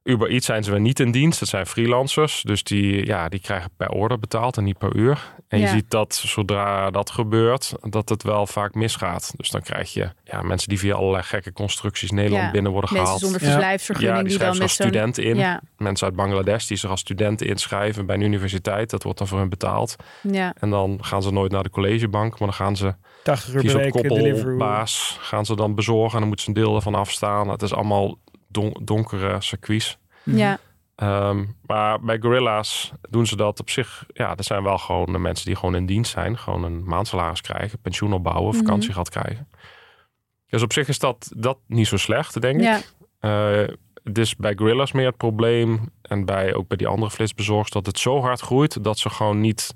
Uber 0.07 0.31
Eats 0.31 0.47
zijn 0.47 0.65
ze 0.65 0.71
weer 0.71 0.81
niet 0.81 1.01
in 1.01 1.11
dienst. 1.11 1.39
Dat 1.41 1.49
zijn 1.49 1.67
freelancers. 1.67 2.43
Dus 2.45 2.63
die, 2.63 3.07
ja, 3.07 3.29
die 3.29 3.41
krijgen 3.41 3.71
per 3.77 3.89
order 3.91 4.19
betaald 4.19 4.57
en 4.57 4.65
niet 4.65 4.79
per 4.79 4.97
uur. 4.97 5.35
En 5.49 5.59
je 5.61 5.67
ziet 5.67 5.91
dat 5.91 6.15
zodra 6.15 6.91
dat 6.91 7.11
gebeurt, 7.11 7.73
dat 7.81 8.09
het 8.09 8.23
wel 8.23 8.47
vaak 8.47 8.75
misgaat. 8.75 9.33
Dus 9.37 9.51
dan 9.51 9.63
krijg 9.63 9.93
je 9.93 10.09
ja, 10.25 10.43
mensen 10.43 10.69
die 10.69 10.79
via 10.79 10.95
allerlei 10.95 11.23
gekke 11.23 11.53
constructies 11.53 12.11
Nederland 12.11 12.45
Ja, 12.45 12.51
binnen 12.51 12.73
worden 12.73 12.91
Mensen 12.93 13.13
gehaald. 13.15 13.25
zonder 13.33 13.45
Ja. 13.49 13.51
verblijfsvergunning 13.51 14.17
Ja, 14.17 14.23
die 14.23 14.31
die, 14.31 14.39
dan 14.39 14.49
als 14.49 14.59
zo'n... 14.59 14.69
studenten 14.69 15.25
in. 15.25 15.37
Ja, 15.37 15.61
Mensen 15.77 16.07
uit 16.07 16.17
Bangladesh 16.17 16.67
die 16.67 16.77
zich 16.77 16.91
als 16.91 17.01
studenten 17.01 17.47
inschrijven 17.47 18.07
bij 18.07 18.17
een 18.17 18.23
universiteit. 18.23 18.91
Dat 18.91 19.03
wordt 19.03 19.19
dan 19.19 19.27
voor 19.29 19.39
hen 19.39 19.49
betaald. 19.49 19.97
ja. 20.23 20.55
En 20.61 20.71
dan 20.71 20.99
gaan 21.01 21.23
ze 21.23 21.33
nooit 21.33 21.53
naar 21.53 21.63
de 21.63 21.71
collegebank. 21.71 22.31
Maar 22.31 22.49
dan 22.49 22.57
gaan 22.57 22.77
ze 22.77 22.95
80 23.23 23.55
uur 23.55 23.63
per 23.65 23.77
week 23.77 23.95
eh, 23.95 24.03
delivery. 24.03 24.33
koppelbaas 24.35 25.17
gaan 25.21 25.45
ze 25.47 25.57
dan 25.57 25.75
bezorgen. 25.75 26.13
En 26.13 26.19
dan 26.19 26.27
moeten 26.29 26.45
ze 26.45 26.51
een 26.51 26.65
deel 26.65 26.75
ervan 26.77 26.95
afstaan. 26.95 27.49
Het 27.49 27.63
is 27.63 27.75
allemaal 27.75 28.19
don- 28.49 28.81
donkere 28.83 29.41
circuits. 29.41 29.99
Ja. 30.25 30.59
Ehm, 30.97 31.45
maar 31.67 32.01
bij 32.01 32.19
Gorilla's 32.21 32.93
doen 33.11 33.27
ze 33.27 33.37
dat 33.37 33.61
op 33.61 33.71
zich. 33.71 34.05
Ja, 34.13 34.35
dat 34.35 34.45
zijn 34.47 34.63
wel 34.63 34.79
gewoon 34.79 35.13
de 35.13 35.19
mensen 35.19 35.47
die 35.47 35.57
gewoon 35.57 35.75
in 35.75 35.87
dienst 35.87 36.11
zijn. 36.13 36.39
Gewoon 36.39 36.65
een 36.65 36.85
maandsalaris 36.85 37.41
krijgen, 37.41 37.79
pensioen 37.79 38.13
opbouwen, 38.13 38.55
Mhm. 38.55 38.65
vakantiegeld 38.65 39.09
krijgen. 39.09 39.49
Dus 40.49 40.63
op 40.63 40.73
zich 40.73 40.89
is 40.89 40.99
dat, 40.99 41.31
dat 41.37 41.59
niet 41.67 41.87
zo 41.87 41.97
slecht, 41.97 42.41
denk 42.41 42.61
Ja. 42.61 42.77
ik. 42.77 42.93
Eh, 43.19 43.75
het 44.05 44.19
is 44.19 44.37
bij 44.37 44.55
Gorilla's 44.57 44.93
meer 44.93 45.07
het 45.07 45.17
probleem. 45.17 45.91
En 46.03 46.25
bij, 46.25 46.55
ook 46.55 46.69
bij 46.69 46.77
die 46.77 46.87
andere 46.87 47.11
flitsbezorgers. 47.11 47.71
Dat 47.71 47.87
het 47.87 47.99
zo 47.99 48.21
hard 48.21 48.41
groeit 48.41 48.85
dat 48.85 48.99
ze 48.99 49.11
gewoon 49.11 49.41
niet... 49.41 49.75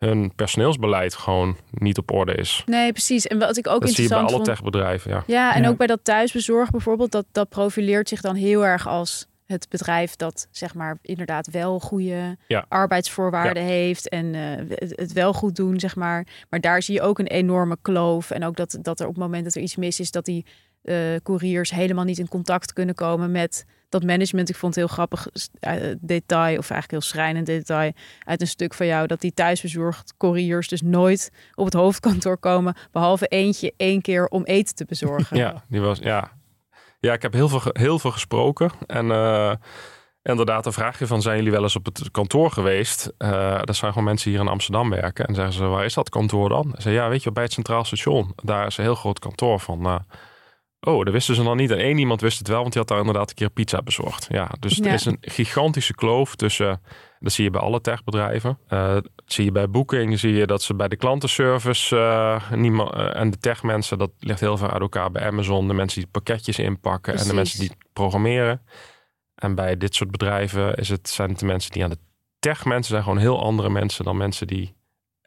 Hun 0.00 0.32
personeelsbeleid 0.34 1.14
gewoon 1.14 1.56
niet 1.70 1.98
op 1.98 2.10
orde 2.12 2.34
is. 2.34 2.62
Nee, 2.66 2.92
precies. 2.92 3.26
En 3.26 3.38
wat 3.38 3.56
ik 3.56 3.66
ook 3.68 3.80
dat 3.80 3.90
zie 3.90 4.02
je 4.02 4.08
bij 4.08 4.18
alle 4.18 4.28
vond... 4.30 4.44
techbedrijven, 4.44 5.10
ja. 5.10 5.22
Ja, 5.26 5.54
en 5.54 5.62
Ja. 5.62 5.68
ook 5.68 5.76
bij 5.76 5.86
dat 5.86 6.00
thuisbezorg 6.04 6.70
bijvoorbeeld, 6.70 7.12
dat, 7.12 7.26
dat 7.32 7.48
profileert 7.48 8.08
zich 8.08 8.20
dan 8.20 8.34
heel 8.34 8.66
erg 8.66 8.88
als 8.88 9.26
het 9.46 9.66
bedrijf 9.68 10.16
dat 10.16 10.48
zeg 10.50 10.74
maar 10.74 10.98
inderdaad 11.02 11.50
wel 11.50 11.80
goede 11.80 12.36
Ja. 12.46 12.64
arbeidsvoorwaarden 12.68 13.62
heeft 13.62 14.08
en 14.08 14.34
eh, 14.34 14.40
het, 14.78 14.92
het 14.96 15.12
wel 15.12 15.32
goed 15.32 15.56
doen, 15.56 15.80
zeg 15.80 15.96
maar. 15.96 16.26
Maar 16.50 16.60
daar 16.60 16.82
zie 16.82 16.94
je 16.94 17.00
ook 17.02 17.18
een 17.18 17.26
enorme 17.26 17.76
kloof. 17.82 18.30
En 18.30 18.44
ook 18.44 18.56
dat, 18.56 18.78
dat 18.82 19.00
er 19.00 19.06
op 19.06 19.14
het 19.14 19.22
moment 19.22 19.44
dat 19.44 19.54
er 19.54 19.62
iets 19.62 19.76
mis 19.76 20.00
is, 20.00 20.10
dat 20.10 20.24
die 20.24 20.46
eh 20.82 20.96
couriers 21.22 21.70
helemaal 21.70 22.04
niet 22.04 22.18
in 22.18 22.28
contact 22.28 22.72
kunnen 22.72 22.94
komen 22.94 23.30
met 23.30 23.64
dat 23.90 24.02
management. 24.02 24.48
Ik 24.48 24.56
vond 24.56 24.74
het 24.74 24.84
heel 24.84 24.94
grappig 24.94 25.28
eh, 25.60 25.72
detail, 26.00 26.58
of 26.58 26.70
eigenlijk 26.70 26.90
heel 26.90 27.00
schrijnend 27.00 27.46
detail 27.46 27.92
uit 28.24 28.40
een 28.40 28.46
stuk 28.46 28.74
van 28.74 28.86
jou, 28.86 29.06
dat 29.06 29.20
die 29.20 29.34
thuisbezorgd 29.34 30.14
couriers 30.16 30.68
dus 30.68 30.82
nooit 30.82 31.32
op 31.54 31.64
het 31.64 31.74
hoofdkantoor 31.74 32.38
komen, 32.38 32.74
behalve 32.92 33.26
eentje 33.26 33.72
één 33.76 34.00
keer 34.00 34.26
om 34.26 34.44
eten 34.44 34.74
te 34.74 34.84
bezorgen. 34.84 35.36
Ja, 35.40 35.64
die 35.68 35.80
was, 35.80 35.98
ja. 35.98 36.32
ja, 37.00 37.12
ik 37.12 37.22
heb 37.22 37.32
heel 37.32 37.48
veel, 37.48 37.60
heel 37.72 37.98
veel 37.98 38.10
gesproken. 38.10 38.70
En 38.86 39.10
eh, 39.10 39.52
Inderdaad, 40.22 40.66
vraag 40.70 40.98
je 40.98 41.06
van, 41.06 41.22
zijn 41.22 41.36
jullie 41.36 41.52
wel 41.52 41.62
eens 41.62 41.76
op 41.76 41.84
het 41.84 42.10
kantoor 42.10 42.50
geweest? 42.50 43.12
Uh, 43.18 43.60
dat 43.64 43.76
zijn 43.76 43.92
gewoon 43.92 44.06
mensen 44.06 44.30
hier 44.30 44.40
in 44.40 44.48
Amsterdam 44.48 44.90
werken. 44.90 45.26
En 45.26 45.34
zeggen 45.34 45.52
ze, 45.52 45.64
waar 45.64 45.84
is 45.84 45.94
dat 45.94 46.08
kantoor 46.08 46.48
dan? 46.48 46.74
Ze 46.78 46.90
ja, 46.90 47.08
weet 47.08 47.22
je, 47.22 47.32
bij 47.32 47.42
het 47.42 47.52
Centraal 47.52 47.84
Station. 47.84 48.32
Daar 48.42 48.66
is 48.66 48.76
een 48.76 48.84
heel 48.84 48.94
groot 48.94 49.18
kantoor 49.18 49.60
van. 49.60 49.86
Uh, 49.86 49.98
oh, 50.80 51.04
dat 51.04 51.12
wisten 51.12 51.34
ze 51.34 51.42
nog 51.42 51.54
niet. 51.54 51.70
En 51.70 51.78
één 51.78 51.98
iemand 51.98 52.20
wist 52.20 52.38
het 52.38 52.48
wel, 52.48 52.60
want 52.60 52.72
die 52.72 52.78
had 52.80 52.90
daar 52.90 52.98
inderdaad 52.98 53.28
een 53.28 53.34
keer 53.34 53.50
pizza 53.50 53.82
bezorgd. 53.82 54.26
Ja, 54.30 54.50
dus 54.58 54.76
Ja. 54.76 54.84
er 54.84 54.92
is 54.92 55.04
een 55.04 55.18
gigantische 55.20 55.94
kloof 55.94 56.36
tussen... 56.36 56.80
Dat 57.18 57.32
zie 57.32 57.44
je 57.44 57.50
bij 57.50 57.60
alle 57.60 57.80
techbedrijven. 57.80 58.58
Eh, 58.68 58.92
dat 58.92 59.08
zie 59.26 59.44
je 59.44 59.52
bij 59.52 59.70
Booking, 59.70 60.18
zie 60.18 60.32
je 60.32 60.46
dat 60.46 60.62
ze 60.62 60.74
bij 60.74 60.88
de 60.88 60.96
klantenservice 60.96 61.96
eh, 61.96 62.52
niemand, 62.52 62.94
eh, 62.94 63.16
en 63.16 63.30
de 63.30 63.38
techmensen, 63.38 63.98
dat 63.98 64.10
ligt 64.18 64.40
heel 64.40 64.56
veel 64.56 64.70
uit 64.70 64.80
elkaar 64.80 65.10
bij 65.10 65.26
Amazon. 65.26 65.68
De 65.68 65.74
mensen 65.74 66.00
die 66.00 66.10
pakketjes 66.10 66.58
inpakken 66.58 67.16
en 67.16 67.26
de 67.26 67.34
mensen 67.34 67.60
die 67.60 67.72
programmeren. 67.92 68.62
En 69.34 69.54
bij 69.54 69.76
dit 69.76 69.94
soort 69.94 70.10
bedrijven 70.10 70.74
is 70.74 70.88
het, 70.88 71.08
zijn 71.08 71.30
het 71.30 71.38
de 71.38 71.46
mensen 71.46 71.70
die 71.70 71.84
aan 71.84 71.90
de 71.90 71.98
techmensen 72.38 72.90
zijn 72.90 73.02
gewoon 73.02 73.18
heel 73.18 73.42
andere 73.42 73.70
mensen 73.70 74.04
dan 74.04 74.16
mensen 74.16 74.46
die 74.46 74.74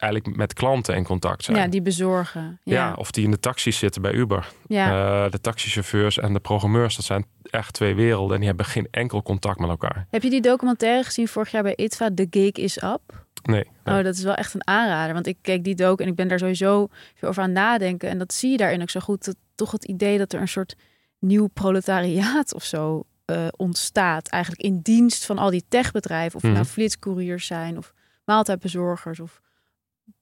eigenlijk 0.04 0.36
met 0.38 0.54
klanten 0.54 0.96
in 0.96 1.04
contact 1.04 1.44
zijn. 1.44 1.58
Ja, 1.58 1.68
die 1.68 1.82
bezorgen. 1.82 2.60
Ja, 2.64 2.74
Ja, 2.74 2.94
of 2.94 3.12
die 3.12 3.24
in 3.24 3.32
de 3.32 3.40
taxis 3.40 3.78
zitten 3.78 4.02
bij 4.02 4.12
Uber. 4.12 4.48
ja. 4.68 4.88
Eh, 5.26 5.32
de 5.32 5.42
taxichauffeurs 5.42 6.18
en 6.20 6.34
de 6.34 6.40
programmeurs, 6.40 6.96
dat 6.96 7.06
zijn 7.06 7.26
echt 7.44 7.74
twee 7.74 7.96
werelden. 7.96 8.32
En 8.34 8.38
die 8.38 8.48
hebben 8.48 8.66
geen 8.66 8.88
enkel 8.92 9.22
contact 9.22 9.60
met 9.60 9.70
elkaar. 9.70 10.08
Heb 10.10 10.24
je 10.24 10.30
die 10.30 10.42
documentaire 10.42 11.04
gezien 11.04 11.28
vorig 11.28 11.52
jaar 11.52 11.64
bij 11.64 11.76
ITVA, 11.76 12.10
The 12.16 12.28
Gig 12.30 12.52
is 12.52 12.82
Up? 12.84 13.02
Nee. 13.44 13.68
nee. 13.84 13.98
Oh, 13.98 14.04
dat 14.04 14.16
is 14.16 14.24
wel 14.24 14.36
echt 14.36 14.54
een 14.54 14.68
aanrader. 14.68 15.14
Want 15.14 15.28
ik 15.28 15.38
keek 15.42 15.64
die 15.64 15.76
doc 15.76 16.00
en 16.00 16.08
ik 16.08 16.16
ben 16.16 16.28
daar 16.28 16.40
sowieso 16.40 16.88
veel 17.16 17.30
over 17.30 17.44
aan 17.44 17.52
nadenken. 17.52 18.10
En 18.10 18.18
dat 18.18 18.34
zie 18.34 18.52
je 18.52 18.58
daarin 18.58 18.82
ook 18.82 18.90
zo 18.90 19.00
goed. 19.00 19.26
Dat, 19.26 19.36
toch 19.56 19.72
het 19.72 19.86
idee 19.86 20.18
dat 20.18 20.34
er 20.34 20.42
een 20.42 20.48
soort 20.48 20.76
nieuw 21.20 21.48
proletariaat 21.48 22.54
of 22.54 22.64
zo 22.64 23.04
eh, 23.26 23.48
ontstaat. 23.58 24.28
Eigenlijk 24.30 24.64
in 24.64 24.80
dienst 24.82 25.26
van 25.26 25.38
al 25.38 25.50
die 25.50 25.64
techbedrijven. 25.70 26.36
Of 26.38 26.44
Mhm. 26.44 26.54
nou 26.54 26.66
flitscouriers 26.66 27.46
zijn 27.46 27.78
of 27.78 27.94
maaltijdbezorgers 28.26 29.20
of 29.20 29.42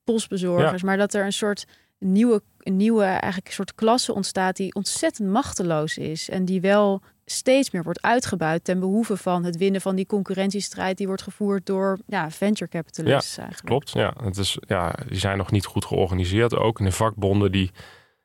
postbezorgers. 0.04 0.84
Maar 0.84 0.98
dat 0.98 1.14
er 1.14 1.26
een 1.26 1.34
soort 1.34 1.66
nieuwe, 2.00 2.42
nieuwe 2.64 3.04
eigenlijk 3.04 3.48
een 3.48 3.54
soort 3.54 3.76
klasse 3.76 4.14
ontstaat 4.14 4.56
die 4.56 4.74
ontzettend 4.74 5.30
machteloos 5.30 5.98
is. 5.98 6.30
En 6.30 6.46
die 6.46 6.62
wel 6.62 7.02
steeds 7.26 7.72
meer 7.72 7.84
wordt 7.84 8.02
uitgebuit 8.02 8.64
ten 8.64 8.80
behoeve 8.80 9.18
van 9.18 9.44
het 9.44 9.58
winnen 9.58 9.82
van 9.82 9.96
die 9.96 10.06
concurrentiestrijd 10.06 10.98
die 10.98 11.08
wordt 11.08 11.22
gevoerd 11.22 11.66
door 11.66 12.00
ja, 12.08 12.32
venture 12.32 12.70
capitalists 12.70 13.38
eigenlijk. 13.38 13.68
Klopt, 13.68 13.92
ja. 13.92 14.14
Het 14.24 14.38
is, 14.38 14.58
ja. 14.68 14.96
Die 15.08 15.20
zijn 15.20 15.38
nog 15.38 15.52
niet 15.52 15.66
goed 15.66 15.86
georganiseerd 15.86 16.56
ook. 16.56 16.80
En 16.80 16.86
de 16.86 16.92
vakbonden 16.92 17.52
die 17.52 17.72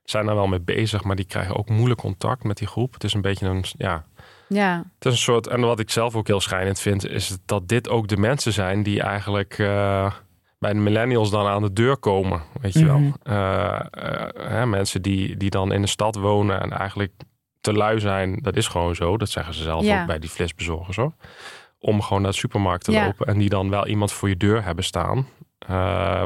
zijn 0.05 0.27
daar 0.27 0.35
wel 0.35 0.47
mee 0.47 0.61
bezig, 0.61 1.05
maar 1.05 1.17
die 1.17 1.25
krijgen 1.25 1.57
ook 1.57 1.69
moeilijk 1.69 2.01
contact 2.01 2.45
met 2.45 2.57
die 2.57 2.67
groep. 2.67 2.93
Het 2.93 3.05
is 3.05 3.15
een 3.15 3.21
beetje 3.21 3.47
een, 3.47 3.65
ja, 3.77 4.05
Ja, 4.49 4.77
het 4.95 5.05
is 5.05 5.13
een 5.13 5.19
soort, 5.19 5.47
en 5.47 5.61
wat 5.61 5.81
ik 5.81 5.91
zelf 5.91 6.15
ook 6.15 6.27
heel 6.27 6.41
schijnend 6.41 6.81
vind, 6.81 7.09
is 7.09 7.37
dat 7.45 7.69
dit 7.69 7.89
ook 7.89 8.09
de 8.09 8.17
mensen 8.17 8.53
zijn 8.53 8.83
die 8.83 9.03
eigenlijk 9.03 9.59
eh, 9.59 10.13
bij 10.59 10.73
de 10.73 10.79
millennials 10.79 11.31
dan 11.31 11.47
aan 11.47 11.63
de 11.63 11.73
deur 11.73 11.97
komen, 11.97 12.43
weet 12.61 12.73
je 12.73 12.85
wel. 12.87 12.99
Mhm. 12.99 13.13
Eh, 13.23 13.81
eh, 13.91 14.29
hè, 14.51 14.67
mensen 14.67 15.03
die, 15.03 15.37
die 15.37 15.51
dan 15.51 15.73
in 15.73 15.81
de 15.83 15.89
stad 15.89 16.17
wonen 16.17 16.61
en 16.61 16.71
eigenlijk 16.73 17.13
te 17.61 17.73
lui 17.73 18.01
zijn, 18.01 18.39
dat 18.43 18.57
is 18.57 18.69
gewoon 18.69 18.95
zo. 18.95 19.17
Dat 19.17 19.29
zeggen 19.31 19.55
ze 19.55 19.63
zelf 19.63 19.85
Ja. 19.85 20.01
ook 20.01 20.07
bij 20.07 20.19
die 20.19 20.31
flitsbezorgers 20.31 20.97
hoor. 20.97 21.13
Om 21.79 22.03
gewoon 22.03 22.23
naar 22.23 22.31
de 22.31 22.37
supermarkt 22.37 22.85
te 22.85 22.93
Ja. 22.93 23.05
lopen 23.05 23.27
en 23.27 23.39
die 23.39 23.49
dan 23.49 23.71
wel 23.71 23.87
iemand 23.87 24.13
voor 24.13 24.29
je 24.29 24.37
deur 24.37 24.65
hebben 24.65 24.85
staan. 24.85 25.27
eh, 25.59 25.73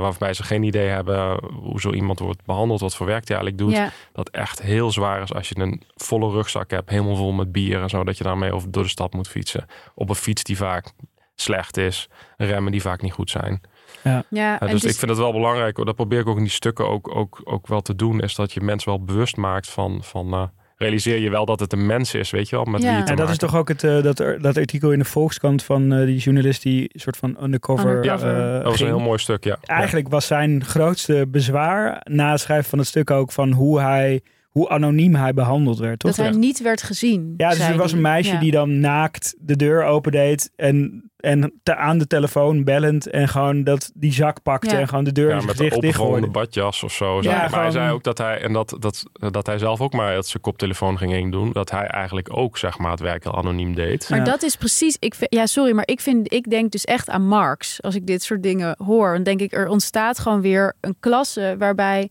waarbij 0.01 0.35
ze 0.35 0.43
geen 0.43 0.63
idee 0.63 0.89
hebben 0.89 1.45
hoe 1.53 1.81
zo 1.81 1.93
iemand 1.93 2.19
wordt 2.19 2.45
behandeld, 2.45 2.81
wat 2.81 2.97
voor 2.97 3.07
werk 3.07 3.29
hij 3.29 3.37
eigenlijk 3.37 3.59
doet 3.69 3.77
ja, 3.77 3.91
dat 4.13 4.29
echt 4.29 4.63
heel 4.63 4.91
zwaar 4.91 5.23
is 5.23 5.33
als 5.35 5.49
je 5.49 5.59
een 5.59 5.83
volle 5.95 6.31
rugzak 6.31 6.71
hebt, 6.71 6.91
helemaal 6.91 7.17
vol 7.17 7.33
met 7.33 7.53
bier 7.53 7.83
en 7.83 7.89
zo, 7.89 8.05
dat 8.05 8.19
je 8.19 8.25
daarmee 8.25 8.53
over 8.53 8.71
door 8.71 8.83
de 8.83 8.89
stad 8.89 9.13
moet 9.13 9.29
fietsen. 9.29 9.67
Op 9.95 10.09
een 10.09 10.15
fiets 10.15 10.43
die 10.43 10.57
vaak 10.57 10.93
slecht 11.35 11.77
is, 11.77 12.09
remmen 12.37 12.73
die 12.73 12.81
vaak 12.83 13.03
niet 13.03 13.13
goed 13.13 13.31
zijn. 13.31 13.61
Ja. 14.03 14.25
Ja, 14.29 14.59
dus 14.59 14.73
is- 14.73 14.93
ik 14.93 14.99
vind 14.99 15.11
het 15.11 15.21
wel 15.21 15.33
belangrijk, 15.33 15.77
dat 15.85 15.95
probeer 15.95 16.19
ik 16.21 16.27
ook 16.27 16.37
in 16.37 16.43
die 16.43 16.53
stukken 16.53 16.89
ook, 16.89 17.15
ook, 17.17 17.41
ook 17.45 17.67
wel 17.67 17.81
te 17.81 17.95
doen, 17.97 18.21
is 18.21 18.35
dat 18.35 18.53
je 18.53 18.61
mensen 18.61 18.89
wel 18.89 19.05
bewust 19.05 19.37
maakt 19.37 19.69
van, 19.71 19.99
van 20.03 20.33
eh, 20.33 20.43
realiseer 20.77 21.19
je 21.19 21.31
wel 21.31 21.45
dat 21.47 21.61
het 21.61 21.73
een 21.73 21.87
mens 21.87 22.15
is, 22.15 22.31
weet 22.31 22.49
je 22.49 22.57
wel, 22.57 22.65
met 22.65 22.83
Ja. 22.83 22.89
wie 22.89 22.97
je 22.97 23.03
te 23.03 23.11
En 23.11 23.17
dat 23.17 23.29
is 23.29 23.37
toch 23.37 23.57
ook 23.57 23.69
het, 23.69 23.85
eh, 23.85 24.03
dat, 24.03 24.17
dat 24.41 24.57
artikel 24.57 24.93
in 24.93 24.99
de 24.99 25.05
Volkskrant 25.05 25.63
van 25.63 25.93
eh, 25.93 26.05
die 26.07 26.19
journalist 26.19 26.63
die 26.63 26.91
soort 26.95 27.17
van 27.17 27.37
undercover, 27.43 27.91
Undercover. 27.97 28.47
eh, 28.47 28.53
Dat 28.53 28.63
was 28.65 28.81
een 28.81 28.87
heel 28.87 28.99
mooi 29.01 29.19
stuk, 29.19 29.45
ja. 29.45 29.59
Eigenlijk 29.63 30.09
was 30.09 30.27
zijn 30.27 30.65
grootste 30.65 31.27
bezwaar 31.29 32.01
na 32.05 32.31
het 32.31 32.41
schrijven 32.41 32.71
van 32.71 32.79
het 32.79 32.89
stuk 32.89 33.11
ook 33.11 33.33
van 33.33 33.53
hoe 33.53 33.81
hij, 33.81 34.21
hoe 34.51 34.69
anoniem 34.69 35.15
hij 35.15 35.35
behandeld 35.35 35.79
werd. 35.79 35.99
Toch? 35.99 36.15
dat 36.15 36.25
hij 36.27 36.35
niet 36.37 36.63
werd 36.63 36.83
gezien. 36.83 37.35
Ja, 37.37 37.49
dus 37.51 37.59
er 37.59 37.77
was 37.77 37.93
een 37.93 38.01
meisje 38.01 38.33
Ja. 38.33 38.39
die 38.41 38.51
dan 38.51 38.81
naakt 38.81 39.35
de 39.39 39.57
deur 39.57 39.85
opendeed 39.85 40.51
en, 40.57 41.11
en 41.17 41.61
te, 41.63 41.77
aan 41.77 41.99
de 41.99 42.07
telefoon 42.07 42.65
bellend 42.65 43.07
en 43.11 43.29
gewoon 43.29 43.65
dat 43.65 43.91
die 43.95 44.13
zak 44.13 44.43
pakte 44.43 44.71
Ja. 44.75 44.79
en 44.81 44.89
gewoon 44.89 45.05
de 45.05 45.13
deur 45.13 45.29
Ja, 45.29 45.35
in 45.35 45.41
zijn 45.41 45.57
met 45.57 45.73
een 45.73 45.81
dichtgooide. 45.81 46.27
badjas 46.31 46.83
of 46.83 46.93
zo. 46.93 47.23
Ja, 47.23 47.49
maar 47.51 47.61
hij 47.63 47.71
zei 47.71 47.93
ook 47.93 48.03
dat 48.05 48.19
hij, 48.19 48.41
en 48.43 48.53
dat, 48.53 48.77
dat, 48.79 49.03
dat 49.13 49.47
hij 49.47 49.59
zelf 49.59 49.81
ook 49.81 49.93
maar 49.93 50.15
uit 50.15 50.27
zijn 50.27 50.43
koptelefoon 50.43 50.99
ging 50.99 51.13
heen 51.13 51.31
doen, 51.31 51.53
dat 51.53 51.71
hij 51.71 51.87
eigenlijk 51.87 52.37
ook 52.37 52.59
zeg 52.59 52.79
maar 52.79 52.91
het 52.91 53.01
werk 53.01 53.23
heel 53.25 53.37
anoniem 53.37 53.75
deed. 53.75 54.09
Maar 54.09 54.19
Ja. 54.19 54.25
dat 54.25 54.43
is 54.43 54.57
precies. 54.57 54.97
Ik 54.99 55.15
vind, 55.15 55.35
ja, 55.35 55.47
sorry, 55.47 55.73
maar 55.75 55.87
ik, 55.87 56.01
vind, 56.01 56.33
ik 56.33 56.51
denk 56.51 56.71
dus 56.73 56.85
echt 56.85 57.11
aan 57.11 57.27
Marx. 57.27 57.83
Als 57.83 57.95
ik 57.95 58.07
dit 58.07 58.23
soort 58.23 58.43
dingen 58.43 58.75
hoor, 58.85 59.13
dan 59.13 59.23
denk 59.23 59.41
ik 59.41 59.53
er 59.53 59.69
ontstaat 59.69 60.19
gewoon 60.19 60.41
weer 60.41 60.77
een 60.81 60.97
klasse 61.01 61.55
waarbij 61.59 62.09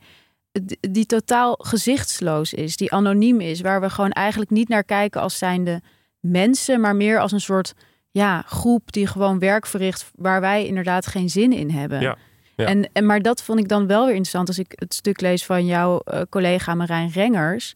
die 0.79 1.05
totaal 1.05 1.55
gezichtsloos 1.62 2.53
is, 2.53 2.75
die 2.75 2.91
anoniem 2.91 3.39
is, 3.41 3.62
waar 3.62 3.81
we 3.81 3.89
gewoon 3.89 4.12
eigenlijk 4.12 4.51
niet 4.51 4.69
naar 4.69 4.83
kijken 4.83 5.21
als 5.21 5.38
zijnde 5.38 5.81
mensen, 6.19 6.81
maar 6.81 6.95
meer 6.95 7.19
als 7.19 7.31
een 7.31 7.41
soort 7.41 7.73
ja, 8.12 8.41
groep 8.41 8.91
die 8.91 9.07
gewoon 9.07 9.39
werk 9.39 9.65
verricht 9.65 10.12
waar 10.15 10.41
wij 10.41 10.65
inderdaad 10.65 11.07
geen 11.07 11.29
zin 11.29 11.53
in 11.53 11.69
hebben. 11.69 12.01
Ja, 12.01 12.17
ja. 12.55 12.65
En, 12.65 12.89
en, 12.93 13.05
maar 13.05 13.21
dat 13.21 13.43
vond 13.43 13.59
ik 13.59 13.67
dan 13.67 13.88
wel 13.88 14.01
weer 14.05 14.15
interessant 14.15 14.47
als 14.47 14.59
ik 14.59 14.73
het 14.75 14.93
stuk 14.93 15.21
lees 15.21 15.45
van 15.45 15.65
jouw 15.65 15.99
eh, 15.99 16.21
collega 16.29 16.75
Marijn 16.75 17.09
Rengers. 17.09 17.75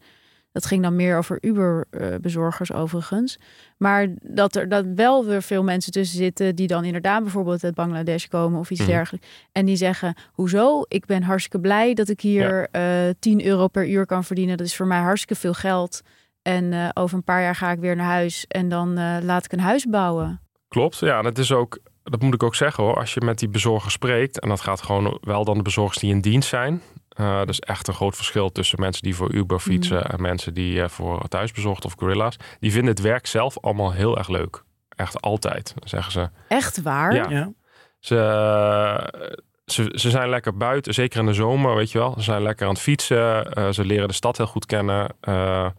Dat 0.53 0.65
ging 0.65 0.81
dan 0.83 0.95
meer 0.95 1.17
over 1.17 1.37
Uber-bezorgers 1.41 2.71
overigens. 2.73 3.37
Maar 3.77 4.07
dat 4.21 4.55
er 4.55 4.69
dat 4.69 4.85
wel 4.95 5.25
weer 5.25 5.41
veel 5.41 5.63
mensen 5.63 5.91
tussen 5.91 6.17
zitten 6.17 6.55
die 6.55 6.67
dan 6.67 6.83
inderdaad 6.85 7.21
bijvoorbeeld 7.21 7.63
uit 7.63 7.73
Bangladesh 7.75 8.25
komen 8.27 8.59
of 8.59 8.69
iets 8.71 8.79
Mhm. 8.81 8.89
dergelijks. 8.89 9.27
En 9.51 9.65
die 9.65 9.75
zeggen, 9.75 10.15
hoezo? 10.31 10.81
Ik 10.87 11.05
ben 11.05 11.23
hartstikke 11.23 11.59
blij 11.59 11.93
dat 11.93 12.09
ik 12.09 12.21
hier 12.21 12.67
eh 12.71 12.83
10 13.19 13.45
euro 13.45 13.67
per 13.67 13.87
uur 13.89 14.05
kan 14.05 14.23
verdienen. 14.23 14.57
Dat 14.57 14.67
is 14.67 14.75
voor 14.75 14.87
mij 14.87 14.99
hartstikke 14.99 15.35
veel 15.41 15.53
geld. 15.53 16.01
En 16.41 16.73
eh, 16.73 16.89
over 16.93 17.17
een 17.17 17.23
paar 17.23 17.41
jaar 17.41 17.55
ga 17.55 17.71
ik 17.71 17.79
weer 17.79 17.95
naar 17.95 18.05
huis 18.11 18.45
en 18.47 18.69
dan 18.69 18.97
eh, 18.97 19.17
laat 19.21 19.45
ik 19.45 19.51
een 19.51 19.59
huis 19.59 19.85
bouwen. 19.85 20.41
Klopt, 20.67 20.99
ja. 20.99 21.19
En 21.19 21.25
het 21.25 21.37
is 21.37 21.51
ook, 21.51 21.79
dat 22.03 22.21
moet 22.21 22.33
ik 22.33 22.43
ook 22.43 22.55
zeggen 22.55 22.83
hoor, 22.83 22.95
als 22.95 23.13
je 23.13 23.21
met 23.21 23.39
die 23.39 23.49
bezorger 23.49 23.91
spreekt, 23.91 24.39
en 24.39 24.49
dat 24.49 24.61
gaat 24.61 24.81
gewoon 24.81 25.17
wel 25.21 25.45
dan 25.45 25.57
de 25.57 25.63
bezorgers 25.63 25.97
die 25.99 26.11
in 26.11 26.21
dienst 26.21 26.49
zijn. 26.49 26.81
Uh, 27.19 27.39
er 27.39 27.49
is 27.49 27.59
echt 27.59 27.87
een 27.87 27.93
groot 27.93 28.15
verschil 28.15 28.51
tussen 28.51 28.79
mensen 28.79 29.03
die 29.03 29.15
voor 29.15 29.31
Uber 29.33 29.59
fietsen 29.59 29.97
Mhm. 29.97 30.07
en 30.11 30.21
mensen 30.21 30.53
die 30.53 30.75
uh, 30.75 30.87
voor 30.87 31.27
thuisbezorgd 31.27 31.85
of 31.85 31.93
gorilla's. 31.97 32.35
Die 32.59 32.71
vinden 32.71 32.89
het 32.89 33.01
werk 33.01 33.27
zelf 33.27 33.59
allemaal 33.59 33.91
heel 33.91 34.17
erg 34.17 34.27
leuk. 34.27 34.63
Echt 34.89 35.21
altijd, 35.21 35.73
zeggen 35.83 36.11
ze. 36.11 36.29
Echt 36.47 36.81
waar? 36.81 37.15
Ja. 37.15 37.29
Ja. 37.29 37.51
Ze, 37.99 38.19
ze, 39.65 39.91
ze 39.95 40.09
zijn 40.09 40.29
lekker 40.29 40.57
buiten, 40.57 40.93
zeker 40.93 41.19
in 41.19 41.25
de 41.25 41.33
zomer, 41.33 41.75
weet 41.75 41.91
je 41.91 41.97
wel. 41.97 42.13
Ze 42.17 42.21
zijn 42.23 42.41
lekker 42.41 42.65
aan 42.67 42.73
het 42.73 42.81
fietsen. 42.81 43.57
Uh, 43.59 43.69
ze 43.71 43.85
leren 43.85 44.07
de 44.07 44.13
stad 44.13 44.37
heel 44.37 44.45
goed 44.47 44.65
kennen. 44.65 45.15
Uh, 45.27 45.69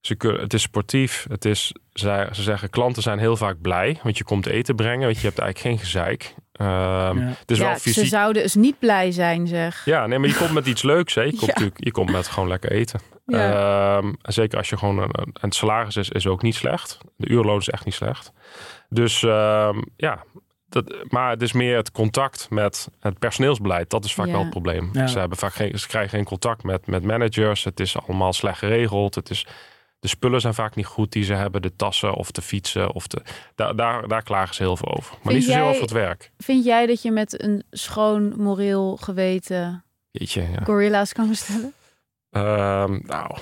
ze 0.00 0.14
kunnen, 0.14 0.40
het 0.40 0.54
is 0.54 0.62
sportief. 0.62 1.26
Het 1.28 1.44
is, 1.44 1.72
ze, 1.92 2.28
ze 2.32 2.42
zeggen, 2.42 2.70
klanten 2.70 3.02
zijn 3.02 3.18
heel 3.18 3.36
vaak 3.36 3.60
blij. 3.60 3.98
Want 4.02 4.18
je 4.18 4.24
komt 4.24 4.46
eten 4.46 4.76
brengen. 4.76 5.04
Want 5.04 5.20
je 5.20 5.26
hebt 5.26 5.38
eigenlijk 5.38 5.68
geen 5.76 5.86
gezeik. 5.86 6.34
Um, 6.60 6.66
Ja. 6.66 7.14
Het 7.38 7.50
is 7.50 7.58
ja, 7.58 7.64
wel 7.64 7.74
fysiek. 7.74 8.02
ze 8.02 8.06
zouden 8.06 8.42
dus 8.42 8.54
niet 8.54 8.78
blij 8.78 9.10
zijn, 9.10 9.46
zeg. 9.46 9.84
Ja, 9.84 10.06
nee, 10.06 10.18
maar 10.18 10.28
je 10.28 10.34
komt 10.36 10.52
met 10.52 10.66
iets 10.66 10.82
leuks. 10.82 11.14
Hè. 11.14 11.22
Je, 11.22 11.30
komt 11.30 11.40
Ja. 11.46 11.46
natuurlijk, 11.52 11.84
je 11.84 11.90
komt 11.90 12.10
met 12.10 12.26
gewoon 12.28 12.48
lekker 12.48 12.70
eten. 12.70 13.00
Ja. 13.26 13.96
Um, 13.96 14.16
en 14.22 14.32
zeker 14.32 14.58
als 14.58 14.68
je 14.68 14.76
gewoon... 14.76 14.98
Een, 14.98 15.10
en 15.12 15.32
het 15.40 15.54
salaris 15.54 15.96
is, 15.96 16.08
is 16.08 16.26
ook 16.26 16.42
niet 16.42 16.54
slecht. 16.54 16.98
De 17.16 17.28
uurloon 17.28 17.58
is 17.58 17.68
echt 17.68 17.84
niet 17.84 17.94
slecht. 17.94 18.32
Dus 18.88 19.22
um, 19.22 19.84
ja... 19.96 20.24
Dat, 20.68 20.94
maar 21.08 21.30
het 21.30 21.42
is 21.42 21.52
meer 21.52 21.76
het 21.76 21.90
contact 21.90 22.46
met 22.50 22.88
het 23.00 23.18
personeelsbeleid. 23.18 23.90
Dat 23.90 24.04
is 24.04 24.14
vaak 24.14 24.26
Ja. 24.26 24.32
wel 24.32 24.40
het 24.40 24.50
probleem. 24.50 24.90
Ja. 24.92 25.06
Ze, 25.06 25.18
hebben 25.18 25.38
vaak 25.38 25.54
geen, 25.54 25.78
ze 25.78 25.86
krijgen 25.88 26.10
geen 26.10 26.24
contact 26.24 26.62
met, 26.62 26.86
met 26.86 27.02
managers. 27.04 27.64
Het 27.64 27.80
is 27.80 27.98
allemaal 27.98 28.32
slecht 28.32 28.58
geregeld. 28.58 29.14
Het 29.14 29.30
is, 29.30 29.46
de 30.06 30.12
spullen 30.16 30.40
zijn 30.40 30.54
vaak 30.54 30.74
niet 30.74 30.86
goed 30.86 31.12
die 31.12 31.24
ze 31.24 31.34
hebben. 31.34 31.62
De 31.62 31.76
tassen 31.76 32.14
of 32.14 32.30
de 32.30 32.42
fietsen. 32.42 32.92
Of 32.92 33.06
de, 33.06 33.22
daar, 33.54 33.76
daar, 33.76 34.08
daar 34.08 34.22
klagen 34.22 34.54
ze 34.54 34.62
heel 34.62 34.76
veel 34.76 34.96
over. 34.96 35.10
Maar 35.12 35.20
Vind 35.22 35.34
niet 35.34 35.44
zozeer 35.44 35.60
jij- 35.60 35.68
over 35.68 35.82
het 35.82 35.90
werk. 35.90 36.30
Vind 36.38 36.64
jij 36.64 36.86
dat 36.86 37.02
je 37.02 37.10
met 37.10 37.42
een 37.42 37.62
schoon 37.70 38.34
moreel 38.42 38.96
geweten 38.96 39.84
Jeetje, 40.10 40.42
ja. 40.42 40.64
gorilla's 40.64 41.12
kan 41.12 41.28
bestellen? 41.28 41.72
Ehm, 42.30 42.98
nou, 43.02 43.36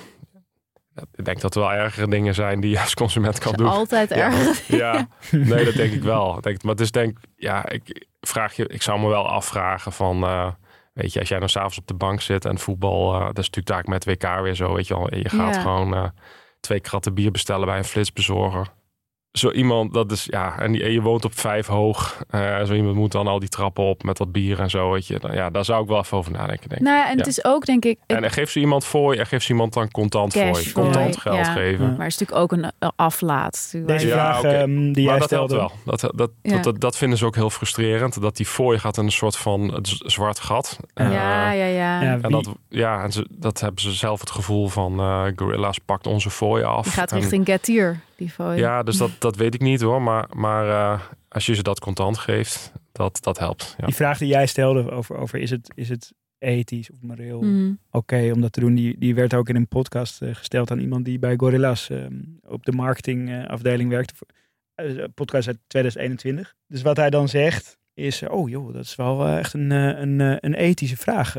ik 1.15 1.25
denk 1.25 1.41
dat 1.41 1.55
er 1.55 1.61
wel 1.61 1.71
ergere 1.73 2.07
dingen 2.07 2.33
zijn 2.33 2.59
die 2.59 2.71
je 2.71 2.79
als 2.79 2.93
consument 2.93 3.39
kan 3.39 3.53
doen. 3.53 3.67
Altijd 3.67 4.09
Ja. 4.09 4.15
erg. 4.15 4.67
Ja, 4.77 5.07
nee, 5.31 5.65
dat 5.65 5.73
denk 5.73 5.93
ik 5.93 6.03
wel. 6.03 6.41
Denk, 6.41 6.63
maar 6.63 6.71
het 6.71 6.81
is 6.81 6.91
denk 6.91 7.17
ja, 7.35 7.69
ik 7.69 8.07
vraag 8.21 8.55
je, 8.55 8.67
ik 8.67 8.81
zou 8.81 8.99
me 8.99 9.07
wel 9.07 9.27
afvragen 9.29 9.91
van, 9.91 10.23
eh, 10.23 10.51
weet 10.93 11.13
je, 11.13 11.19
als 11.19 11.29
jij 11.29 11.39
dan 11.39 11.49
s'avonds 11.49 11.77
op 11.77 11.87
de 11.87 11.93
bank 11.93 12.21
zit 12.21 12.45
en 12.45 12.59
voetbal, 12.59 13.13
eh, 13.13 13.19
dat 13.25 13.37
is 13.37 13.49
natuurlijk 13.49 13.67
daar 13.67 13.83
met 13.89 14.05
WK 14.05 14.41
weer 14.41 14.55
zo, 14.55 14.73
weet 14.73 14.87
je 14.87 14.93
wel. 14.93 15.15
Je 15.15 15.29
gaat 15.29 15.55
Ja. 15.55 15.61
gewoon 15.61 15.95
eh, 15.95 16.03
twee 16.65 16.79
kratten 16.79 17.13
bier 17.13 17.31
bestellen 17.31 17.65
bij 17.65 17.77
een 17.77 17.85
flitsbezorger. 17.85 18.67
Zo 19.37 19.51
iemand, 19.51 19.93
dat 19.93 20.11
is 20.11 20.27
ja, 20.31 20.59
en, 20.59 20.71
die- 20.71 20.83
en 20.83 20.91
je 20.91 21.01
woont 21.01 21.25
op 21.25 21.39
vijf 21.39 21.67
hoog. 21.67 22.23
eh, 22.29 22.63
zo 22.63 22.73
iemand 22.73 22.95
moet 22.95 23.11
dan 23.11 23.27
al 23.27 23.39
die 23.39 23.49
trappen 23.49 23.83
op 23.83 24.03
met 24.03 24.17
wat 24.17 24.31
bier 24.31 24.59
en 24.59 24.69
zo, 24.69 24.91
weet 24.91 25.07
je. 25.07 25.19
Dan, 25.19 25.33
ja, 25.33 25.49
daar 25.49 25.65
zou 25.65 25.81
ik 25.83 25.87
wel 25.89 25.99
even 25.99 26.17
over 26.17 26.31
nadenken, 26.31 26.69
denk 26.69 26.81
ik. 26.81 26.87
Nou 26.87 26.97
ja, 26.97 27.09
en 27.09 27.17
het 27.17 27.27
is 27.27 27.45
ook 27.45 27.65
denk 27.65 27.85
ik... 27.85 27.99
En, 28.07 28.23
en 28.23 28.31
geef 28.31 28.51
ze 28.51 28.59
iemand 28.59 28.85
voor 28.85 29.13
je 29.13 29.19
en 29.19 29.25
geef 29.27 29.43
ze 29.43 29.49
iemand 29.51 29.73
dan 29.73 29.91
contant 29.91 30.33
Cash 30.33 30.47
voor 30.47 30.59
je. 30.59 30.69
voor 30.69 30.83
Contant 30.83 31.13
je, 31.15 31.19
geld 31.21 31.35
ja. 31.35 31.53
geven. 31.53 31.85
Ja. 31.85 31.91
Maar 31.91 32.05
het 32.05 32.13
is 32.13 32.17
natuurlijk 32.19 32.39
ook 32.39 32.51
een, 32.51 32.91
aflaat. 32.95 33.69
Deze 33.85 34.07
je- 34.07 34.13
Ja, 34.13 34.13
vraag 34.13 34.37
oké. 34.39 34.47
ehm, 34.49 34.91
die 34.91 35.03
jij 35.03 35.11
maar 35.11 35.19
dat 35.19 35.29
helpt 35.29 35.51
stelde. 35.51 35.73
wel. 35.85 35.95
Dat, 35.95 36.11
dat, 36.15 36.29
Ja. 36.41 36.53
dat, 36.53 36.63
dat, 36.63 36.79
dat 36.81 36.97
vinden 36.97 37.17
ze 37.17 37.25
ook 37.25 37.35
heel 37.35 37.49
frustrerend. 37.49 38.21
Dat 38.21 38.37
die 38.37 38.47
voor 38.47 38.73
je 38.73 38.79
gaat 38.79 38.97
in 38.97 39.03
een 39.05 39.11
soort 39.11 39.37
van 39.37 39.73
het 39.73 39.95
zwart 39.97 40.39
gat. 40.39 40.79
Ja. 40.93 41.05
Eh, 41.05 41.11
ja, 41.13 41.51
ja, 41.51 41.65
ja. 41.65 42.01
Ja, 42.01 42.11
En 42.13 42.21
wie- 42.21 42.29
dat, 42.31 42.49
ja, 42.69 43.03
en 43.03 43.11
ze, 43.11 43.27
dat 43.29 43.59
hebben 43.59 43.81
ze 43.81 43.91
zelf 43.91 44.19
het 44.19 44.31
gevoel 44.31 44.67
van 44.67 44.99
eh 44.99 45.23
Gorilla's 45.35 45.77
pakt 45.85 46.07
onze 46.07 46.29
fooi 46.29 46.63
af. 46.63 46.83
Die 46.83 46.91
gaat 46.93 47.11
En- 47.11 47.19
richting 47.19 47.45
Getir, 47.45 47.99
die 48.17 48.29
fooi. 48.29 48.57
Ja, 48.57 48.83
dus 48.83 48.97
dat, 48.97 49.11
dat 49.19 49.35
weet 49.35 49.53
ik 49.53 49.61
niet 49.61 49.81
hoor. 49.81 50.01
Maar, 50.01 50.29
maar 50.33 50.69
eh, 50.69 51.01
als 51.27 51.45
je 51.45 51.55
ze 51.55 51.63
dat 51.63 51.79
contant 51.79 52.17
geeft, 52.17 52.71
dat, 52.91 53.17
dat 53.21 53.39
helpt. 53.39 53.75
Ja. 53.77 53.85
Die 53.85 53.95
vraag 53.95 54.17
die 54.17 54.27
jij 54.27 54.47
stelde 54.47 54.91
over, 54.91 55.15
over 55.17 55.39
is, 55.39 55.49
het, 55.49 55.71
is 55.75 55.89
het 55.89 56.13
ethisch 56.37 56.91
of 56.91 56.97
moreel 57.01 57.41
Mm. 57.41 57.79
oké 57.91 58.31
om 58.33 58.41
dat 58.41 58.51
te 58.51 58.59
doen, 58.59 58.75
die, 58.75 58.97
die 58.99 59.15
werd 59.15 59.33
ook 59.33 59.49
in 59.49 59.55
een 59.55 59.67
podcast 59.67 60.21
eh, 60.21 60.35
gesteld 60.35 60.71
aan 60.71 60.79
iemand 60.79 61.05
die 61.05 61.19
bij 61.19 61.33
Gorillas 61.37 61.89
ehm, 61.89 62.21
op 62.47 62.65
de 62.65 62.71
marketingafdeling 62.71 63.89
werkte. 63.89 64.15
Voor, 64.15 64.27
eh, 64.75 65.03
podcast 65.13 65.47
uit 65.47 65.59
2021. 65.67 66.55
Dus 66.67 66.81
wat 66.81 66.97
hij 66.97 67.09
dan 67.09 67.29
zegt 67.29 67.77
is, 67.93 68.23
oh 68.23 68.49
joh, 68.49 68.73
dat 68.73 68.83
is 68.83 68.95
wel 68.95 69.27
echt 69.27 69.53
een, 69.53 69.71
een, 69.71 70.19
een 70.19 70.53
ethische 70.53 70.97
vraag 70.97 71.33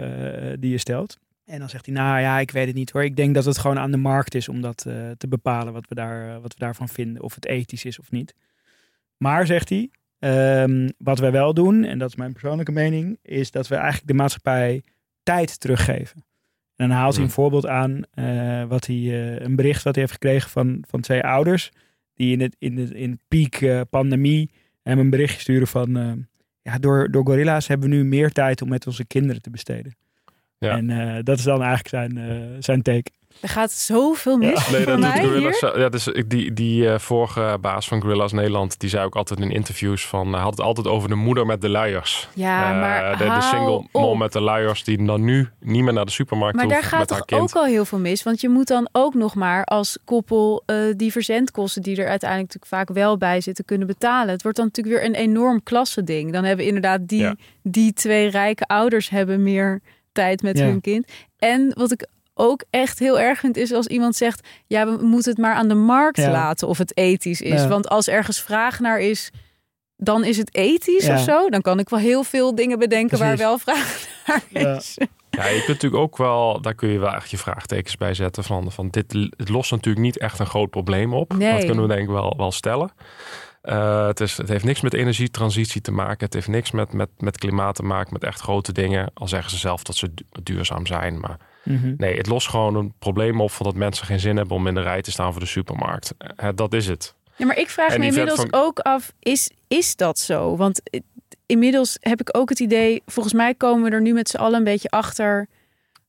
die 0.58 0.70
je 0.70 0.78
stelt. 0.78 1.18
En 1.46 1.58
dan 1.58 1.68
zegt 1.68 1.86
hij, 1.86 1.94
nou 1.94 2.20
ja, 2.20 2.38
ik 2.38 2.50
weet 2.50 2.66
het 2.66 2.74
niet 2.74 2.90
hoor. 2.90 3.04
Ik 3.04 3.16
denk 3.16 3.34
dat 3.34 3.44
het 3.44 3.58
gewoon 3.58 3.78
aan 3.78 3.90
de 3.90 3.96
markt 3.96 4.34
is 4.34 4.48
om 4.48 4.60
dat 4.60 4.84
eh, 4.86 5.10
te 5.10 5.28
bepalen 5.28 5.72
wat 5.72 5.88
we, 5.88 5.94
daar, 5.94 6.28
eh, 6.28 6.42
wat 6.42 6.52
we 6.52 6.58
daarvan 6.58 6.88
vinden. 6.88 7.22
Of 7.22 7.34
het 7.34 7.46
ethisch 7.46 7.84
is 7.84 7.98
of 7.98 8.10
niet. 8.10 8.34
Maar, 9.16 9.46
zegt 9.46 9.68
hij, 9.68 9.90
ehm, 10.18 10.88
wat 10.98 11.18
wij 11.18 11.32
wel 11.32 11.54
doen, 11.54 11.84
en 11.84 11.98
dat 11.98 12.08
is 12.08 12.16
mijn 12.16 12.32
persoonlijke 12.32 12.72
mening, 12.72 13.18
is 13.22 13.50
dat 13.50 13.68
we 13.68 13.74
eigenlijk 13.74 14.06
de 14.06 14.14
maatschappij 14.14 14.82
tijd 15.22 15.60
teruggeven. 15.60 16.24
En 16.76 16.88
dan 16.88 16.96
haalt 16.96 17.14
hij 17.14 17.24
een 17.24 17.30
voorbeeld 17.30 17.66
aan, 17.66 18.02
eh, 18.10 18.64
wat 18.64 18.86
hij, 18.86 19.40
een 19.40 19.56
bericht 19.56 19.82
wat 19.82 19.94
hij 19.94 20.02
heeft 20.02 20.14
gekregen 20.14 20.50
van, 20.50 20.84
van 20.88 21.00
twee 21.00 21.22
ouders, 21.22 21.70
die 22.14 22.32
in 22.32 22.40
het 22.40 22.56
in, 22.58 22.78
het, 22.78 22.90
in 22.90 23.20
piek 23.28 23.84
pandemie 23.90 24.50
hem 24.82 24.98
een 24.98 25.10
berichtje 25.10 25.40
sturen 25.40 25.66
van, 25.66 26.26
ja, 26.62 26.78
door, 26.78 27.10
door 27.10 27.26
Gorilla's 27.26 27.66
hebben 27.66 27.88
we 27.88 27.94
nu 27.94 28.04
meer 28.04 28.32
tijd 28.32 28.62
om 28.62 28.68
met 28.68 28.86
onze 28.86 29.04
kinderen 29.04 29.42
te 29.42 29.50
besteden. 29.50 29.96
Ja. 30.58 30.70
En 30.76 30.90
eh, 30.90 31.22
dat 31.22 31.38
is 31.38 31.44
dan 31.44 31.62
eigenlijk 31.62 31.88
zijn, 31.88 32.18
eh, 32.18 32.56
zijn 32.58 32.82
take. 32.82 33.10
Er 33.40 33.48
gaat 33.48 33.72
zoveel 33.72 34.36
mis 34.36 34.66
Ja. 34.66 34.70
Nee, 34.72 34.82
voor 34.82 34.92
dat 34.92 35.00
doet 35.02 35.12
mij 35.14 35.20
Gorilla's. 35.24 35.60
hier. 35.60 35.70
zo- 35.70 35.78
Ja, 35.78 35.88
dus 35.88 36.08
die, 36.26 36.52
die 36.52 36.88
eh, 36.90 36.98
vorige 36.98 37.58
baas 37.60 37.88
van 37.88 38.00
Gorilla's 38.00 38.32
Nederland, 38.32 38.78
die 38.80 38.88
zei 38.90 39.04
ook 39.04 39.16
altijd 39.16 39.40
in 39.40 39.50
interviews 39.50 40.06
van, 40.06 40.32
hij 40.32 40.42
had 40.42 40.50
het 40.50 40.60
altijd 40.60 40.86
over 40.86 41.08
de 41.08 41.14
moeder 41.14 41.46
met 41.46 41.60
de 41.60 41.68
luiers. 41.68 42.28
Ja, 42.34 42.72
maar 42.80 43.18
de, 43.18 43.24
de 43.24 43.40
single 43.42 43.70
op. 43.70 43.86
mom 43.92 44.18
met 44.18 44.32
de 44.32 44.40
luiers 44.40 44.84
die 44.84 45.04
dan 45.04 45.24
nu 45.24 45.48
niet 45.60 45.82
meer 45.82 45.92
naar 45.92 46.04
de 46.04 46.10
supermarkt 46.10 46.56
Maar 46.56 46.68
daar 46.68 46.76
hoeft 46.76 46.88
gaat 46.88 46.98
met 47.00 47.10
haar 47.10 47.18
toch 47.18 47.26
kind. 47.38 47.42
ook 47.42 47.62
al 47.62 47.64
heel 47.64 47.84
veel 47.84 47.98
mis. 47.98 48.22
Want 48.22 48.40
je 48.40 48.48
moet 48.48 48.66
dan 48.66 48.88
ook 48.92 49.14
nog 49.14 49.34
maar 49.34 49.64
als 49.64 49.98
koppel 50.04 50.62
eh, 50.66 50.76
die 50.96 51.12
verzendkosten 51.12 51.82
die 51.82 51.96
er 51.96 52.08
uiteindelijk 52.08 52.52
natuurlijk 52.54 52.88
vaak 52.88 52.96
wel 52.96 53.16
bij 53.16 53.40
zitten 53.40 53.64
kunnen 53.64 53.86
betalen. 53.86 54.28
Het 54.32 54.42
wordt 54.42 54.56
dan 54.56 54.66
natuurlijk 54.66 54.96
weer 54.96 55.04
een 55.08 55.14
enorm 55.14 55.62
klassending. 55.62 56.32
Dan 56.32 56.44
hebben 56.44 56.64
inderdaad 56.66 57.08
die, 57.08 57.20
Ja. 57.20 57.34
die 57.62 57.92
twee 57.92 58.28
rijke 58.30 58.64
ouders 58.66 59.08
hebben 59.10 59.42
meer 59.42 59.80
tijd 60.16 60.42
met 60.42 60.58
Ja. 60.58 60.64
hun 60.64 60.80
kind. 60.80 61.06
En 61.38 61.72
wat 61.74 61.92
ik 61.92 62.06
ook 62.34 62.64
echt 62.70 62.98
heel 62.98 63.20
erg 63.20 63.38
vind 63.38 63.56
is 63.56 63.72
als 63.72 63.86
iemand 63.86 64.16
zegt... 64.16 64.48
ja, 64.66 64.86
we 64.96 65.04
moeten 65.04 65.30
het 65.30 65.40
maar 65.40 65.54
aan 65.54 65.68
de 65.68 65.74
markt 65.74 66.16
Ja. 66.16 66.30
laten 66.30 66.68
of 66.68 66.78
het 66.78 66.96
ethisch 66.96 67.40
is. 67.40 67.60
Ja. 67.62 67.68
Want 67.68 67.88
als 67.88 68.08
ergens 68.08 68.40
vraag 68.42 68.80
naar 68.80 69.00
is... 69.00 69.30
Dan 69.96 70.24
is 70.24 70.36
het 70.36 70.54
ethisch 70.54 71.06
Ja. 71.06 71.14
of 71.14 71.20
zo. 71.20 71.48
Dan 71.48 71.60
kan 71.62 71.78
ik 71.78 71.88
wel 71.88 71.98
heel 71.98 72.22
veel 72.22 72.54
dingen 72.54 72.78
bedenken 72.78 73.18
waar 73.18 73.36
wel 73.36 73.58
vraag 73.58 74.06
naar 74.26 74.42
Ja. 74.48 74.76
is. 74.76 74.96
Ja, 75.30 75.46
je 75.46 75.56
kunt 75.56 75.68
natuurlijk 75.68 76.02
ook 76.02 76.16
wel, 76.16 76.60
daar 76.60 76.74
kun 76.74 76.88
je 76.88 76.98
wel 76.98 77.14
echt 77.14 77.30
je 77.30 77.38
vraagtekens 77.38 77.96
bij 77.96 78.14
zetten 78.14 78.44
van, 78.44 78.72
van 78.72 78.88
dit 78.88 79.12
het 79.36 79.48
lost 79.48 79.70
natuurlijk 79.70 80.04
niet 80.04 80.18
echt 80.18 80.38
een 80.38 80.46
groot 80.46 80.70
probleem 80.70 81.14
op. 81.14 81.36
Nee. 81.36 81.52
Dat 81.52 81.64
kunnen 81.64 81.82
we 81.88 81.94
denk 81.94 82.02
ik 82.02 82.14
wel, 82.14 82.34
wel 82.36 82.52
stellen. 82.52 82.90
Eh, 83.66 84.06
het, 84.06 84.20
is, 84.20 84.36
het 84.36 84.48
heeft 84.48 84.64
niks 84.64 84.80
met 84.80 84.94
energietransitie 84.94 85.80
te 85.80 85.92
maken. 85.92 86.24
Het 86.24 86.34
heeft 86.34 86.48
niks 86.48 86.70
met, 86.70 86.92
met, 86.92 87.08
met 87.18 87.38
klimaat 87.38 87.74
te 87.74 87.82
maken, 87.82 88.12
met 88.12 88.24
echt 88.24 88.40
grote 88.40 88.72
dingen. 88.72 89.10
Al 89.14 89.28
zeggen 89.28 89.50
ze 89.50 89.56
zelf 89.56 89.82
dat 89.82 89.96
ze 89.96 90.14
du- 90.14 90.24
duurzaam 90.42 90.86
zijn. 90.86 91.20
Maar 91.20 91.36
Mhm. 91.64 91.94
nee, 91.96 92.16
het 92.16 92.26
lost 92.26 92.48
gewoon 92.48 92.74
een 92.74 92.92
probleem 92.98 93.40
op 93.40 93.50
van 93.50 93.66
dat 93.66 93.74
mensen 93.74 94.06
geen 94.06 94.20
zin 94.20 94.36
hebben 94.36 94.56
om 94.56 94.66
in 94.66 94.74
de 94.74 94.80
rij 94.82 95.02
te 95.02 95.10
staan 95.10 95.32
voor 95.32 95.40
de 95.40 95.46
supermarkt. 95.46 96.14
Eh, 96.36 96.48
dat 96.54 96.72
is 96.74 96.86
het. 96.86 97.14
Ja, 97.36 97.46
maar 97.46 97.58
ik 97.58 97.70
vraag 97.70 97.92
En 97.92 98.00
me 98.00 98.06
inmiddels 98.06 98.40
van- 98.40 98.48
ook 98.52 98.78
af, 98.78 99.12
is, 99.18 99.50
is 99.68 99.96
dat 99.96 100.18
zo? 100.18 100.56
Want 100.56 100.80
inmiddels 101.46 101.96
heb 102.00 102.20
ik 102.20 102.36
ook 102.36 102.48
het 102.48 102.60
idee, 102.60 103.02
volgens 103.06 103.34
mij 103.34 103.54
komen 103.54 103.90
we 103.90 103.96
er 103.96 104.02
nu 104.02 104.12
met 104.12 104.28
z'n 104.28 104.36
allen 104.36 104.58
een 104.58 104.64
beetje 104.64 104.88
achter. 104.88 105.46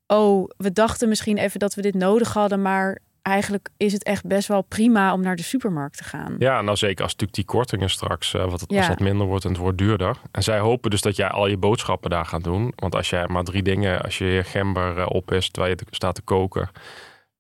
Oh, 0.08 0.50
we 0.58 0.72
dachten 0.74 1.10
misschien 1.10 1.38
even 1.38 1.60
dat 1.60 1.74
we 1.76 1.82
dit 1.82 1.96
nodig 1.96 2.34
hadden, 2.34 2.62
maar 2.62 2.98
eigenlijk 3.28 3.70
is 3.78 3.94
het 3.94 4.04
echt 4.04 4.26
best 4.26 4.48
wel 4.48 4.62
prima 4.62 5.14
om 5.14 5.22
naar 5.22 5.36
de 5.36 5.44
supermarkt 5.44 5.98
te 5.98 6.04
gaan. 6.04 6.36
Ja, 6.40 6.62
nou 6.62 6.78
zeker 6.78 7.04
als 7.04 7.12
natuurlijk 7.12 7.34
die 7.38 7.46
kortingen 7.46 7.90
straks, 7.90 8.34
eh, 8.34 8.50
wat 8.50 8.62
het, 8.62 8.76
als 8.76 8.88
dat 8.88 9.00
minder 9.00 9.28
wordt 9.28 9.44
en 9.44 9.50
het 9.52 9.60
wordt 9.60 9.78
duurder. 9.78 10.18
En 10.32 10.44
zij 10.44 10.60
hopen 10.60 10.90
dus 10.90 11.02
dat 11.02 11.16
jij 11.16 11.28
al 11.28 11.48
je 11.48 11.58
boodschappen 11.58 12.10
daar 12.10 12.26
gaat 12.26 12.44
doen. 12.44 12.74
Want 12.76 12.96
als 12.96 13.10
jij 13.10 13.28
maar 13.28 13.44
drie 13.44 13.64
dingen, 13.64 14.02
als 14.02 14.18
je 14.18 14.26
je 14.26 14.44
gember 14.44 14.98
eh, 14.98 15.06
op 15.10 15.32
is 15.32 15.50
terwijl 15.50 15.74
je 15.78 15.78
te- 15.86 15.96
staat 15.96 16.16
te 16.16 16.22
koken 16.22 16.70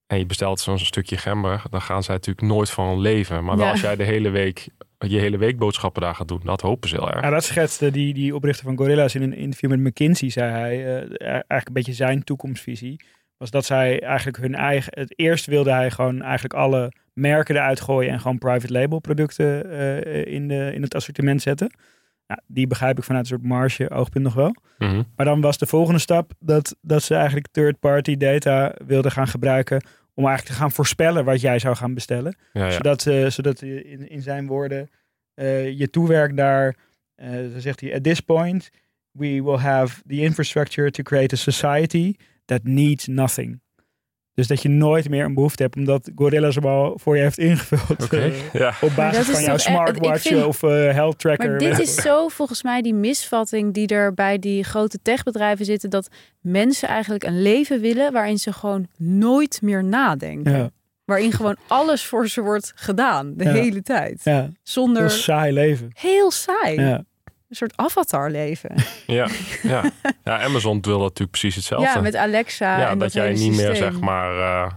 en 0.07 0.17
je 0.17 0.25
bestelt 0.25 0.59
zo'n 0.59 0.79
stukje 0.79 1.17
gember, 1.17 1.61
dan 1.69 1.81
gaan 1.81 2.03
zij 2.03 2.15
natuurlijk 2.15 2.47
nooit 2.47 2.69
van 2.69 2.99
leven. 2.99 3.43
Maar 3.43 3.55
wel 3.57 3.65
Ja. 3.65 3.71
als 3.71 3.81
jij 3.81 3.95
de 3.95 4.03
hele 4.03 4.29
week 4.29 4.67
je 4.99 5.19
hele 5.19 5.37
week 5.37 5.57
boodschappen 5.57 6.01
daar 6.01 6.15
gaat 6.15 6.27
doen, 6.27 6.41
dat 6.43 6.61
hopen 6.61 6.89
ze 6.89 6.95
heel 6.95 7.11
erg. 7.11 7.21
Ja, 7.21 7.29
dat 7.29 7.43
schetste 7.43 7.91
die, 7.91 8.13
die 8.13 8.35
oprichter 8.35 8.65
van 8.65 8.77
Gorilla's 8.77 9.15
in 9.15 9.21
een 9.21 9.33
interview 9.35 9.69
met 9.69 9.79
McKinsey, 9.79 10.29
zei 10.29 10.51
hij, 10.51 10.85
eh, 10.85 11.27
eigenlijk 11.27 11.67
een 11.67 11.73
beetje 11.73 11.93
zijn 11.93 12.23
toekomstvisie, 12.23 12.99
was 13.37 13.51
dat 13.51 13.65
zij 13.65 14.01
eigenlijk 14.01 14.37
hun 14.37 14.55
eigen, 14.55 14.91
het 14.99 15.13
eerst 15.19 15.45
wilde 15.45 15.71
hij 15.71 15.91
gewoon 15.91 16.21
eigenlijk 16.21 16.53
alle 16.53 16.91
merken 17.13 17.55
eruit 17.55 17.81
gooien 17.81 18.11
en 18.11 18.19
gewoon 18.19 18.37
private 18.37 18.73
label 18.73 18.99
producten 18.99 19.71
eh, 19.71 20.33
in, 20.33 20.47
de, 20.47 20.71
in 20.73 20.81
het 20.81 20.95
assortiment 20.95 21.41
zetten. 21.41 21.71
Nou, 22.27 22.41
die 22.47 22.67
begrijp 22.67 22.97
ik 22.97 23.03
vanuit 23.03 23.23
een 23.23 23.29
soort 23.29 23.49
marge 23.49 23.89
oogpunt 23.89 24.23
nog 24.23 24.33
wel. 24.33 24.55
Mhm. 24.77 25.03
Maar 25.15 25.25
dan 25.25 25.41
was 25.41 25.57
de 25.57 25.65
volgende 25.65 25.99
stap 25.99 26.31
dat, 26.39 26.75
dat 26.81 27.03
ze 27.03 27.15
eigenlijk 27.15 27.47
third-party 27.51 28.17
data 28.17 28.73
wilden 28.85 29.11
gaan 29.11 29.27
gebruiken 29.27 29.81
om 30.13 30.25
eigenlijk 30.25 30.55
te 30.55 30.61
gaan 30.61 30.71
voorspellen 30.71 31.25
wat 31.25 31.41
jij 31.41 31.59
zou 31.59 31.75
gaan 31.75 31.93
bestellen 31.93 32.37
Ja, 32.53 32.65
ja. 32.65 32.71
zodat, 32.71 33.05
eh, 33.05 33.27
zodat 33.27 33.61
in, 33.61 34.09
in 34.09 34.21
zijn 34.21 34.47
woorden 34.47 34.89
eh, 35.33 35.77
je 35.77 35.89
toewerkt 35.89 36.33
naar, 36.33 36.75
eh, 37.15 37.31
dan 37.31 37.61
zegt 37.61 37.81
hij, 37.81 37.95
at 37.95 38.03
this 38.03 38.19
point 38.19 38.69
we 39.11 39.43
will 39.43 39.57
have 39.57 40.01
the 40.07 40.21
infrastructure 40.21 40.91
to 40.91 41.03
create 41.03 41.35
a 41.35 41.37
society 41.37 42.13
that 42.47 42.59
needs 42.63 43.07
nothing. 43.07 43.59
Dus 44.33 44.47
dat 44.47 44.61
je 44.61 44.69
nooit 44.69 45.09
meer 45.09 45.25
een 45.25 45.33
behoefte 45.33 45.63
hebt, 45.63 45.75
omdat 45.75 46.11
Gorilla 46.15 46.51
ze 46.51 46.59
al 46.61 46.99
voor 46.99 47.15
je 47.15 47.21
heeft 47.21 47.37
ingevuld. 47.37 48.03
Oké, 48.03 48.17
eh, 48.17 48.53
ja. 48.53 48.67
op 48.69 48.79
dat 48.81 48.95
basis 48.95 49.27
is 49.27 49.33
van 49.33 49.43
jouw 49.43 49.57
smartwatch 49.57 50.21
vind- 50.21 50.45
of 50.45 50.63
eh, 50.63 50.69
health 50.69 51.19
tracker. 51.19 51.49
Maar 51.49 51.57
dit 51.59 51.79
is 51.79 51.95
zo 51.95 52.27
volgens 52.27 52.63
mij 52.63 52.81
die 52.81 52.93
misvatting 52.93 53.73
die 53.73 53.87
er 53.87 54.13
bij 54.13 54.39
die 54.39 54.63
grote 54.63 54.99
techbedrijven 55.01 55.65
zitten, 55.65 55.89
dat 55.89 56.07
mensen 56.41 56.87
eigenlijk 56.87 57.23
een 57.23 57.41
leven 57.41 57.81
willen 57.81 58.11
waarin 58.13 58.37
ze 58.37 58.53
gewoon 58.53 58.87
nooit 58.97 59.61
meer 59.61 59.83
nadenken. 59.83 60.51
Ja, 60.57 60.69
Waarin 61.05 61.31
gewoon 61.31 61.55
alles 61.67 62.05
voor 62.05 62.27
ze 62.27 62.41
wordt 62.41 62.71
gedaan, 62.75 63.33
de 63.37 63.43
Ja. 63.43 63.51
hele 63.51 63.81
tijd. 63.81 64.21
ja, 64.23 64.39
heel 64.41 64.51
Zonder 64.63 65.09
saai 65.09 65.51
leven. 65.53 65.89
heel 65.93 66.31
saai. 66.31 66.75
Ja. 67.49 67.53
Een 67.55 67.55
soort 67.55 67.73
avatarleven. 67.77 68.75
Ja, 69.07 69.27
ja. 69.63 69.83
ja, 70.23 70.41
Amazon 70.43 70.81
wil 70.81 70.93
dat 70.93 71.01
natuurlijk 71.07 71.31
precies 71.31 71.55
hetzelfde. 71.55 71.87
Ja, 71.87 72.01
met 72.01 72.15
Alexa. 72.15 72.77
ja, 72.79 72.83
en 72.89 72.89
dat, 72.99 72.99
dat, 72.99 73.13
jij 73.13 73.33
niet 73.33 73.55
meer 73.55 73.75
zeg 73.75 73.99
maar 73.99 74.37
eh, 74.39 74.71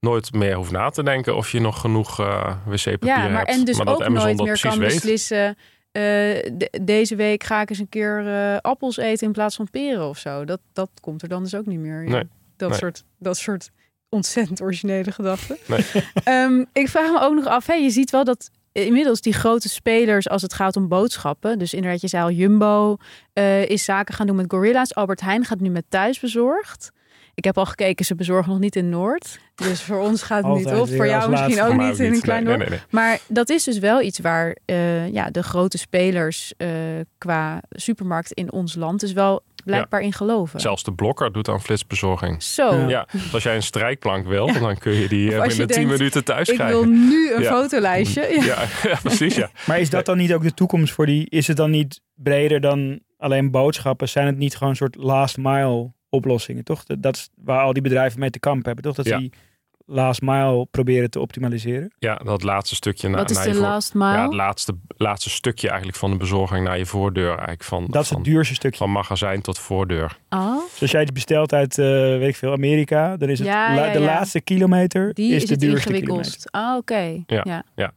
nooit 0.00 0.32
meer 0.32 0.54
hoeft 0.54 0.70
na 0.70 0.90
te 0.90 1.02
denken 1.02 1.36
of 1.36 1.52
je 1.52 1.60
nog 1.60 1.80
genoeg 1.80 2.20
eh, 2.20 2.54
wc-papier 2.66 3.06
Ja, 3.08 3.28
maar 3.28 3.38
hebt. 3.46 3.48
en 3.58 3.64
dus 3.64 3.76
maar 3.76 3.86
dat 3.86 3.94
ook 3.94 4.02
Amazon 4.02 4.24
nooit 4.26 4.38
dat 4.38 4.46
meer 4.46 4.60
kan 4.60 4.78
weet. 4.78 4.88
beslissen. 4.94 5.46
eh, 5.92 6.02
de- 6.52 6.78
deze 6.82 7.16
week 7.16 7.44
ga 7.44 7.60
ik 7.60 7.70
eens 7.70 7.78
een 7.78 7.88
keer 7.88 8.24
appels 8.60 8.96
eten 8.96 9.26
in 9.26 9.32
plaats 9.32 9.56
van 9.56 9.70
peren 9.70 10.08
of 10.08 10.18
zo. 10.18 10.44
Dat, 10.44 10.60
dat 10.72 10.90
komt 11.00 11.22
er 11.22 11.28
dan 11.28 11.42
dus 11.42 11.54
ook 11.54 11.66
niet 11.66 11.78
meer. 11.78 12.02
in. 12.02 12.10
Nee, 12.10 12.28
Dat, 12.56 12.68
nee. 12.70 12.78
Soort, 12.78 13.04
dat 13.18 13.36
soort 13.36 13.70
ontzettend 14.08 14.60
originele 14.62 15.12
gedachten. 15.12 15.56
Nee. 15.66 15.84
Ehm, 16.24 16.64
ik 16.72 16.88
vraag 16.88 17.10
me 17.12 17.20
ook 17.20 17.34
nog 17.34 17.46
af, 17.46 17.66
hè, 17.66 17.74
je 17.74 17.90
ziet 17.90 18.10
wel 18.10 18.24
dat 18.24 18.50
inmiddels 18.84 19.20
die 19.20 19.32
grote 19.32 19.68
spelers 19.68 20.28
als 20.28 20.42
het 20.42 20.54
gaat 20.54 20.76
om 20.76 20.88
boodschappen. 20.88 21.58
Dus 21.58 21.74
inderdaad, 21.74 22.00
je 22.00 22.08
zei 22.08 22.22
al, 22.22 22.30
Jumbo 22.30 22.96
eh, 23.32 23.68
is 23.68 23.84
zaken 23.84 24.14
gaan 24.14 24.26
doen 24.26 24.36
met 24.36 24.50
Gorilla's. 24.50 24.94
Albert 24.94 25.20
Heijn 25.20 25.44
gaat 25.44 25.60
nu 25.60 25.70
met 25.70 25.84
thuisbezorgd. 25.88 26.92
Ik 27.36 27.44
heb 27.44 27.58
al 27.58 27.66
gekeken, 27.66 28.04
ze 28.04 28.14
bezorgen 28.14 28.50
nog 28.52 28.60
niet 28.60 28.76
in 28.76 28.88
Noord. 28.88 29.38
Dus 29.54 29.82
voor 29.82 29.98
ons 30.00 30.22
gaat 30.22 30.44
het 30.44 30.54
niet 30.54 30.66
op. 30.72 30.88
Voor 30.88 31.06
jou 31.06 31.30
misschien 31.30 31.62
ook 31.62 31.76
niet 31.76 31.98
in 31.98 32.12
een 32.12 32.20
klein 32.20 32.44
nee, 32.44 32.56
dorp. 32.56 32.68
nee, 32.68 32.78
nee. 32.78 32.86
Maar 32.90 33.18
dat 33.28 33.48
is 33.50 33.64
dus 33.64 33.78
wel 33.78 34.02
iets 34.02 34.18
waar 34.18 34.56
eh, 34.64 35.12
ja, 35.12 35.30
de 35.30 35.42
grote 35.42 35.78
spelers 35.78 36.52
eh, 36.56 36.68
qua 37.18 37.60
supermarkt 37.70 38.32
in 38.32 38.52
ons 38.52 38.74
land 38.74 39.00
dus 39.00 39.12
wel 39.12 39.42
blijkbaar 39.64 40.00
in 40.00 40.12
geloven. 40.12 40.60
Zelfs 40.60 40.82
de 40.82 40.92
blokker 40.92 41.32
doet 41.32 41.48
aan 41.48 41.60
flitsbezorging. 41.62 42.42
Zo, 42.42 42.74
Ja. 42.74 42.88
Ja, 42.88 43.06
dus 43.12 43.34
als 43.34 43.42
jij 43.42 43.54
een 43.54 43.62
strijkplank 43.62 44.26
wil, 44.26 44.52
dan 44.52 44.78
kun 44.78 44.92
je 44.92 45.08
die 45.08 45.32
eh, 45.34 45.40
als 45.40 45.52
je 45.52 45.58
binnen 45.58 45.66
10 45.66 45.76
denkt, 45.84 45.98
minuten 45.98 46.24
thuis 46.24 46.48
ik 46.48 46.54
krijgen. 46.54 46.76
wil 46.80 46.88
nu 46.90 47.32
een 47.34 47.42
Ja. 47.42 47.50
fotolijstje. 47.50 48.20
Ja. 48.20 48.44
Ja, 48.44 48.64
ja, 48.90 48.98
precies. 49.02 49.34
Ja. 49.34 49.50
Maar 49.66 49.80
is 49.80 49.90
dat 49.90 50.04
dan 50.06 50.16
niet 50.16 50.32
ook 50.34 50.42
de 50.42 50.54
toekomst 50.54 50.92
voor 50.92 51.06
die? 51.06 51.26
Is 51.30 51.46
het 51.46 51.56
dan 51.56 51.70
niet 51.70 52.00
breder 52.14 52.60
dan 52.60 53.00
alleen 53.18 53.50
boodschappen? 53.50 54.08
Zijn 54.08 54.26
het 54.26 54.36
niet 54.36 54.54
gewoon 54.54 54.68
een 54.70 54.76
soort 54.76 54.96
last 54.96 55.36
mile 55.36 55.94
oplossingen, 56.08 56.64
toch? 56.64 56.84
Dat, 56.84 57.02
dat 57.02 57.16
is 57.16 57.28
waar 57.34 57.62
al 57.62 57.72
die 57.72 57.82
bedrijven 57.82 58.20
mee 58.20 58.30
te 58.30 58.38
kampen 58.38 58.64
hebben, 58.66 58.84
toch? 58.84 58.94
Dat 58.94 59.06
Ja. 59.06 59.18
die 59.18 59.32
last 59.88 60.22
mile 60.22 60.66
proberen 60.70 61.10
te 61.10 61.20
optimaliseren. 61.20 61.92
ja, 61.98 62.14
dat 62.14 62.42
laatste 62.42 62.74
stukje 62.74 63.08
na, 63.08 63.16
Wat 63.16 63.30
is 63.30 63.36
naar 63.36 63.44
de 63.46 63.52
je 63.52 63.60
last 63.60 63.94
mile? 63.94 64.12
Ja, 64.12 64.22
het 64.22 64.32
laatste, 64.32 64.74
laatste 64.96 65.30
stukje 65.30 65.68
eigenlijk 65.68 65.98
van 65.98 66.10
de 66.10 66.16
bezorging 66.16 66.64
naar 66.66 66.78
je 66.78 66.86
voordeur. 66.86 67.28
Eigenlijk 67.28 67.62
van, 67.64 67.86
Dat 67.90 68.02
is 68.02 68.08
van, 68.08 68.16
het 68.16 68.26
duurste 68.26 68.54
stukje. 68.54 68.78
van 68.78 68.90
magazijn 68.90 69.42
tot 69.42 69.58
voordeur. 69.58 70.18
Oh, 70.30 70.56
Dus 70.72 70.80
als 70.80 70.90
jij 70.90 71.02
iets 71.02 71.12
bestelt 71.12 71.52
uit, 71.52 71.78
eh, 71.78 71.86
weet 71.86 72.28
ik 72.28 72.36
veel, 72.36 72.52
Amerika, 72.52 73.16
dan 73.16 73.28
is 73.28 73.38
het 73.38 73.48
Ja, 73.48 73.74
la- 73.74 73.92
de 73.92 73.98
ja. 73.98 74.04
laatste 74.04 74.40
kilometer 74.40 75.14
die 75.14 75.30
is, 75.34 75.42
is, 75.42 75.48
de 75.48 75.52
het 75.52 75.60
duurste 75.60 75.86
kilometer. 75.92 76.14
ingewikkeld. 76.14 76.50
Ah, 76.52 76.76
oké. 76.76 77.22
Ja. 77.26 77.64
Ja. 77.74 77.92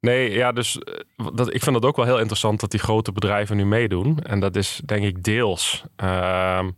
Nee, 0.00 0.30
ja, 0.30 0.52
dus 0.52 0.78
eh, 0.78 1.26
dat, 1.34 1.54
ik 1.54 1.62
vind 1.62 1.74
het 1.76 1.84
ook 1.84 1.96
wel 1.96 2.04
heel 2.04 2.18
interessant 2.18 2.60
dat 2.60 2.70
die 2.70 2.80
grote 2.80 3.12
bedrijven 3.12 3.56
nu 3.56 3.66
meedoen. 3.66 4.18
En 4.18 4.40
dat 4.40 4.56
is 4.56 4.80
denk 4.84 5.04
ik 5.04 5.22
deels. 5.22 5.84
ehm, 5.96 6.70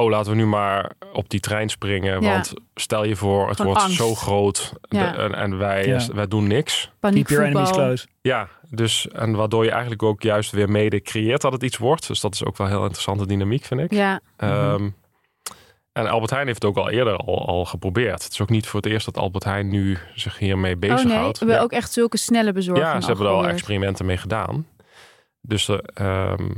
oh, 0.00 0.10
laten 0.10 0.30
we 0.30 0.36
nu 0.36 0.46
maar 0.46 0.92
op 1.12 1.28
die 1.30 1.40
trein 1.40 1.68
springen. 1.68 2.20
Ja. 2.22 2.30
Want 2.32 2.52
stel 2.74 3.04
je 3.04 3.16
voor, 3.16 3.46
het 3.48 3.56
Gewoon 3.56 3.72
wordt 3.72 3.84
angst. 3.86 3.98
zo 3.98 4.14
groot 4.14 4.72
de- 4.80 4.98
en, 4.98 5.34
en 5.34 5.58
wij, 5.58 5.86
Ja. 5.86 6.00
wij 6.14 6.26
doen 6.28 6.46
niks. 6.46 6.90
Keep 7.00 7.28
your 7.28 7.44
enemies 7.44 7.70
close. 7.70 8.06
Ja, 8.20 8.48
dus 8.70 9.08
en 9.08 9.32
waardoor 9.36 9.64
je 9.64 9.70
eigenlijk 9.70 10.02
ook 10.02 10.22
juist 10.22 10.50
weer 10.50 10.70
mede 10.70 11.00
creëert 11.02 11.40
dat 11.40 11.52
het 11.52 11.62
iets 11.62 11.76
wordt. 11.78 12.06
Dus 12.06 12.20
dat 12.20 12.34
is 12.34 12.44
ook 12.44 12.56
wel 12.56 12.66
een 12.66 12.72
heel 12.72 12.82
interessante 12.82 13.26
dynamiek, 13.26 13.64
vind 13.64 13.80
ik. 13.80 13.92
Ja, 13.92 14.20
Ehm, 14.36 14.88
en 15.92 16.06
Albert 16.06 16.30
Heijn 16.30 16.46
heeft 16.46 16.62
het 16.62 16.70
ook 16.70 16.76
al 16.84 16.90
eerder 16.90 17.16
al, 17.16 17.46
al 17.46 17.64
geprobeerd. 17.64 18.22
Het 18.24 18.32
is 18.32 18.40
ook 18.40 18.50
niet 18.50 18.66
voor 18.66 18.80
het 18.80 18.90
eerst 18.90 19.04
dat 19.04 19.18
Albert 19.18 19.44
Heijn 19.44 19.68
nu 19.68 19.98
zich 20.14 20.38
hiermee 20.38 20.74
oh 20.74 20.80
nee, 20.80 20.90
bezighoudt. 20.90 21.32
we 21.38 21.44
hebben 21.44 21.56
Ja. 21.56 21.62
ook 21.62 21.72
echt 21.72 21.92
zulke 21.92 22.16
snelle 22.16 22.52
bezorging 22.52 22.86
Ja, 22.86 22.94
ze 23.00 23.00
al 23.00 23.06
hebben 23.06 23.26
er 23.26 23.32
al 23.32 23.48
experimenten 23.48 24.06
mee 24.06 24.16
gedaan. 24.16 24.66
Dus 25.40 25.68
ehm, 25.94 26.48